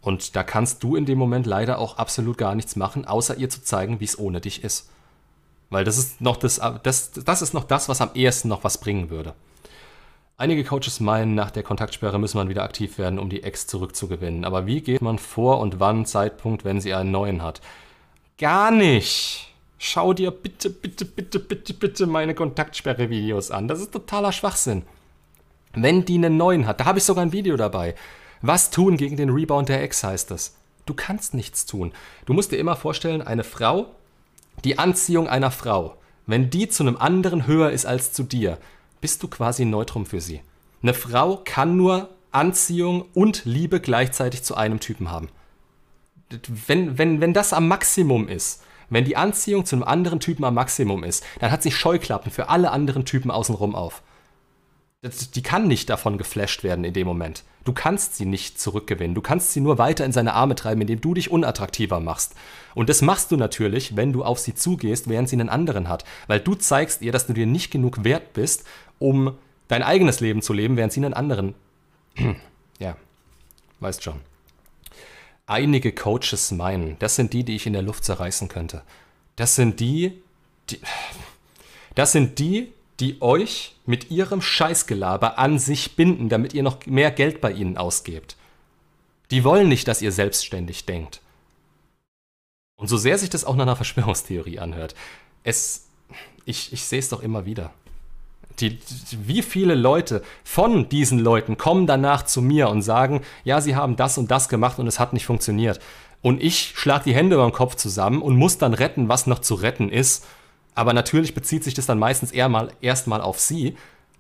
[0.02, 3.50] Und da kannst du in dem Moment leider auch absolut gar nichts machen, außer ihr
[3.50, 4.90] zu zeigen, wie es ohne dich ist.
[5.70, 8.78] Weil das ist noch das, das, das ist noch das, was am ehesten noch was
[8.78, 9.34] bringen würde.
[10.44, 14.44] Einige Coaches meinen, nach der Kontaktsperre müsse man wieder aktiv werden, um die Ex zurückzugewinnen.
[14.44, 17.62] Aber wie geht man vor und wann Zeitpunkt, wenn sie einen neuen hat?
[18.38, 19.54] Gar nicht!
[19.78, 23.70] schau dir bitte, bitte, bitte, bitte, bitte meine Kontaktsperre-Videos an.
[23.70, 24.84] Das ist totaler Schwachsinn.
[25.72, 27.96] Wenn die einen neuen hat, da habe ich sogar ein Video dabei.
[28.42, 30.58] Was tun gegen den Rebound der Ex heißt das.
[30.86, 31.94] Du kannst nichts tun.
[32.26, 33.86] Du musst dir immer vorstellen, eine Frau,
[34.66, 35.96] die Anziehung einer Frau,
[36.28, 38.58] wenn die zu einem anderen höher ist als zu dir,
[39.04, 40.40] bist du quasi ein Neutrum für sie.
[40.82, 45.28] Eine Frau kann nur Anziehung und Liebe gleichzeitig zu einem Typen haben.
[46.48, 50.54] Wenn, wenn, wenn das am Maximum ist, wenn die Anziehung zu einem anderen Typen am
[50.54, 54.04] Maximum ist, dann hat sie Scheuklappen für alle anderen Typen außenrum auf.
[55.36, 57.44] Die kann nicht davon geflasht werden in dem Moment.
[57.66, 59.16] Du kannst sie nicht zurückgewinnen.
[59.16, 62.36] Du kannst sie nur weiter in seine Arme treiben, indem du dich unattraktiver machst.
[62.74, 66.06] Und das machst du natürlich, wenn du auf sie zugehst, während sie einen anderen hat.
[66.28, 68.66] Weil du zeigst ihr, dass du dir nicht genug wert bist,
[69.00, 69.38] um
[69.68, 71.56] dein eigenes Leben zu leben, während sie einen anderen.
[72.80, 72.96] ja,
[73.80, 74.20] weißt schon.
[75.46, 78.84] Einige Coaches meinen, das sind die, die ich in der Luft zerreißen könnte.
[79.36, 80.22] Das sind die,
[80.70, 80.80] die.
[81.96, 87.12] Das sind die, die euch mit ihrem Scheißgelaber an sich binden, damit ihr noch mehr
[87.12, 88.36] Geld bei ihnen ausgebt.
[89.30, 91.22] Die wollen nicht, dass ihr selbstständig denkt.
[92.76, 94.96] Und so sehr sich das auch nach einer Verschwörungstheorie anhört,
[95.44, 95.88] es,
[96.46, 97.74] ich, ich sehe es doch immer wieder.
[98.60, 98.80] Die,
[99.12, 103.96] wie viele Leute von diesen Leuten kommen danach zu mir und sagen, ja, sie haben
[103.96, 105.80] das und das gemacht und es hat nicht funktioniert.
[106.22, 109.40] Und ich schlage die Hände über den Kopf zusammen und muss dann retten, was noch
[109.40, 110.26] zu retten ist
[110.76, 113.78] aber natürlich bezieht sich das dann meistens eher mal erstmal auf sie,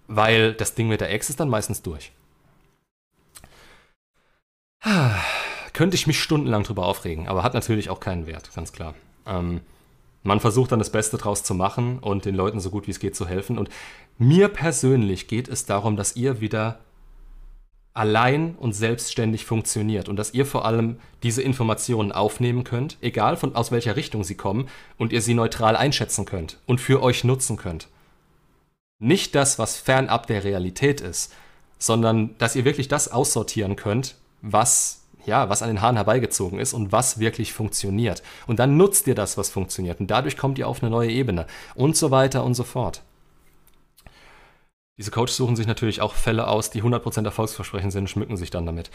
[0.07, 2.11] weil das Ding mit der Ex ist dann meistens durch.
[5.73, 8.93] Könnte ich mich stundenlang drüber aufregen, aber hat natürlich auch keinen Wert, ganz klar.
[9.25, 9.61] Ähm,
[10.21, 12.99] man versucht dann das Beste draus zu machen und den Leuten so gut wie es
[12.99, 13.57] geht zu helfen.
[13.57, 13.69] Und
[14.17, 16.79] mir persönlich geht es darum, dass ihr wieder
[17.93, 23.55] allein und selbstständig funktioniert und dass ihr vor allem diese Informationen aufnehmen könnt, egal von
[23.55, 24.67] aus welcher Richtung sie kommen,
[24.97, 27.87] und ihr sie neutral einschätzen könnt und für euch nutzen könnt.
[28.99, 31.33] Nicht das, was fernab der Realität ist,
[31.77, 36.73] sondern dass ihr wirklich das aussortieren könnt, was ja, was an den Haaren herbeigezogen ist
[36.73, 38.23] und was wirklich funktioniert.
[38.45, 40.01] Und dann nutzt ihr das, was funktioniert.
[40.01, 41.47] Und dadurch kommt ihr auf eine neue Ebene.
[41.75, 43.03] Und so weiter und so fort.
[44.97, 48.65] Diese Coaches suchen sich natürlich auch Fälle aus, die 100% Erfolgsversprechen sind schmücken sich dann
[48.65, 48.91] damit.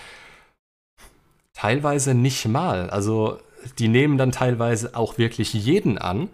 [1.55, 2.89] Teilweise nicht mal.
[2.91, 3.39] Also
[3.79, 6.29] die nehmen dann teilweise auch wirklich jeden an,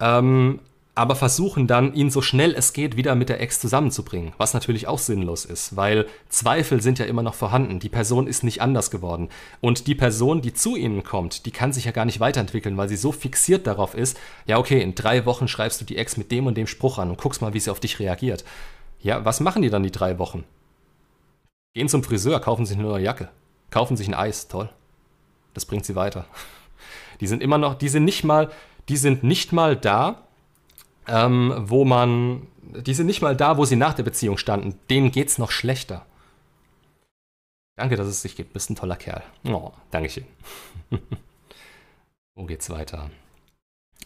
[0.00, 0.60] ähm,
[0.96, 4.88] aber versuchen dann, ihn so schnell es geht wieder mit der Ex zusammenzubringen, was natürlich
[4.88, 7.78] auch sinnlos ist, weil Zweifel sind ja immer noch vorhanden.
[7.78, 9.28] Die Person ist nicht anders geworden.
[9.60, 12.88] Und die Person, die zu ihnen kommt, die kann sich ja gar nicht weiterentwickeln, weil
[12.88, 16.32] sie so fixiert darauf ist, ja okay, in drei Wochen schreibst du die Ex mit
[16.32, 18.42] dem und dem Spruch an und guckst mal, wie sie auf dich reagiert.
[19.00, 20.44] Ja, was machen die dann die drei Wochen?
[21.74, 23.28] Gehen zum Friseur, kaufen sich eine neue Jacke,
[23.70, 24.70] kaufen sich ein Eis, toll.
[25.54, 26.26] Das bringt sie weiter.
[27.20, 28.50] Die sind immer noch, die sind nicht mal,
[28.90, 30.26] die sind nicht mal da,
[31.08, 34.78] ähm, wo man, die sind nicht mal da, wo sie nach der Beziehung standen.
[34.90, 36.04] Denen geht's noch schlechter.
[37.74, 38.52] Danke, dass es sich gibt.
[38.52, 39.22] Bist ein toller Kerl.
[39.44, 40.26] Oh, Dankeschön.
[42.34, 43.10] wo geht's weiter?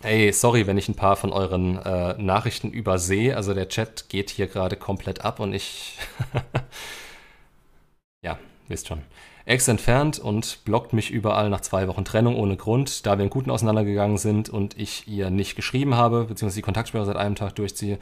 [0.02, 3.36] Ey, sorry, wenn ich ein paar von euren äh, Nachrichten übersehe.
[3.36, 5.98] Also der Chat geht hier gerade komplett ab und ich.
[8.24, 9.02] ja, wisst schon.
[9.44, 13.30] Ex entfernt und blockt mich überall nach zwei Wochen Trennung ohne Grund, da wir in
[13.30, 17.56] Guten auseinandergegangen sind und ich ihr nicht geschrieben habe, beziehungsweise die Kontaktsperre seit einem Tag
[17.56, 17.98] durchziehe.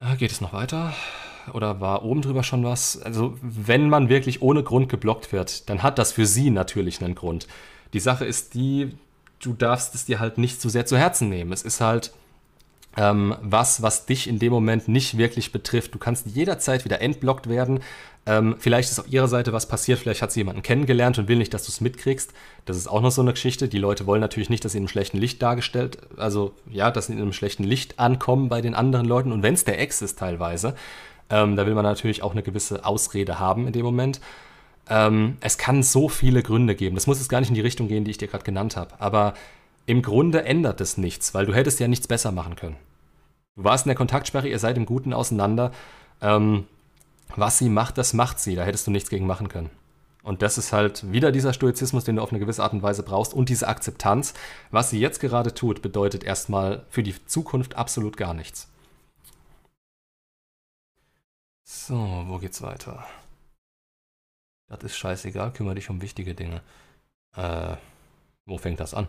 [0.00, 0.94] Äh, geht es noch weiter?
[1.52, 3.00] Oder war oben drüber schon was?
[3.02, 7.14] Also, wenn man wirklich ohne Grund geblockt wird, dann hat das für sie natürlich einen
[7.14, 7.46] Grund.
[7.92, 8.92] Die Sache ist die,
[9.42, 11.52] du darfst es dir halt nicht zu sehr zu Herzen nehmen.
[11.52, 12.12] Es ist halt
[12.96, 15.94] ähm, was, was dich in dem Moment nicht wirklich betrifft.
[15.94, 17.80] Du kannst jederzeit wieder entblockt werden.
[18.24, 21.38] Ähm, vielleicht ist auf ihrer Seite was passiert, vielleicht hat sie jemanden kennengelernt und will
[21.38, 22.32] nicht, dass du es mitkriegst.
[22.66, 23.68] Das ist auch noch so eine Geschichte.
[23.68, 27.06] Die Leute wollen natürlich nicht, dass sie in einem schlechten Licht dargestellt, also ja, dass
[27.06, 29.32] sie in einem schlechten Licht ankommen bei den anderen Leuten.
[29.32, 30.76] Und wenn es der Ex ist teilweise,
[31.30, 34.20] ähm, da will man natürlich auch eine gewisse Ausrede haben in dem Moment.
[34.88, 36.96] Ähm, es kann so viele Gründe geben.
[36.96, 39.00] Das muss jetzt gar nicht in die Richtung gehen, die ich dir gerade genannt habe.
[39.00, 39.34] Aber
[39.86, 42.76] im Grunde ändert es nichts, weil du hättest ja nichts besser machen können.
[43.56, 45.72] Du warst in der Kontaktsperre, ihr seid im Guten auseinander.
[46.20, 46.66] Ähm,
[47.36, 48.54] was sie macht, das macht sie.
[48.54, 49.70] Da hättest du nichts gegen machen können.
[50.22, 53.02] Und das ist halt wieder dieser Stoizismus, den du auf eine gewisse Art und Weise
[53.02, 54.34] brauchst und diese Akzeptanz.
[54.70, 58.68] Was sie jetzt gerade tut, bedeutet erstmal für die Zukunft absolut gar nichts.
[61.64, 63.04] So, wo geht's weiter?
[64.72, 66.62] Das ist scheißegal, kümmere dich um wichtige Dinge.
[67.36, 67.76] Äh,
[68.46, 69.06] wo fängt das an?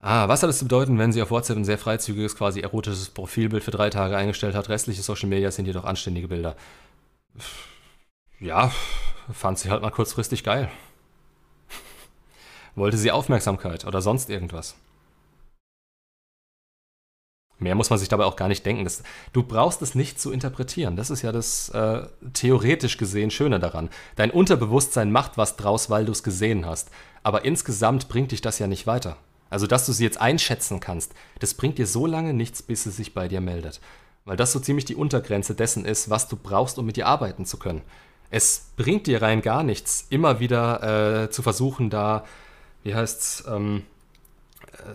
[0.00, 3.10] Ah, was hat es zu bedeuten, wenn sie auf WhatsApp ein sehr freizügiges, quasi erotisches
[3.10, 4.68] Profilbild für drei Tage eingestellt hat?
[4.68, 6.56] Restliche Social Media sind jedoch anständige Bilder.
[8.40, 8.72] Ja,
[9.32, 10.70] fand sie halt mal kurzfristig geil.
[12.74, 14.76] Wollte sie Aufmerksamkeit oder sonst irgendwas.
[17.58, 18.84] Mehr muss man sich dabei auch gar nicht denken.
[18.84, 19.02] Das,
[19.32, 20.94] du brauchst es nicht zu interpretieren.
[20.96, 23.88] Das ist ja das äh, theoretisch gesehen Schöne daran.
[24.16, 26.90] Dein Unterbewusstsein macht was draus, weil du es gesehen hast.
[27.22, 29.16] Aber insgesamt bringt dich das ja nicht weiter.
[29.50, 32.90] Also, dass du sie jetzt einschätzen kannst, das bringt dir so lange nichts, bis sie
[32.90, 33.80] sich bei dir meldet.
[34.24, 37.46] Weil das so ziemlich die Untergrenze dessen ist, was du brauchst, um mit ihr arbeiten
[37.46, 37.82] zu können.
[38.30, 42.24] Es bringt dir rein gar nichts, immer wieder äh, zu versuchen, da,
[42.82, 43.97] wie heißt's, ähm, äh,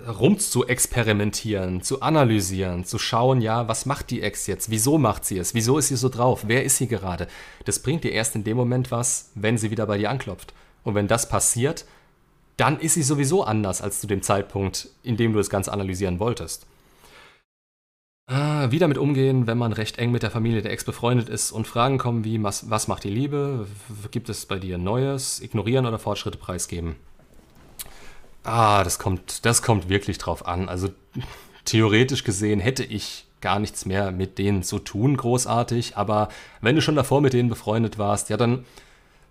[0.07, 4.70] rum zu experimentieren, zu analysieren, zu schauen, ja, was macht die Ex jetzt?
[4.70, 5.53] Wieso macht sie es?
[5.53, 6.44] Wieso ist sie so drauf?
[6.48, 7.28] Wer ist sie gerade?
[7.65, 10.53] Das bringt dir erst in dem Moment was, wenn sie wieder bei dir anklopft.
[10.84, 11.86] Und wenn das passiert,
[12.57, 16.20] dann ist sie sowieso anders als zu dem Zeitpunkt, in dem du das Ganze analysieren
[16.20, 16.68] wolltest.
[18.28, 21.52] Ah, wie damit umgehen, wenn man recht eng mit der Familie der Ex befreundet ist
[21.52, 23.68] und Fragen kommen wie, was, was macht die Liebe?
[24.11, 25.41] Gibt es bei dir Neues?
[25.41, 26.95] Ignorieren oder Fortschritte preisgeben?
[28.44, 30.68] Ah, das kommt, das kommt wirklich drauf an.
[30.70, 30.90] Also
[31.65, 35.98] theoretisch gesehen hätte ich gar nichts mehr mit denen zu tun, großartig.
[35.98, 36.30] Aber
[36.61, 38.65] wenn du schon davor mit denen befreundet warst, ja, dann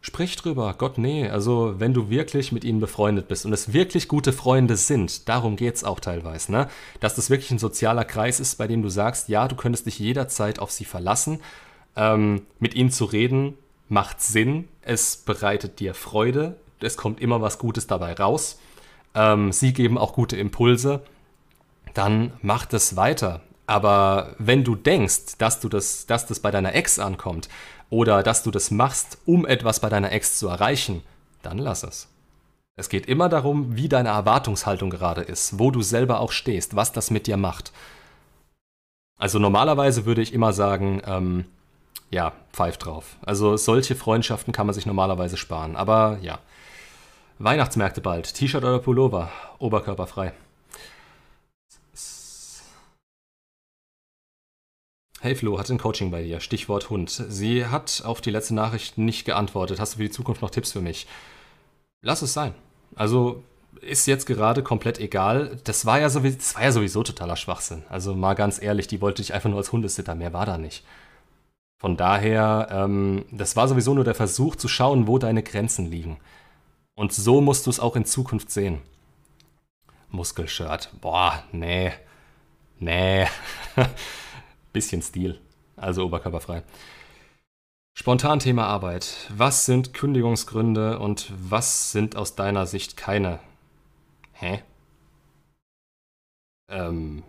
[0.01, 0.75] sprich drüber.
[0.77, 1.29] Gott, nee.
[1.29, 5.57] Also, wenn du wirklich mit ihnen befreundet bist und es wirklich gute Freunde sind, darum
[5.57, 6.69] geht's auch teilweise, ne?
[7.01, 9.99] Dass das wirklich ein sozialer Kreis ist, bei dem du sagst, ja, du könntest dich
[9.99, 11.41] jederzeit auf sie verlassen.
[11.97, 13.57] Ähm, mit ihnen zu reden
[13.89, 14.69] macht Sinn.
[14.83, 16.57] Es bereitet dir Freude.
[16.81, 18.59] Es kommt immer was Gutes dabei raus
[19.15, 21.03] ähm, sie geben auch gute Impulse,
[21.95, 23.41] dann mach das weiter.
[23.67, 27.49] Aber wenn du denkst, dass du das, dass das bei deiner Ex ankommt
[27.91, 31.03] oder dass du das machst, um etwas bei deiner Ex zu erreichen,
[31.43, 32.09] dann lass es.
[32.77, 36.93] Es geht immer darum, wie deine Erwartungshaltung gerade ist, wo du selber auch stehst, was
[36.93, 37.73] das mit dir macht.
[39.19, 41.45] Also normalerweise würde ich immer sagen, ähm,
[42.11, 43.17] ja, pfeif drauf.
[43.23, 45.77] Also solche Freundschaften kann man sich normalerweise sparen.
[45.77, 46.39] Aber ja,
[47.43, 48.35] Weihnachtsmärkte bald.
[48.35, 49.29] T-Shirt oder Pullover.
[49.59, 50.33] Oberkörperfrei.
[55.21, 56.39] Hey Flo, hat ein Coaching bei dir.
[56.39, 57.11] Stichwort Hund.
[57.11, 59.81] Sie hat auf die letzte Nachricht nicht geantwortet.
[59.81, 61.09] Hast du für die Zukunft noch Tipps für mich?
[62.01, 62.55] Lass es sein.
[62.95, 63.43] Also
[63.81, 65.59] ist jetzt gerade komplett egal.
[65.65, 67.83] Das war ja, sowieso, das war ja sowieso totaler Schwachsinn.
[67.89, 70.15] Also mal ganz ehrlich, die wollte ich einfach nur als Hundesitter.
[70.15, 70.85] Mehr war da nicht.
[71.81, 76.19] Von daher, ähm, das war sowieso nur der Versuch zu schauen, wo deine Grenzen liegen.
[76.95, 78.81] Und so musst du es auch in Zukunft sehen.
[80.11, 80.91] Muskelshirt.
[81.01, 81.93] Boah, nee.
[82.79, 83.27] Nee.
[84.73, 85.41] Bisschen Stil.
[85.77, 86.63] Also oberkörperfrei.
[87.95, 89.31] Spontan Thema Arbeit.
[89.35, 93.39] Was sind Kündigungsgründe und was sind aus deiner Sicht keine?
[94.33, 94.63] Hä?
[96.69, 97.23] Ähm,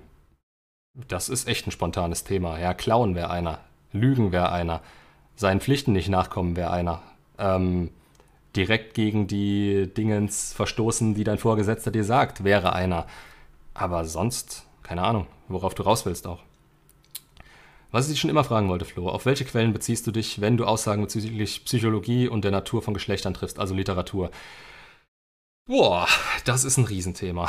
[0.94, 2.60] das ist echt ein spontanes Thema.
[2.60, 3.60] Ja, klauen wäre einer.
[3.91, 4.81] Lügen wäre einer.
[5.35, 7.02] Seinen Pflichten nicht nachkommen wäre einer.
[7.38, 7.91] Ähm,
[8.56, 13.08] direkt gegen die Dingens verstoßen, die dein Vorgesetzter dir sagt, wäre einer.
[13.74, 16.44] Aber sonst, keine Ahnung, worauf du raus willst auch.
[17.92, 20.58] Was ich dich schon immer fragen wollte, Flo, auf welche Quellen beziehst du dich, wenn
[20.58, 24.32] du Aussagen bezüglich Psychologie und der Natur von Geschlechtern triffst, also Literatur?
[25.65, 26.10] Boah,
[26.44, 27.48] das ist ein Riesenthema.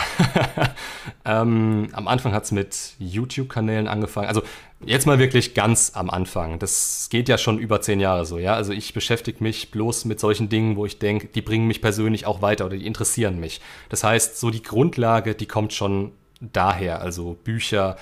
[1.24, 4.28] ähm, am Anfang hat es mit YouTube-Kanälen angefangen.
[4.28, 4.44] Also
[4.86, 6.60] jetzt mal wirklich ganz am Anfang.
[6.60, 8.54] Das geht ja schon über zehn Jahre so, ja.
[8.54, 12.24] Also ich beschäftige mich bloß mit solchen Dingen, wo ich denke, die bringen mich persönlich
[12.24, 13.60] auch weiter oder die interessieren mich.
[13.88, 17.00] Das heißt, so die Grundlage, die kommt schon daher.
[17.00, 17.96] Also Bücher,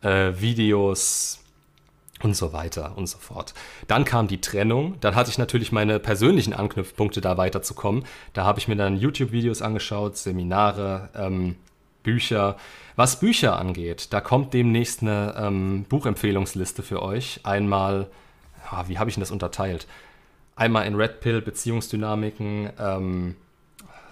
[0.00, 1.40] äh, Videos,
[2.26, 3.54] und so weiter und so fort.
[3.88, 4.96] Dann kam die Trennung.
[5.00, 8.04] Dann hatte ich natürlich meine persönlichen Anknüpfpunkte, da weiterzukommen.
[8.34, 11.56] Da habe ich mir dann YouTube-Videos angeschaut, Seminare, ähm,
[12.02, 12.56] Bücher.
[12.96, 17.40] Was Bücher angeht, da kommt demnächst eine ähm, Buchempfehlungsliste für euch.
[17.44, 18.08] Einmal,
[18.70, 19.86] ja, wie habe ich denn das unterteilt?
[20.56, 23.36] Einmal in Red Pill Beziehungsdynamiken, ähm,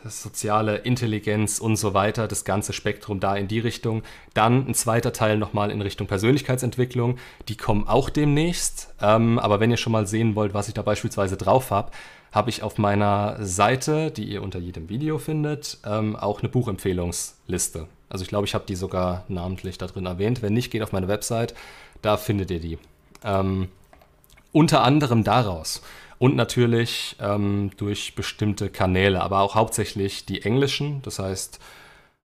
[0.05, 4.03] soziale Intelligenz und so weiter, das ganze Spektrum da in die Richtung.
[4.35, 7.19] Dann ein zweiter Teil nochmal in Richtung Persönlichkeitsentwicklung.
[7.49, 8.95] Die kommen auch demnächst.
[9.01, 11.91] Ähm, aber wenn ihr schon mal sehen wollt, was ich da beispielsweise drauf habe,
[12.33, 17.87] habe ich auf meiner Seite, die ihr unter jedem Video findet, ähm, auch eine Buchempfehlungsliste.
[18.09, 20.43] Also ich glaube, ich habe die sogar namentlich da drin erwähnt.
[20.43, 21.55] Wenn nicht, geht auf meine Website,
[22.03, 22.79] da findet ihr die.
[23.23, 23.69] Ähm,
[24.53, 25.83] unter anderem daraus
[26.25, 31.03] und natürlich ähm, durch bestimmte Kanäle, aber auch hauptsächlich die englischen.
[31.03, 31.59] Das heißt,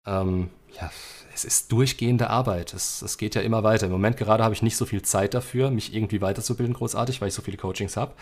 [0.07, 0.49] ähm,
[0.81, 0.93] ja,
[1.35, 2.73] es ist durchgehende Arbeit.
[2.73, 3.87] Es, es geht ja immer weiter.
[3.87, 7.27] Im Moment gerade habe ich nicht so viel Zeit dafür, mich irgendwie weiterzubilden, großartig, weil
[7.27, 8.13] ich so viele Coachings habe,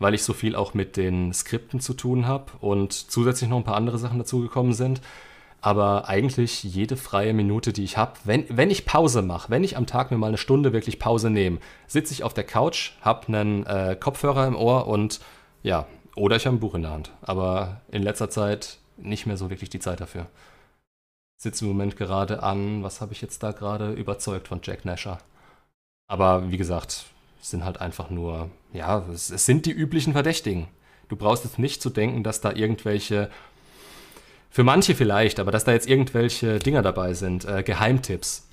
[0.00, 3.64] weil ich so viel auch mit den Skripten zu tun habe und zusätzlich noch ein
[3.64, 5.00] paar andere Sachen dazugekommen sind.
[5.64, 9.76] Aber eigentlich jede freie Minute, die ich habe, wenn, wenn ich Pause mache, wenn ich
[9.76, 13.28] am Tag mir mal eine Stunde wirklich Pause nehme, sitze ich auf der Couch, habe
[13.28, 15.20] einen äh, Kopfhörer im Ohr und
[15.62, 15.86] ja,
[16.16, 17.12] oder ich habe ein Buch in der Hand.
[17.22, 20.26] Aber in letzter Zeit nicht mehr so wirklich die Zeit dafür.
[21.36, 25.18] sitze im Moment gerade an, was habe ich jetzt da gerade überzeugt von Jack Nasher.
[26.08, 27.06] Aber wie gesagt,
[27.40, 30.68] es sind halt einfach nur, ja, es, es sind die üblichen Verdächtigen.
[31.08, 33.30] Du brauchst jetzt nicht zu denken, dass da irgendwelche,
[34.52, 38.46] für manche vielleicht, aber dass da jetzt irgendwelche Dinger dabei sind, äh, Geheimtipps.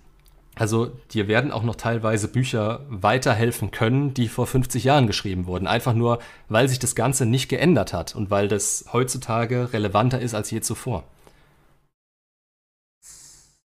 [0.55, 5.67] Also dir werden auch noch teilweise Bücher weiterhelfen können, die vor 50 Jahren geschrieben wurden.
[5.67, 10.33] Einfach nur, weil sich das Ganze nicht geändert hat und weil das heutzutage relevanter ist
[10.33, 11.03] als je zuvor.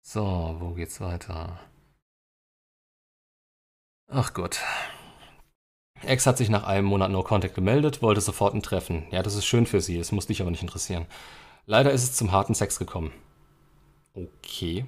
[0.02, 1.60] So, wo geht's weiter?
[4.10, 4.60] Ach Gott.
[6.02, 9.04] Ex hat sich nach einem Monat No Contact gemeldet, wollte sofort ein Treffen.
[9.12, 11.06] Ja, das ist schön für sie, es muss dich aber nicht interessieren.
[11.66, 13.12] Leider ist es zum harten Sex gekommen.
[14.14, 14.84] Okay.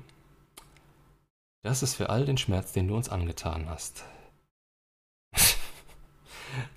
[1.62, 4.05] Das ist für all den Schmerz, den du uns angetan hast.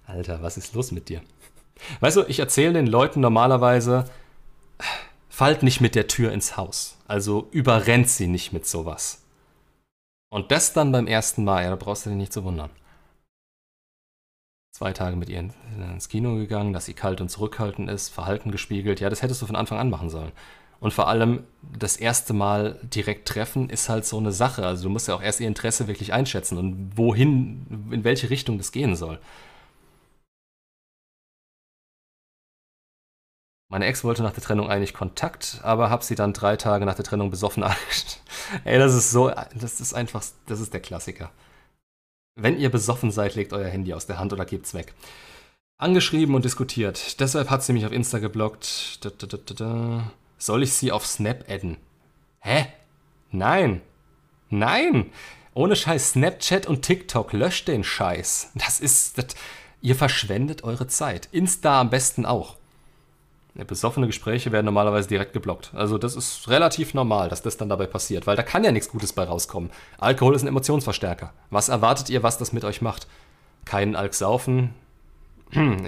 [0.08, 1.22] Alter, was ist los mit dir?
[2.00, 4.10] Weißt du, ich erzähle den Leuten normalerweise,
[5.30, 6.98] fallt nicht mit der Tür ins Haus.
[7.08, 9.22] Also überrennt sie nicht mit sowas.
[10.30, 12.70] Und das dann beim ersten Mal, ja, da brauchst du dich nicht zu wundern.
[14.72, 19.00] Zwei Tage mit ihr ins Kino gegangen, dass sie kalt und zurückhaltend ist, Verhalten gespiegelt.
[19.00, 20.32] Ja, das hättest du von Anfang an machen sollen.
[20.80, 21.44] Und vor allem
[21.78, 24.66] das erste Mal direkt treffen ist halt so eine Sache.
[24.66, 28.58] Also du musst ja auch erst ihr Interesse wirklich einschätzen und wohin, in welche Richtung
[28.58, 29.20] das gehen soll.
[33.72, 36.96] Meine Ex wollte nach der Trennung eigentlich Kontakt, aber hab sie dann drei Tage nach
[36.96, 37.64] der Trennung besoffen.
[38.64, 41.32] Ey, das ist so, das ist einfach, das ist der Klassiker.
[42.42, 44.94] Wenn ihr besoffen seid, legt euer Handy aus der Hand oder gebt's weg.
[45.78, 47.20] Angeschrieben und diskutiert.
[47.20, 49.04] Deshalb hat sie mich auf Insta geblockt.
[49.04, 51.78] Da, da, da, soll ich sie auf Snap adden?
[52.40, 52.68] Hä?
[53.32, 53.82] Nein.
[54.50, 55.12] Nein.
[55.54, 57.34] Ohne Scheiß Snapchat und TikTok.
[57.34, 58.52] Löscht den Scheiß.
[58.56, 59.18] Das ist.
[59.18, 59.28] Das,
[59.82, 61.30] ihr verschwendet eure Zeit.
[61.32, 62.59] Insta am besten auch.
[63.56, 65.72] Besoffene Gespräche werden normalerweise direkt geblockt.
[65.74, 68.90] Also das ist relativ normal, dass das dann dabei passiert, weil da kann ja nichts
[68.90, 69.70] Gutes bei rauskommen.
[69.98, 71.34] Alkohol ist ein Emotionsverstärker.
[71.50, 73.08] Was erwartet ihr, was das mit euch macht?
[73.66, 74.74] Keinen Alk saufen.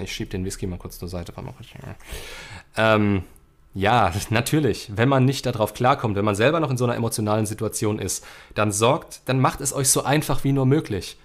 [0.02, 1.32] Ich schieb den Whisky mal kurz zur Seite.
[2.76, 3.22] Ähm,
[3.74, 4.90] ja, natürlich.
[4.94, 8.24] Wenn man nicht darauf klarkommt, wenn man selber noch in so einer emotionalen Situation ist,
[8.54, 11.16] dann sorgt, dann macht es euch so einfach wie nur möglich.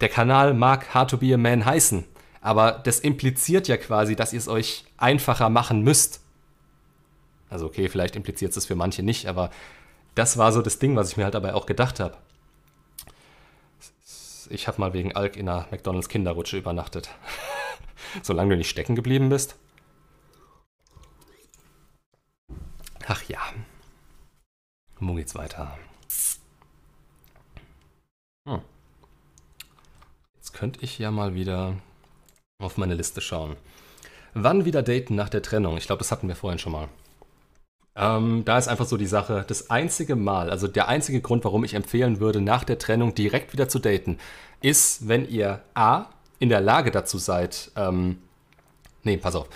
[0.00, 2.04] Der Kanal mag Hard to be a Man heißen,
[2.40, 6.20] aber das impliziert ja quasi, dass ihr es euch einfacher machen müsst.
[7.48, 9.50] Also okay, vielleicht impliziert es für manche nicht, aber
[10.14, 12.16] das war so das Ding, was ich mir halt dabei auch gedacht habe.
[14.48, 17.10] Ich habe mal wegen Alk in einer McDonalds Kinderrutsche übernachtet.
[18.22, 19.56] Solange du nicht stecken geblieben bist.
[23.06, 23.40] Ach ja.
[24.98, 25.76] Wo geht's weiter?
[28.48, 28.62] Hm.
[30.36, 31.76] Jetzt könnte ich ja mal wieder
[32.58, 33.56] auf meine Liste schauen.
[34.34, 35.76] Wann wieder daten nach der Trennung?
[35.76, 36.88] Ich glaube, das hatten wir vorhin schon mal.
[37.94, 41.64] Ähm, da ist einfach so die Sache, das einzige Mal, also der einzige Grund, warum
[41.64, 44.18] ich empfehlen würde, nach der Trennung direkt wieder zu daten,
[44.60, 46.06] ist, wenn ihr A,
[46.38, 48.18] in der Lage dazu seid, ähm,
[49.02, 49.48] nee, pass auf,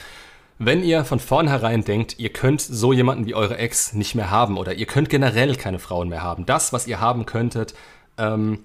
[0.59, 4.57] wenn ihr von vornherein denkt, ihr könnt so jemanden wie eure Ex nicht mehr haben
[4.57, 7.75] oder ihr könnt generell keine Frauen mehr haben, das, was ihr haben könntet,
[8.17, 8.65] ähm,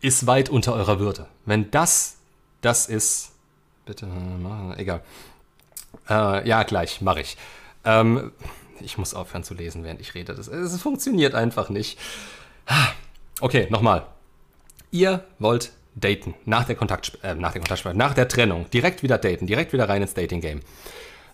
[0.00, 1.26] ist weit unter eurer Würde.
[1.44, 2.16] Wenn das
[2.62, 3.31] das ist,
[3.84, 4.08] bitte,
[4.76, 5.02] egal.
[6.08, 7.36] Äh, ja, gleich, mache ich.
[7.84, 8.32] Ähm,
[8.80, 10.32] ich muss aufhören zu lesen, während ich rede.
[10.32, 11.98] Es funktioniert einfach nicht.
[13.40, 14.06] Okay, nochmal.
[14.90, 19.46] Ihr wollt daten nach der Kontakt, äh, nach der nach der Trennung, direkt wieder daten,
[19.46, 20.60] direkt wieder rein ins Dating Game.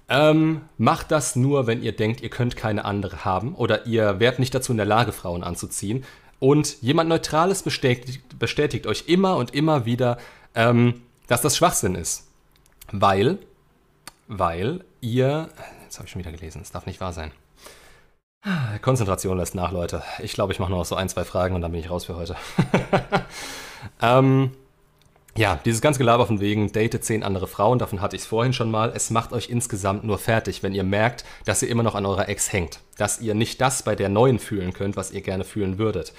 [0.09, 4.39] Ähm, macht das nur, wenn ihr denkt, ihr könnt keine andere haben oder ihr werdet
[4.39, 6.05] nicht dazu in der Lage, Frauen anzuziehen.
[6.41, 10.19] Und jemand Neutrales bestätigt, bestätigt euch immer und immer wieder,
[10.55, 12.28] ähm, dass das Schwachsinn ist.
[12.93, 13.39] Weil,
[14.27, 15.49] weil ihr,
[15.85, 17.33] jetzt habe ich schon wieder gelesen, es darf nicht wahr sein.
[18.83, 20.03] Konzentration lässt nach, Leute.
[20.21, 22.17] Ich glaube, ich mache noch so ein, zwei Fragen und dann bin ich raus für
[22.17, 22.37] heute.
[24.03, 24.53] ähm,
[25.37, 28.53] ja, dieses ganze Gelaber von wegen, date zehn andere Frauen, davon hatte ich es vorhin
[28.53, 28.93] schon mal.
[28.95, 32.29] Es macht euch insgesamt nur fertig, wenn ihr merkt, dass ihr immer noch an eurer
[32.29, 32.81] Ex hängt.
[32.97, 36.13] Dass ihr nicht das bei der neuen fühlen könnt, was ihr gerne fühlen würdet.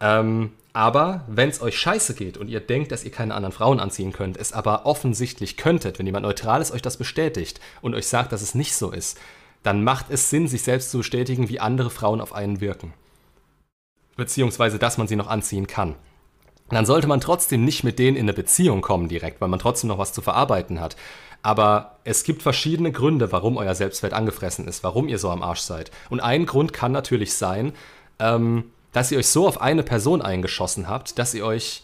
[0.00, 3.80] Ähm, aber wenn es euch scheiße geht und ihr denkt, dass ihr keine anderen Frauen
[3.80, 8.32] anziehen könnt, es aber offensichtlich könntet, wenn jemand Neutrales euch das bestätigt und euch sagt,
[8.32, 9.18] dass es nicht so ist,
[9.62, 12.92] dann macht es Sinn, sich selbst zu bestätigen, wie andere Frauen auf einen wirken.
[14.16, 15.96] Beziehungsweise, dass man sie noch anziehen kann
[16.76, 19.88] dann sollte man trotzdem nicht mit denen in eine Beziehung kommen direkt, weil man trotzdem
[19.88, 20.96] noch was zu verarbeiten hat.
[21.42, 25.60] Aber es gibt verschiedene Gründe, warum euer Selbstwert angefressen ist, warum ihr so am Arsch
[25.60, 25.90] seid.
[26.10, 27.72] Und ein Grund kann natürlich sein,
[28.18, 31.82] ähm, dass ihr euch so auf eine Person eingeschossen habt, dass ihr euch,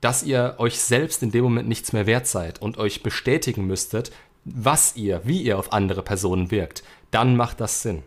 [0.00, 4.10] dass ihr euch selbst in dem Moment nichts mehr wert seid und euch bestätigen müsstet,
[4.44, 6.82] was ihr, wie ihr auf andere Personen wirkt.
[7.10, 8.02] Dann macht das Sinn.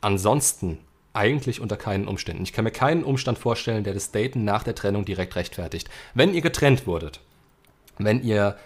[0.00, 0.78] Ansonsten
[1.12, 2.44] Eigentlich unter keinen Umständen.
[2.44, 5.90] Ich kann mir keinen Umstand vorstellen, der das Daten nach der Trennung direkt rechtfertigt.
[6.14, 7.18] Wenn ihr getrennt wurdet,
[7.98, 8.56] wenn ihr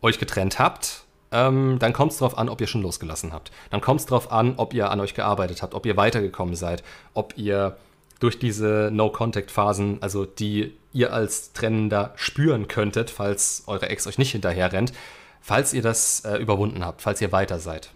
[0.00, 3.52] euch getrennt habt, ähm, dann kommt es darauf an, ob ihr schon losgelassen habt.
[3.70, 6.82] Dann kommt es darauf an, ob ihr an euch gearbeitet habt, ob ihr weitergekommen seid,
[7.14, 7.76] ob ihr
[8.22, 14.30] durch diese No-Contact-Phasen, also die ihr als Trennender spüren könntet, falls eure Ex euch nicht
[14.32, 14.92] hinterher rennt,
[15.40, 17.90] falls ihr das äh, überwunden habt, falls ihr weiter seid.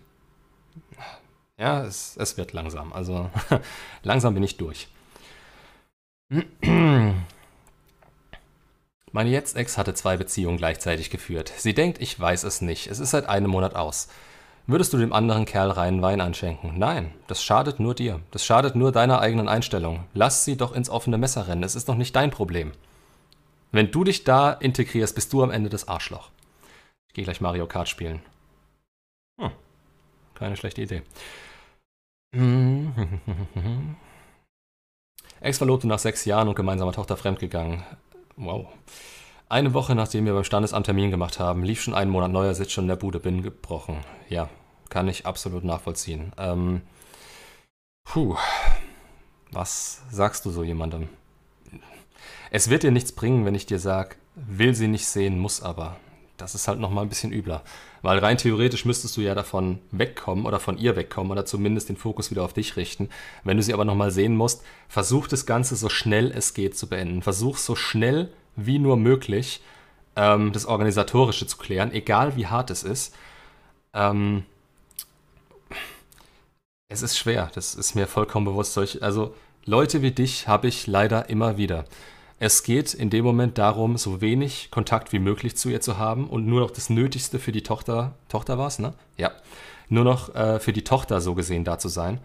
[1.59, 2.93] Ja, es, es wird langsam.
[2.93, 3.31] Also
[4.03, 4.89] langsam bin ich durch.
[9.12, 11.53] Meine Jetzt-Ex hatte zwei Beziehungen gleichzeitig geführt.
[11.57, 12.89] Sie denkt, ich weiß es nicht.
[12.89, 14.09] Es ist seit einem Monat aus.
[14.68, 16.76] Würdest du dem anderen Kerl reinen Wein einschenken?
[16.76, 18.20] Nein, das schadet nur dir.
[18.32, 20.05] Das schadet nur deiner eigenen Einstellung.
[20.12, 21.62] Lass sie doch ins offene Messer rennen.
[21.62, 22.72] Es ist doch nicht dein Problem.
[23.70, 26.30] Wenn du dich da integrierst, bist du am Ende das Arschloch.
[27.09, 28.22] Ich gehe gleich Mario Kart spielen.
[29.40, 29.52] Hm,
[30.34, 31.02] keine schlechte Idee.
[35.40, 37.84] Ex-Verlobte nach sechs Jahren und gemeinsamer Tochter fremdgegangen.
[38.36, 38.66] Wow.
[39.48, 42.73] Eine Woche nachdem wir beim Standesamt Termin gemacht haben, lief schon ein Monat neuer Sitz
[42.73, 43.98] schon in der Bude, bin gebrochen.
[44.28, 44.48] Ja,
[44.89, 46.32] kann ich absolut nachvollziehen.
[46.36, 46.82] Ähm,
[48.05, 48.35] puh,
[49.52, 51.09] was sagst du so jemandem?
[52.51, 55.97] Es wird dir nichts bringen, wenn ich dir sage, will sie nicht sehen, muss aber.
[56.39, 57.62] Das ist halt nochmal ein bisschen übler.
[58.02, 61.97] Weil rein theoretisch müsstest du ja davon wegkommen oder von ihr wegkommen oder zumindest den
[61.97, 63.10] Fokus wieder auf dich richten.
[63.44, 66.89] Wenn du sie aber nochmal sehen musst, versuch das Ganze so schnell es geht zu
[66.89, 67.23] beenden.
[67.23, 69.62] Versuch so schnell wie nur möglich
[70.16, 73.14] ähm, das Organisatorische zu klären, egal wie hart es ist.
[73.92, 74.44] Ähm,
[76.88, 78.78] es ist schwer, das ist mir vollkommen bewusst.
[79.02, 79.34] Also
[79.64, 81.84] Leute wie dich habe ich leider immer wieder.
[82.38, 86.28] Es geht in dem Moment darum, so wenig Kontakt wie möglich zu ihr zu haben
[86.28, 88.92] und nur noch das Nötigste für die Tochter, Tochter war es, ne?
[89.16, 89.32] Ja.
[89.88, 92.20] Nur noch äh, für die Tochter so gesehen da zu sein.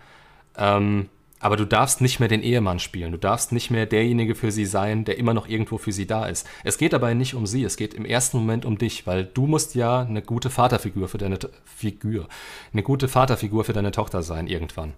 [0.57, 1.09] Ähm,
[1.41, 3.11] aber du darfst nicht mehr den Ehemann spielen.
[3.11, 6.26] Du darfst nicht mehr derjenige für sie sein, der immer noch irgendwo für sie da
[6.27, 6.47] ist.
[6.63, 9.47] Es geht dabei nicht um sie, es geht im ersten Moment um dich, weil du
[9.47, 12.27] musst ja eine gute Vaterfigur für deine Figur,
[12.72, 14.93] eine gute Vaterfigur für deine Tochter sein irgendwann.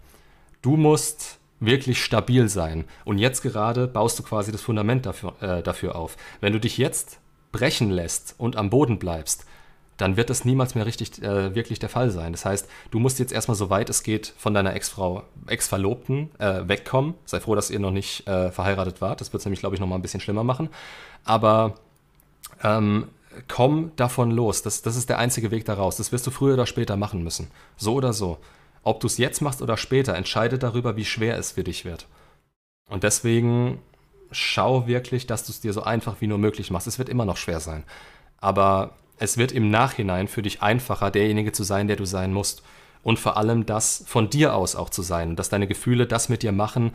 [0.61, 2.85] Du musst wirklich stabil sein.
[3.05, 6.17] Und jetzt gerade baust du quasi das Fundament dafür, äh, dafür auf.
[6.41, 7.19] Wenn du dich jetzt
[7.51, 9.45] brechen lässt und am Boden bleibst,
[9.97, 12.31] dann wird das niemals mehr richtig äh, wirklich der Fall sein.
[12.31, 16.67] Das heißt, du musst jetzt erstmal so weit es geht von deiner Ex-Frau, Ex-Verlobten äh,
[16.67, 17.13] wegkommen.
[17.25, 19.21] Sei froh, dass ihr noch nicht äh, verheiratet wart.
[19.21, 20.69] Das wird es nämlich, glaube ich, nochmal ein bisschen schlimmer machen.
[21.23, 21.75] Aber
[22.63, 23.07] ähm,
[23.47, 24.63] komm davon los.
[24.63, 25.97] Das, das ist der einzige Weg daraus.
[25.97, 27.51] Das wirst du früher oder später machen müssen.
[27.77, 28.39] So oder so.
[28.83, 32.07] Ob du es jetzt machst oder später, entscheidet darüber, wie schwer es für dich wird.
[32.89, 33.79] Und deswegen
[34.31, 36.87] schau wirklich, dass du es dir so einfach wie nur möglich machst.
[36.87, 37.83] Es wird immer noch schwer sein.
[38.37, 42.61] Aber es wird im Nachhinein für dich einfacher, derjenige zu sein, der du sein musst.
[43.03, 46.43] Und vor allem das von dir aus auch zu sein, dass deine Gefühle das mit
[46.43, 46.91] dir machen,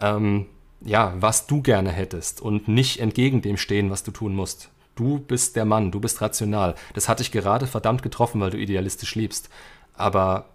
[0.00, 0.46] ähm,
[0.80, 4.70] ja, was du gerne hättest und nicht entgegen dem stehen, was du tun musst.
[4.94, 6.76] Du bist der Mann, du bist rational.
[6.94, 9.50] Das hat dich gerade verdammt getroffen, weil du idealistisch liebst.
[9.92, 10.46] Aber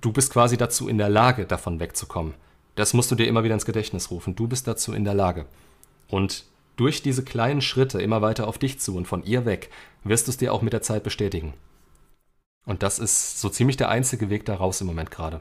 [0.00, 2.34] du bist quasi dazu in der Lage, davon wegzukommen.
[2.74, 4.34] Das musst du dir immer wieder ins Gedächtnis rufen.
[4.34, 5.46] Du bist dazu in der Lage.
[6.08, 6.46] Und
[6.76, 9.70] durch diese kleinen Schritte immer weiter auf dich zu und von ihr weg,
[10.04, 11.54] wirst du es dir auch mit der Zeit bestätigen.
[12.66, 15.40] Und das ist so ziemlich der einzige Weg da raus im Moment gerade.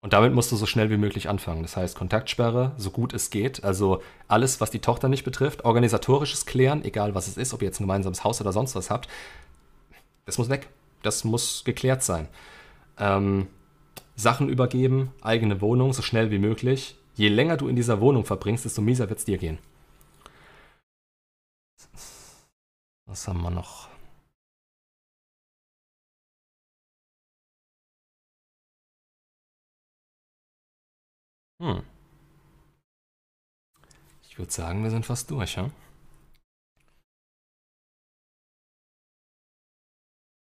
[0.00, 1.62] Und damit musst du so schnell wie möglich anfangen.
[1.62, 3.64] Das heißt, Kontaktsperre, so gut es geht.
[3.64, 7.66] Also alles, was die Tochter nicht betrifft, organisatorisches Klären, egal was es ist, ob ihr
[7.66, 9.08] jetzt ein gemeinsames Haus oder sonst was habt,
[10.24, 10.68] das muss weg.
[11.02, 12.28] Das muss geklärt sein.
[12.98, 13.48] Ähm,
[14.14, 16.96] Sachen übergeben, eigene Wohnung, so schnell wie möglich.
[17.14, 19.58] Je länger du in dieser Wohnung verbringst, desto mieser wird es dir gehen.
[23.06, 23.88] Was haben wir noch?
[31.60, 31.82] Hm.
[34.22, 35.70] Ich würde sagen, wir sind fast durch, ja?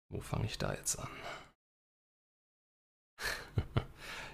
[0.09, 1.09] Wo fange ich da jetzt an?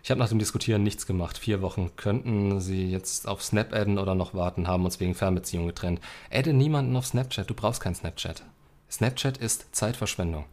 [0.08, 1.38] Ich habe nach dem Diskutieren nichts gemacht.
[1.38, 5.68] Vier Wochen könnten sie jetzt auf Snap adden oder noch warten, haben uns wegen Fernbeziehung
[5.68, 6.00] getrennt.
[6.32, 8.42] Adde niemanden auf Snapchat, du brauchst kein Snapchat.
[8.90, 10.46] Snapchat ist Zeitverschwendung.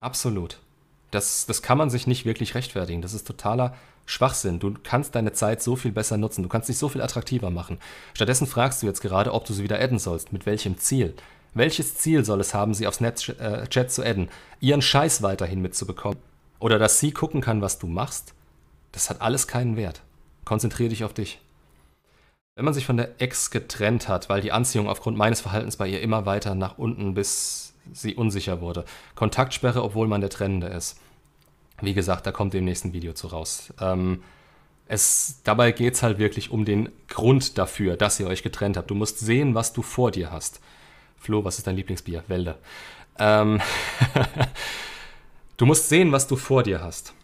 [0.00, 0.58] Absolut.
[1.12, 3.02] Das, das kann man sich nicht wirklich rechtfertigen.
[3.02, 4.58] Das ist totaler Schwachsinn.
[4.58, 6.42] Du kannst deine Zeit so viel besser nutzen.
[6.42, 7.78] Du kannst dich so viel attraktiver machen.
[8.14, 10.32] Stattdessen fragst du jetzt gerade, ob du sie wieder adden sollst.
[10.32, 11.14] Mit welchem Ziel?
[11.54, 14.28] Welches Ziel soll es haben, sie auf Snapchat äh, zu adden?
[14.58, 16.18] Ihren Scheiß weiterhin mitzubekommen?
[16.58, 18.34] Oder dass sie gucken kann, was du machst?
[18.92, 20.02] Das hat alles keinen Wert.
[20.44, 21.40] Konzentriere dich auf dich.
[22.54, 25.88] Wenn man sich von der Ex getrennt hat, weil die Anziehung aufgrund meines Verhaltens bei
[25.88, 28.84] ihr immer weiter nach unten, bis sie unsicher wurde.
[29.14, 30.98] Kontaktsperre, obwohl man der Trennende ist.
[31.80, 33.72] Wie gesagt, da kommt im nächsten Video zu raus.
[33.80, 34.22] Ähm,
[34.86, 38.90] Es, dabei geht es halt wirklich um den Grund dafür, dass ihr euch getrennt habt.
[38.90, 40.60] Du musst sehen, was du vor dir hast.
[41.16, 42.24] Flo, was ist dein Lieblingsbier?
[42.26, 42.58] Wälder.
[43.18, 43.60] Ähm
[45.56, 47.14] du musst sehen, was du vor dir hast.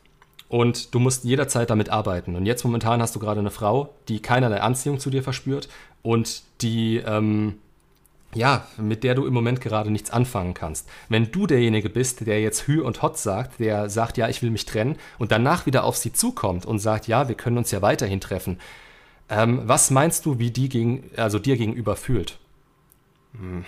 [0.49, 2.35] Und du musst jederzeit damit arbeiten.
[2.35, 5.69] Und jetzt momentan hast du gerade eine Frau, die keinerlei Anziehung zu dir verspürt
[6.03, 7.59] und die, ähm,
[8.35, 10.89] ja, mit der du im Moment gerade nichts anfangen kannst.
[11.11, 14.51] Wenn du derjenige bist, der jetzt Hü und Hot sagt, der sagt, ja, ich will
[14.51, 17.83] mich trennen und danach wieder auf sie zukommt und sagt, ja, wir können uns ja
[17.83, 18.59] weiterhin treffen,
[19.29, 22.39] ähm, was meinst du, wie die gegen, also dir gegenüber fühlt?
[23.39, 23.65] Hm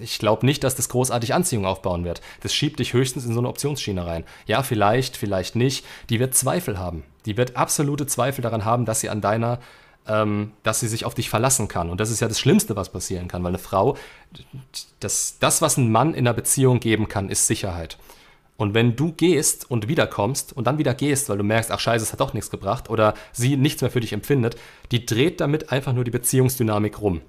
[0.00, 2.20] ich glaube nicht, dass das großartig Anziehung aufbauen wird.
[2.42, 4.24] Das schiebt dich höchstens in so eine Optionsschiene rein.
[4.46, 5.84] Ja, vielleicht, vielleicht nicht.
[6.08, 7.04] Die wird Zweifel haben.
[7.26, 9.60] Die wird absolute Zweifel daran haben, dass sie an deiner,
[10.06, 11.90] ähm, dass sie sich auf dich verlassen kann.
[11.90, 13.96] Und das ist ja das Schlimmste, was passieren kann, weil eine Frau,
[15.00, 17.98] das, das, was ein Mann in einer Beziehung geben kann, ist Sicherheit.
[18.56, 22.04] Und wenn du gehst und wiederkommst und dann wieder gehst, weil du merkst, ach scheiße,
[22.04, 24.56] es hat doch nichts gebracht oder sie nichts mehr für dich empfindet,
[24.92, 27.22] die dreht damit einfach nur die Beziehungsdynamik rum.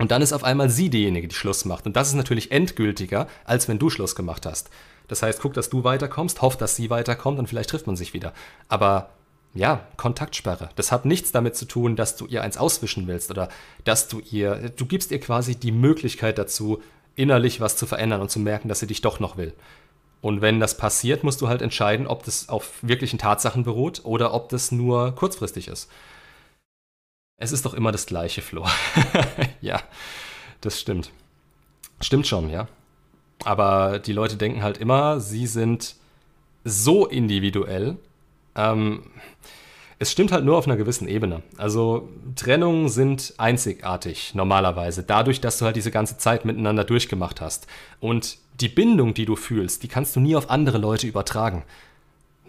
[0.00, 1.84] Und dann ist auf einmal sie diejenige, die Schluss macht.
[1.84, 4.70] Und das ist natürlich endgültiger, als wenn du Schluss gemacht hast.
[5.08, 8.14] Das heißt, guck, dass du weiterkommst, hoff, dass sie weiterkommt und vielleicht trifft man sich
[8.14, 8.32] wieder.
[8.68, 9.10] Aber
[9.52, 10.70] ja, Kontaktsperre.
[10.74, 13.50] Das hat nichts damit zu tun, dass du ihr eins auswischen willst oder
[13.84, 16.80] dass du ihr, du gibst ihr quasi die Möglichkeit dazu,
[17.14, 19.52] innerlich was zu verändern und zu merken, dass sie dich doch noch will.
[20.22, 24.32] Und wenn das passiert, musst du halt entscheiden, ob das auf wirklichen Tatsachen beruht oder
[24.32, 25.90] ob das nur kurzfristig ist.
[27.40, 28.66] Es ist doch immer das gleiche, Flo.
[29.62, 29.80] ja,
[30.60, 31.10] das stimmt.
[32.00, 32.68] Stimmt schon, ja.
[33.44, 35.96] Aber die Leute denken halt immer, sie sind
[36.64, 37.96] so individuell.
[38.54, 39.04] Ähm,
[39.98, 41.42] es stimmt halt nur auf einer gewissen Ebene.
[41.56, 47.66] Also Trennungen sind einzigartig normalerweise, dadurch, dass du halt diese ganze Zeit miteinander durchgemacht hast.
[48.00, 51.64] Und die Bindung, die du fühlst, die kannst du nie auf andere Leute übertragen.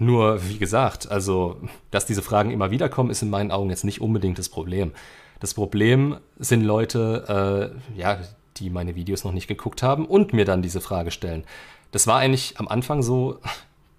[0.01, 1.57] Nur, wie gesagt, also,
[1.91, 4.93] dass diese Fragen immer wieder kommen, ist in meinen Augen jetzt nicht unbedingt das Problem.
[5.39, 8.17] Das Problem sind Leute, äh, ja,
[8.57, 11.43] die meine Videos noch nicht geguckt haben und mir dann diese Frage stellen.
[11.91, 13.37] Das war eigentlich am Anfang so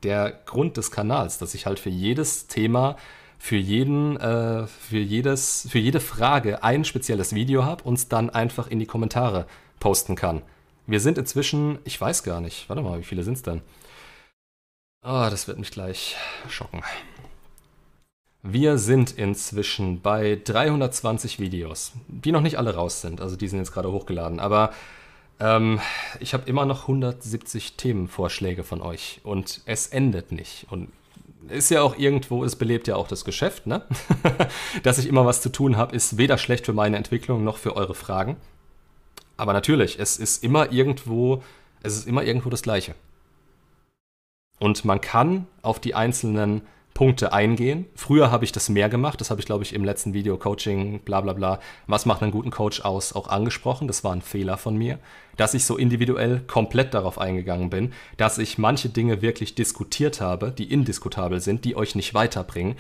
[0.03, 2.97] der Grund des Kanals, dass ich halt für jedes Thema,
[3.39, 8.29] für jeden, äh, für jedes, für jede Frage ein spezielles Video habe und es dann
[8.29, 9.47] einfach in die Kommentare
[9.79, 10.43] posten kann.
[10.85, 13.63] Wir sind inzwischen, ich weiß gar nicht, warte mal, wie viele sind es denn?
[15.05, 16.17] Ah, das wird mich gleich
[16.49, 16.81] schocken.
[18.45, 23.21] Wir sind inzwischen bei 320 Videos, die noch nicht alle raus sind.
[23.21, 24.39] Also die sind jetzt gerade hochgeladen.
[24.39, 24.73] Aber
[25.41, 25.81] ähm,
[26.21, 30.67] ich habe immer noch 170 Themenvorschläge von euch und es endet nicht.
[30.71, 30.89] Und
[31.49, 33.83] ist ja auch irgendwo, es belebt ja auch das Geschäft, ne?
[34.85, 37.75] Dass ich immer was zu tun habe, ist weder schlecht für meine Entwicklung noch für
[37.75, 38.37] eure Fragen.
[39.37, 41.43] Aber natürlich, es ist immer irgendwo,
[41.83, 42.95] es ist immer irgendwo das Gleiche.
[44.63, 46.63] Und man kann auf die einzelnen
[46.95, 47.87] Punkte eingehen.
[47.97, 49.21] Früher habe ich das mehr gemacht.
[49.21, 51.59] Das habe ich, glaube ich, im letzten Video Coaching, bla bla bla,
[51.89, 53.89] was macht einen guten Coach aus, auch angesprochen.
[53.89, 55.01] Das war ein Fehler von mir,
[55.37, 60.53] dass ich so individuell komplett darauf eingegangen bin, dass ich manche Dinge wirklich diskutiert habe,
[60.53, 62.77] die indiskutabel sind, die euch nicht weiterbringen.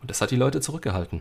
[0.00, 1.20] Und das hat die Leute zurückgehalten.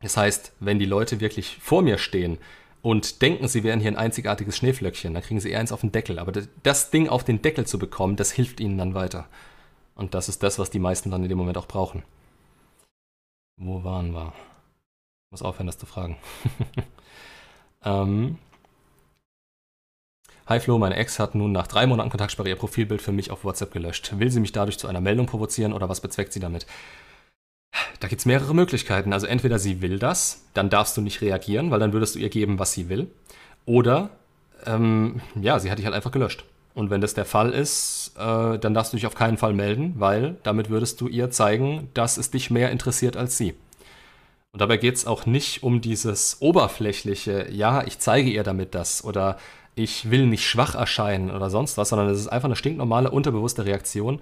[0.00, 2.38] Das heißt, wenn die Leute wirklich vor mir stehen
[2.82, 5.92] und denken, sie wären hier ein einzigartiges Schneeflöckchen, dann kriegen sie eher eins auf den
[5.92, 6.18] Deckel.
[6.18, 6.32] Aber
[6.62, 9.26] das Ding auf den Deckel zu bekommen, das hilft ihnen dann weiter.
[9.94, 12.02] Und das ist das, was die meisten dann in dem Moment auch brauchen.
[13.56, 14.32] Wo waren wir?
[15.26, 16.18] Ich muss aufhören, das zu fragen.
[17.84, 18.38] ähm.
[20.46, 23.42] Hi Flo, meine Ex hat nun nach drei Monaten Kontaktsperre ihr Profilbild für mich auf
[23.42, 24.18] WhatsApp gelöscht.
[24.18, 26.66] Will sie mich dadurch zu einer Meldung provozieren oder was bezweckt sie damit?
[28.00, 29.12] Da gibt es mehrere Möglichkeiten.
[29.12, 32.28] Also entweder sie will das, dann darfst du nicht reagieren, weil dann würdest du ihr
[32.28, 33.08] geben, was sie will.
[33.64, 34.10] Oder
[34.66, 36.44] ähm, ja, sie hat dich halt einfach gelöscht.
[36.74, 39.94] Und wenn das der Fall ist, äh, dann darfst du dich auf keinen Fall melden,
[39.96, 43.54] weil damit würdest du ihr zeigen, dass es dich mehr interessiert als sie.
[44.52, 49.04] Und dabei geht es auch nicht um dieses oberflächliche, ja, ich zeige ihr damit das
[49.04, 49.38] oder
[49.74, 53.64] ich will nicht schwach erscheinen oder sonst was, sondern es ist einfach eine stinknormale, unterbewusste
[53.64, 54.20] Reaktion,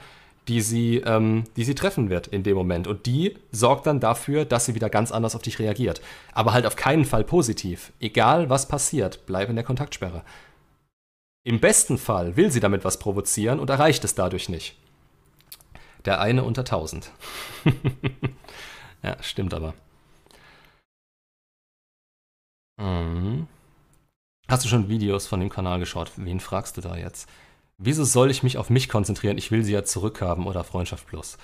[0.49, 2.87] die sie, ähm, die sie treffen wird in dem Moment.
[2.87, 6.01] Und die sorgt dann dafür, dass sie wieder ganz anders auf dich reagiert.
[6.33, 7.93] Aber halt auf keinen Fall positiv.
[8.01, 10.23] Egal was passiert, bleib in der Kontaktsperre.
[11.45, 14.77] Im besten Fall will sie damit was provozieren und erreicht es dadurch nicht.
[16.05, 17.11] Der eine unter tausend.
[19.03, 19.75] ja, stimmt aber.
[22.77, 23.47] Mhm.
[24.49, 26.13] Hast du schon Videos von dem Kanal geschaut?
[26.17, 27.29] Wen fragst du da jetzt?
[27.85, 29.37] Wieso soll ich mich auf mich konzentrieren?
[29.37, 31.37] Ich will sie ja zurückhaben oder Freundschaft plus.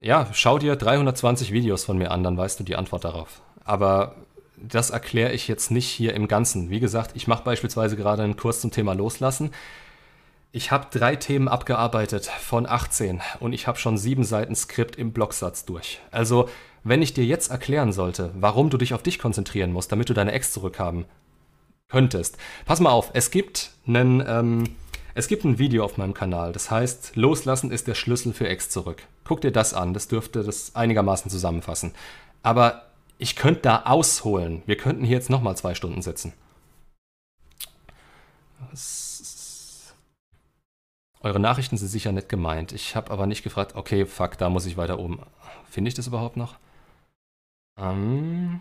[0.00, 3.42] Ja, schau dir 320 Videos von mir an, dann weißt du die Antwort darauf.
[3.64, 4.14] Aber
[4.56, 6.70] das erkläre ich jetzt nicht hier im Ganzen.
[6.70, 9.50] Wie gesagt, ich mache beispielsweise gerade einen Kurs zum Thema Loslassen.
[10.52, 15.12] Ich habe drei Themen abgearbeitet von 18 und ich habe schon sieben Seiten Skript im
[15.12, 16.00] Blocksatz durch.
[16.12, 16.48] Also
[16.84, 20.14] wenn ich dir jetzt erklären sollte, warum du dich auf dich konzentrieren musst, damit du
[20.14, 21.06] deine Ex zurückhaben
[21.88, 22.36] könntest.
[22.66, 24.76] Pass mal auf, es gibt einen, ähm,
[25.14, 28.70] es gibt ein Video auf meinem Kanal, das heißt, Loslassen ist der Schlüssel für Ex
[28.70, 29.02] zurück.
[29.24, 31.92] Guck dir das an, das dürfte das einigermaßen zusammenfassen.
[32.42, 32.86] Aber
[33.18, 34.62] ich könnte da ausholen.
[34.66, 36.32] Wir könnten hier jetzt nochmal zwei Stunden sitzen.
[41.20, 42.72] Eure Nachrichten sind sicher nicht gemeint.
[42.72, 45.20] Ich habe aber nicht gefragt, okay, fuck, da muss ich weiter oben.
[45.68, 46.56] Finde ich das überhaupt noch?
[47.76, 48.60] Ähm.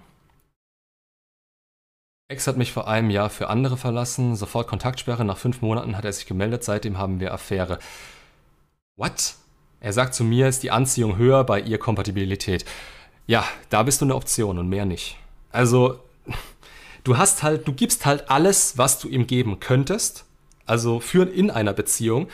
[2.29, 6.05] Ex hat mich vor einem Jahr für andere verlassen, sofort Kontaktsperre, nach fünf Monaten hat
[6.05, 7.79] er sich gemeldet, seitdem haben wir Affäre.
[8.97, 9.33] What?
[9.79, 12.65] Er sagt zu mir, ist die Anziehung höher, bei ihr Kompatibilität.
[13.25, 15.17] Ja, da bist du eine Option und mehr nicht.
[15.51, 15.99] Also,
[17.03, 20.25] du hast halt, du gibst halt alles, was du ihm geben könntest,
[20.67, 22.27] also für in einer Beziehung.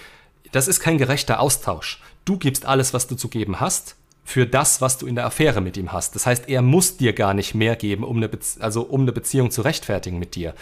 [0.51, 2.01] Das ist kein gerechter Austausch.
[2.25, 3.95] Du gibst alles, was du zu geben hast,
[4.25, 6.15] für das, was du in der Affäre mit ihm hast.
[6.15, 9.11] Das heißt, er muss dir gar nicht mehr geben, um eine, Bezie also um eine
[9.11, 10.55] Beziehung zu rechtfertigen mit dir.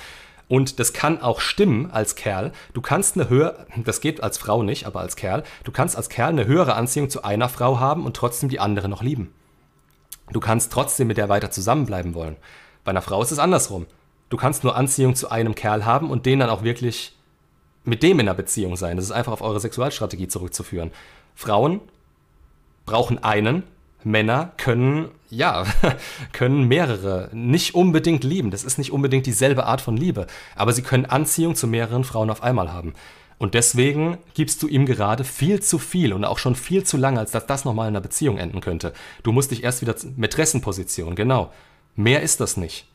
[0.50, 2.52] Und das kann auch stimmen als Kerl.
[2.74, 6.10] Du kannst eine höhere, das geht als Frau nicht, aber als Kerl, du kannst als
[6.10, 9.34] Kerl eine höhere Anziehung zu einer Frau haben und trotzdem die andere noch lieben.
[10.32, 12.36] Du kannst trotzdem mit der weiter zusammenbleiben wollen.
[12.84, 13.86] Bei einer Frau ist es andersrum.
[14.30, 17.16] Du kannst nur Anziehung zu einem Kerl haben und den dann auch wirklich
[17.86, 18.98] mit dem in einer Beziehung sein.
[18.98, 20.92] Das ist einfach auf eure Sexualstrategie zurückzuführen.
[21.36, 21.82] Frauen
[22.86, 23.64] brauchen einen.
[24.06, 25.66] Männer können, ja,
[26.34, 28.52] können mehrere nicht unbedingt lieben.
[28.52, 30.28] Das ist nicht unbedingt dieselbe Art von Liebe.
[30.56, 32.94] Aber sie können Anziehung zu mehreren Frauen auf einmal haben.
[33.38, 37.20] Und deswegen gibst du ihm gerade viel zu viel und auch schon viel zu lange,
[37.20, 38.94] als dass das nochmal in einer Beziehung enden könnte.
[39.24, 41.52] Du musst dich erst wieder Mätressenposition, genau.
[41.96, 42.88] Mehr ist das nicht.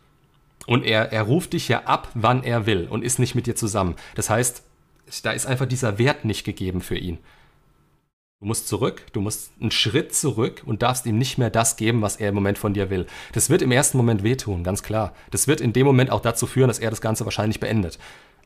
[0.67, 3.57] Und er, er ruft dich ja ab, wann er will und ist nicht mit dir
[3.57, 3.97] zusammen.
[4.15, 4.63] Das heißt,
[5.23, 7.19] da ist einfach dieser Wert nicht gegeben für ihn.
[8.41, 12.03] Du musst zurück, du musst einen Schritt zurück und darfst ihm nicht mehr das geben,
[12.03, 13.07] was er im Moment von dir will.
[13.33, 15.13] Das wird im ersten Moment wehtun, ganz klar.
[15.33, 17.99] Das wird in dem Moment auch dazu führen, dass er das Ganze wahrscheinlich beendet.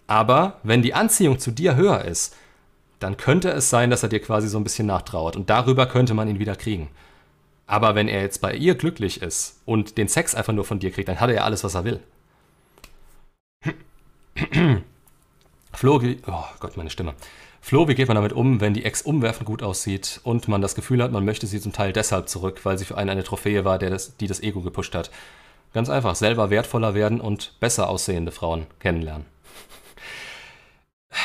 [0.07, 2.35] Aber wenn die Anziehung zu dir höher ist,
[3.01, 6.15] dann könnte es sein, dass er dir quasi so ein bisschen nachtrauert und darüber könnte
[6.15, 6.89] man ihn wieder kriegen.
[7.67, 10.91] Aber wenn er jetzt bei ihr glücklich ist und den Sex einfach nur von dir
[10.91, 12.01] kriegt, dann hat er ja alles, was er will.
[15.75, 17.15] Flo, oh Gott, meine Stimme.
[17.65, 20.75] Flo, wie geht man damit um, wenn die Ex umwerfend gut aussieht und man das
[20.75, 23.65] Gefühl hat, man möchte sie zum Teil deshalb zurück, weil sie für einen eine Trophäe
[23.65, 25.13] war, das, die das Ego gepusht hat?
[25.73, 29.27] Ganz einfach, selber wertvoller werden und besser aussehende Frauen kennenlernen.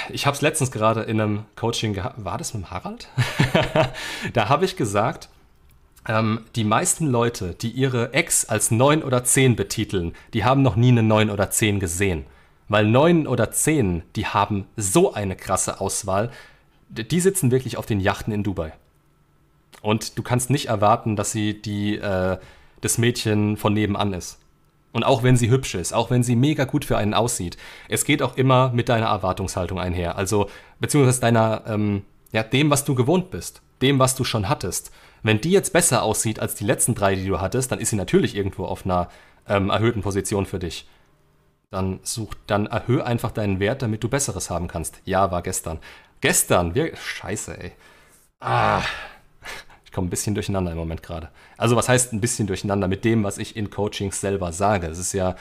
[0.10, 2.24] Ich habe es letztens gerade in einem Coaching gehabt.
[2.24, 3.10] War das mit dem Harald?
[4.34, 5.30] da habe ich gesagt,
[6.08, 10.76] ähm, die meisten Leute, die ihre Ex als 9 oder 10 betiteln, die haben noch
[10.76, 12.26] nie eine 9 oder 10 gesehen.
[12.70, 16.32] Weil neun oder zehn, die haben so eine krasse Auswahl.
[16.90, 18.74] Die sitzen wirklich auf den Yachten in Dubai.
[19.82, 22.38] Und du kannst nicht erwarten, dass sie die, äh,
[22.82, 24.40] das Mädchen von nebenan ist.
[24.92, 27.58] Und auch wenn sie hübsch ist, auch wenn sie mega gut für einen aussieht,
[27.88, 30.18] es geht auch immer mit deiner Erwartungshaltung einher.
[30.18, 30.50] Also,
[30.80, 34.92] beziehungsweise deiner, ähm, ja, dem, was du gewohnt bist, dem, was du schon hattest.
[35.24, 37.96] Wenn die jetzt besser aussieht als die letzten drei, die du hattest, dann ist sie
[37.96, 39.10] natürlich irgendwo auf einer
[39.48, 40.88] ähm, erhöhten Position für dich.
[41.70, 45.02] Dann such, dann erhöhe einfach deinen Wert, damit du Besseres haben kannst.
[45.04, 45.80] Ja, war gestern.
[46.22, 46.96] Gestern, wir.
[46.96, 47.72] Scheiße, ey.
[48.40, 48.82] Ah.
[49.84, 51.30] Ich komme ein bisschen durcheinander im Moment gerade.
[51.58, 54.88] Also, was heißt ein bisschen durcheinander mit dem, was ich in Coachings selber sage?
[54.88, 55.36] Es ist ja,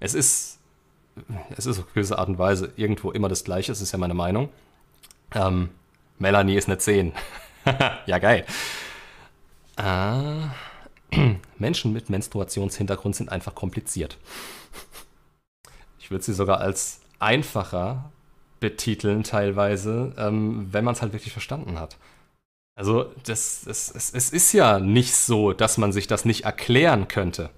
[0.00, 0.58] es ist,
[1.56, 3.72] es ist auf gewisse Art und Weise irgendwo immer das Gleiche.
[3.72, 4.50] Es ist ja meine Meinung.
[5.34, 5.70] Ähm,
[6.18, 7.12] Melanie ist eine 10.
[8.06, 8.44] ja, geil.
[9.76, 14.18] Äh, Menschen mit Menstruationshintergrund sind einfach kompliziert.
[16.10, 18.10] Würde sie sogar als einfacher
[18.58, 21.96] betiteln teilweise, ähm, wenn man es halt wirklich verstanden hat.
[22.74, 27.08] Also das, das, es, es ist ja nicht so, dass man sich das nicht erklären
[27.08, 27.50] könnte.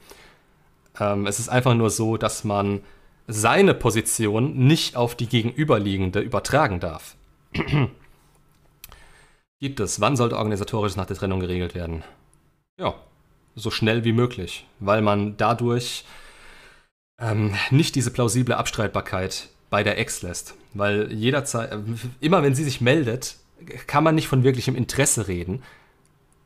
[0.99, 2.83] Ähm, es ist einfach nur so, dass man
[3.27, 7.16] seine Position nicht auf die gegenüberliegende übertragen darf.
[9.61, 10.01] Gibt es.
[10.01, 12.03] Wann sollte organisatorisch nach der Trennung geregelt werden?
[12.79, 12.95] Ja,
[13.55, 16.05] so schnell wie möglich, weil man dadurch
[17.23, 20.55] ähm, nicht diese plausible Abstreitbarkeit bei der Ex lässt.
[20.74, 21.78] Weil jederzeit, äh,
[22.20, 23.36] immer wenn sie sich meldet,
[23.86, 25.62] kann man nicht von wirklichem Interesse reden.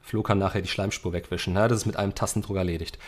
[0.02, 1.54] Flo kann nachher die Schleimspur wegwischen.
[1.54, 2.98] Ja, das ist mit einem Tastendruck erledigt.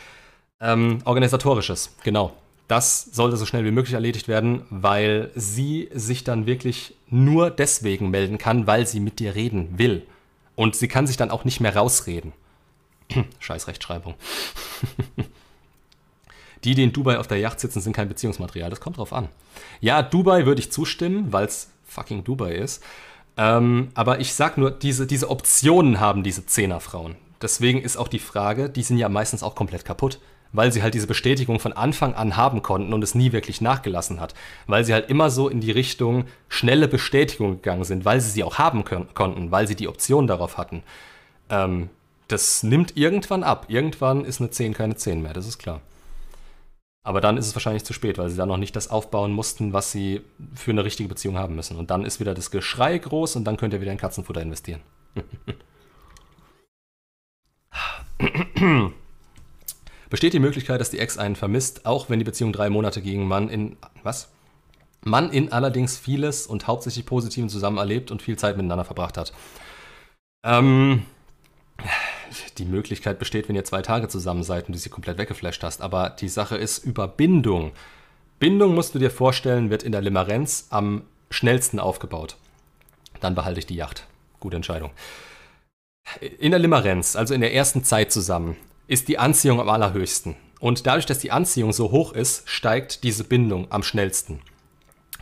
[0.61, 2.33] Ähm, organisatorisches, genau.
[2.67, 8.11] Das sollte so schnell wie möglich erledigt werden, weil sie sich dann wirklich nur deswegen
[8.11, 10.07] melden kann, weil sie mit dir reden will.
[10.55, 12.33] Und sie kann sich dann auch nicht mehr rausreden.
[13.39, 14.15] Scheiß Rechtschreibung.
[16.65, 18.71] Die, die in Dubai auf der Yacht sitzen, sind kein Beziehungsmaterial.
[18.71, 19.29] Das kommt drauf an.
[19.81, 22.83] Ja, Dubai würde ich zustimmen, weil es fucking Dubai ist.
[23.37, 27.17] Ähm, aber ich sag nur, diese, diese Optionen haben diese Zehnerfrauen.
[27.41, 30.19] deswegen ist auch die Frage, die sind ja meistens auch komplett kaputt
[30.53, 34.21] weil sie halt diese Bestätigung von Anfang an haben konnten und es nie wirklich nachgelassen
[34.21, 34.35] hat.
[34.67, 38.45] Weil sie halt immer so in die Richtung schnelle Bestätigung gegangen sind, weil sie sie
[38.45, 40.83] auch haben können, konnten, weil sie die Option darauf hatten.
[41.51, 41.91] Ähm,
[42.29, 43.67] das nimmt irgendwann ab.
[43.69, 45.81] Irgendwann ist eine 10 keine 10 mehr, das ist klar.
[47.09, 49.73] Aber dann ist es wahrscheinlich zu spät, weil sie dann noch nicht das aufbauen mussten,
[49.73, 50.21] was sie
[50.55, 51.79] für eine richtige Beziehung haben müssen.
[51.79, 54.83] Und dann ist wieder das Geschrei groß und dann könnt ihr wieder in Katzenfutter investieren.
[60.11, 63.27] Besteht die Möglichkeit, dass die Ex einen vermisst, auch wenn die Beziehung drei Monate gegen
[63.27, 63.79] Mann in.
[64.03, 64.29] Was?
[65.01, 69.33] Mann in allerdings vieles und hauptsächlich Positiven zusammen erlebt und viel Zeit miteinander verbracht hat.
[70.45, 71.05] Ähm,
[72.59, 75.83] die Möglichkeit besteht, wenn ihr zwei Tage zusammen seid und du sie komplett weggeflasht hast.
[75.83, 77.73] Aber die Sache ist über Bindung.
[78.39, 82.37] Bindung musst du dir vorstellen, wird in der Limerenz am schnellsten aufgebaut.
[83.21, 84.07] Dann behalte ich die Yacht.
[84.41, 84.91] Gute Entscheidung.
[86.39, 88.57] In der Limerenz, also in der ersten Zeit zusammen,
[88.87, 90.37] ist die Anziehung am allerhöchsten.
[90.61, 94.41] Und dadurch, dass die Anziehung so hoch ist, steigt diese Bindung am schnellsten.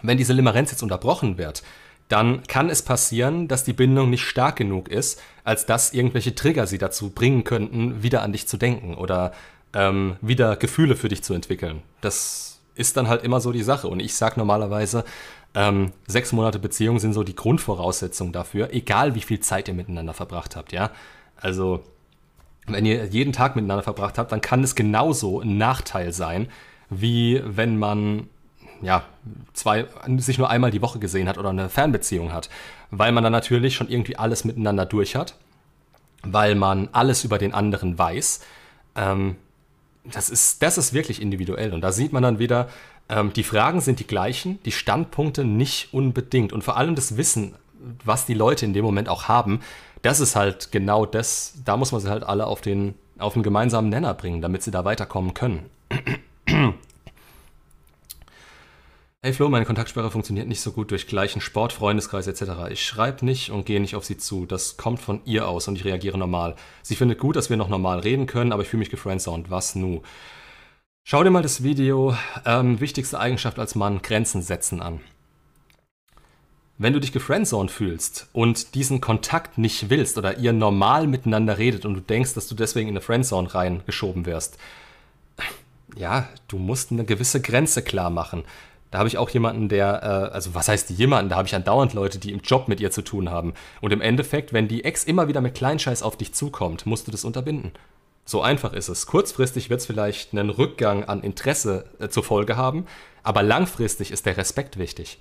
[0.02, 1.62] Wenn diese Limerenz jetzt unterbrochen wird,
[2.08, 6.66] dann kann es passieren, dass die Bindung nicht stark genug ist, als dass irgendwelche Trigger
[6.66, 9.32] sie dazu bringen könnten, wieder an dich zu denken oder
[9.72, 11.82] ähm, wieder Gefühle für dich zu entwickeln.
[12.00, 13.88] Das ist dann halt immer so die Sache.
[13.88, 15.04] Und ich sage normalerweise,
[15.54, 20.12] ähm, sechs Monate Beziehung sind so die Grundvoraussetzung dafür, egal wie viel Zeit ihr miteinander
[20.12, 20.90] verbracht habt, ja.
[21.40, 21.82] Also
[22.66, 26.48] wenn ihr jeden Tag miteinander verbracht habt, dann kann es genauso ein Nachteil sein,
[26.90, 28.28] wie wenn man
[28.82, 29.04] ja,
[29.52, 29.86] zwei,
[30.18, 32.48] sich nur einmal die Woche gesehen hat oder eine Fernbeziehung hat.
[32.90, 35.34] Weil man dann natürlich schon irgendwie alles miteinander durch hat,
[36.22, 38.40] weil man alles über den anderen weiß.
[38.96, 39.36] Ähm,
[40.04, 41.72] das, ist, das ist wirklich individuell.
[41.72, 42.68] Und da sieht man dann wieder,
[43.08, 46.52] ähm, die Fragen sind die gleichen, die Standpunkte nicht unbedingt.
[46.52, 47.54] Und vor allem das Wissen,
[48.04, 49.60] was die Leute in dem Moment auch haben,
[50.02, 53.42] das ist halt genau das, da muss man sie halt alle auf den, auf den
[53.42, 55.66] gemeinsamen Nenner bringen, damit sie da weiterkommen können.
[59.26, 62.70] Hey Flo, meine Kontaktsperre funktioniert nicht so gut durch gleichen Sport, Freundeskreis etc.
[62.70, 64.46] Ich schreibe nicht und gehe nicht auf sie zu.
[64.46, 66.54] Das kommt von ihr aus und ich reagiere normal.
[66.82, 69.50] Sie findet gut, dass wir noch normal reden können, aber ich fühle mich gefriendzoned.
[69.50, 70.02] Was nu?
[71.02, 75.00] Schau dir mal das Video ähm, Wichtigste Eigenschaft als Mann, Grenzen setzen an.
[76.78, 81.84] Wenn du dich gefriendzoned fühlst und diesen Kontakt nicht willst oder ihr normal miteinander redet
[81.84, 84.56] und du denkst, dass du deswegen in eine Friendzone reingeschoben wirst,
[85.96, 88.44] ja, du musst eine gewisse Grenze klar machen.
[88.96, 91.28] Da habe ich auch jemanden, der, äh, also was heißt jemanden?
[91.28, 93.52] Da habe ich andauernd Leute, die im Job mit ihr zu tun haben.
[93.82, 97.10] Und im Endeffekt, wenn die Ex immer wieder mit Kleinscheiß auf dich zukommt, musst du
[97.10, 97.72] das unterbinden.
[98.24, 99.04] So einfach ist es.
[99.04, 102.86] Kurzfristig wird es vielleicht einen Rückgang an Interesse äh, zur Folge haben,
[103.22, 105.18] aber langfristig ist der Respekt wichtig.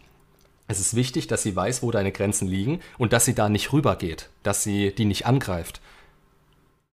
[0.69, 3.73] Es ist wichtig, dass sie weiß, wo deine Grenzen liegen und dass sie da nicht
[3.73, 5.81] rübergeht, dass sie die nicht angreift.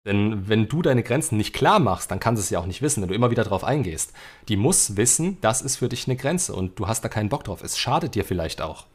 [0.04, 2.82] Denn wenn du deine Grenzen nicht klar machst, dann kann sie es ja auch nicht
[2.82, 4.12] wissen, wenn du immer wieder drauf eingehst.
[4.48, 7.44] Die muss wissen, das ist für dich eine Grenze und du hast da keinen Bock
[7.44, 7.62] drauf.
[7.62, 8.86] Es schadet dir vielleicht auch.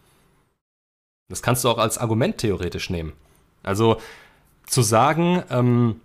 [1.29, 3.13] Das kannst du auch als Argument theoretisch nehmen.
[3.63, 3.97] Also
[4.65, 6.01] zu sagen, ähm,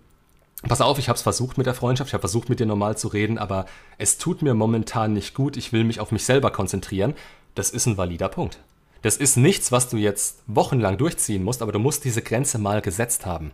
[0.61, 2.97] pass auf, ich habe es versucht mit der Freundschaft, ich habe versucht mit dir normal
[2.97, 3.65] zu reden, aber
[3.97, 7.13] es tut mir momentan nicht gut, ich will mich auf mich selber konzentrieren,
[7.55, 8.59] das ist ein valider Punkt.
[9.01, 12.81] Das ist nichts, was du jetzt wochenlang durchziehen musst, aber du musst diese Grenze mal
[12.81, 13.51] gesetzt haben.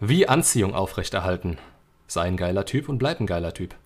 [0.00, 1.58] Wie Anziehung aufrechterhalten.
[2.06, 3.76] Sei ein geiler Typ und bleib ein geiler Typ.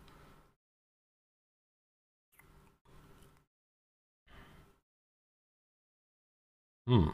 [6.89, 7.12] Hm.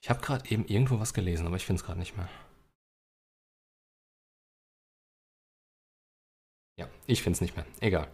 [0.00, 2.28] Ich habe gerade eben irgendwo was gelesen, aber ich finde es gerade nicht mehr.
[6.76, 7.66] Ja, ich finde es nicht mehr.
[7.80, 8.10] Egal.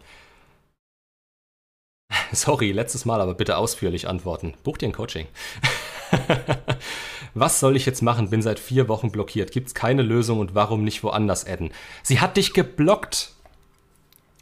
[2.31, 4.53] Sorry, letztes Mal, aber bitte ausführlich antworten.
[4.63, 5.27] Buch dir ein Coaching.
[7.33, 8.29] Was soll ich jetzt machen?
[8.29, 9.51] Bin seit vier Wochen blockiert.
[9.51, 11.71] Gibt's keine Lösung und warum nicht woanders adden?
[12.03, 13.33] Sie hat dich geblockt.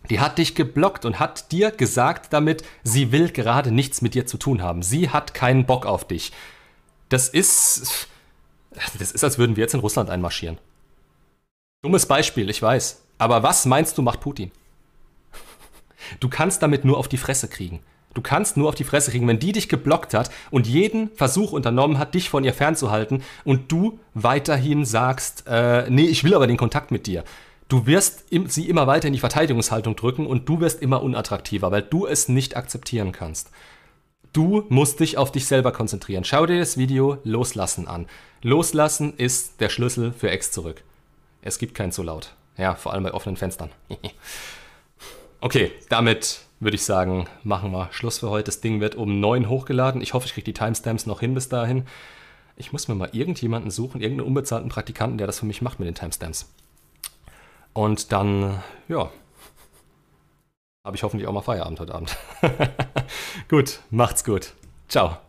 [0.10, 4.28] Die hat dich geblockt und hat dir gesagt damit, sie will gerade nichts mit dir
[4.28, 4.84] zu tun haben.
[4.84, 6.32] Sie hat keinen Bock auf dich.
[7.10, 8.08] Das ist.
[9.00, 10.58] Das ist, als würden wir jetzt in Russland einmarschieren.
[11.82, 13.02] Dummes Beispiel, ich weiß.
[13.18, 14.52] Aber was meinst du, macht Putin?
[16.20, 17.80] Du kannst damit nur auf die Fresse kriegen.
[18.16, 21.52] Du kannst nur auf die Fresse kriegen, wenn die dich geblockt hat und jeden Versuch
[21.52, 26.48] unternommen hat, dich von ihr fernzuhalten und du weiterhin sagst, äh, nee, ich will aber
[26.48, 27.26] den Kontakt mit dir.
[27.68, 31.82] Du wirst sie immer weiter in die Verteidigungshaltung drücken und du wirst immer unattraktiver, weil
[31.82, 33.52] du es nicht akzeptieren kannst.
[34.32, 36.24] Du musst dich auf dich selber konzentrieren.
[36.24, 38.06] Schau dir das Video Loslassen an.
[38.42, 40.84] Loslassen ist der Schlüssel für Ex zurück.
[41.42, 42.34] Es gibt kein zu laut.
[42.58, 43.72] Ja, vor allem bei offenen Fenstern.
[45.42, 48.46] okay, damit würde ich sagen, machen wir Schluss für heute.
[48.46, 50.02] Das Ding wird um 9 hochgeladen.
[50.02, 51.86] Ich hoffe, ich kriege die Timestamps noch hin bis dahin.
[52.56, 55.88] Ich muss mir mal irgendjemanden suchen, irgendeinen unbezahlten Praktikanten, der das für mich macht mit
[55.88, 56.52] den Timestamps.
[57.74, 59.12] Und dann, ja,
[60.86, 62.16] habe ich hoffentlich auch mal Feierabend heute Abend.
[63.50, 64.54] gut, macht's gut.
[64.88, 65.25] Ciao.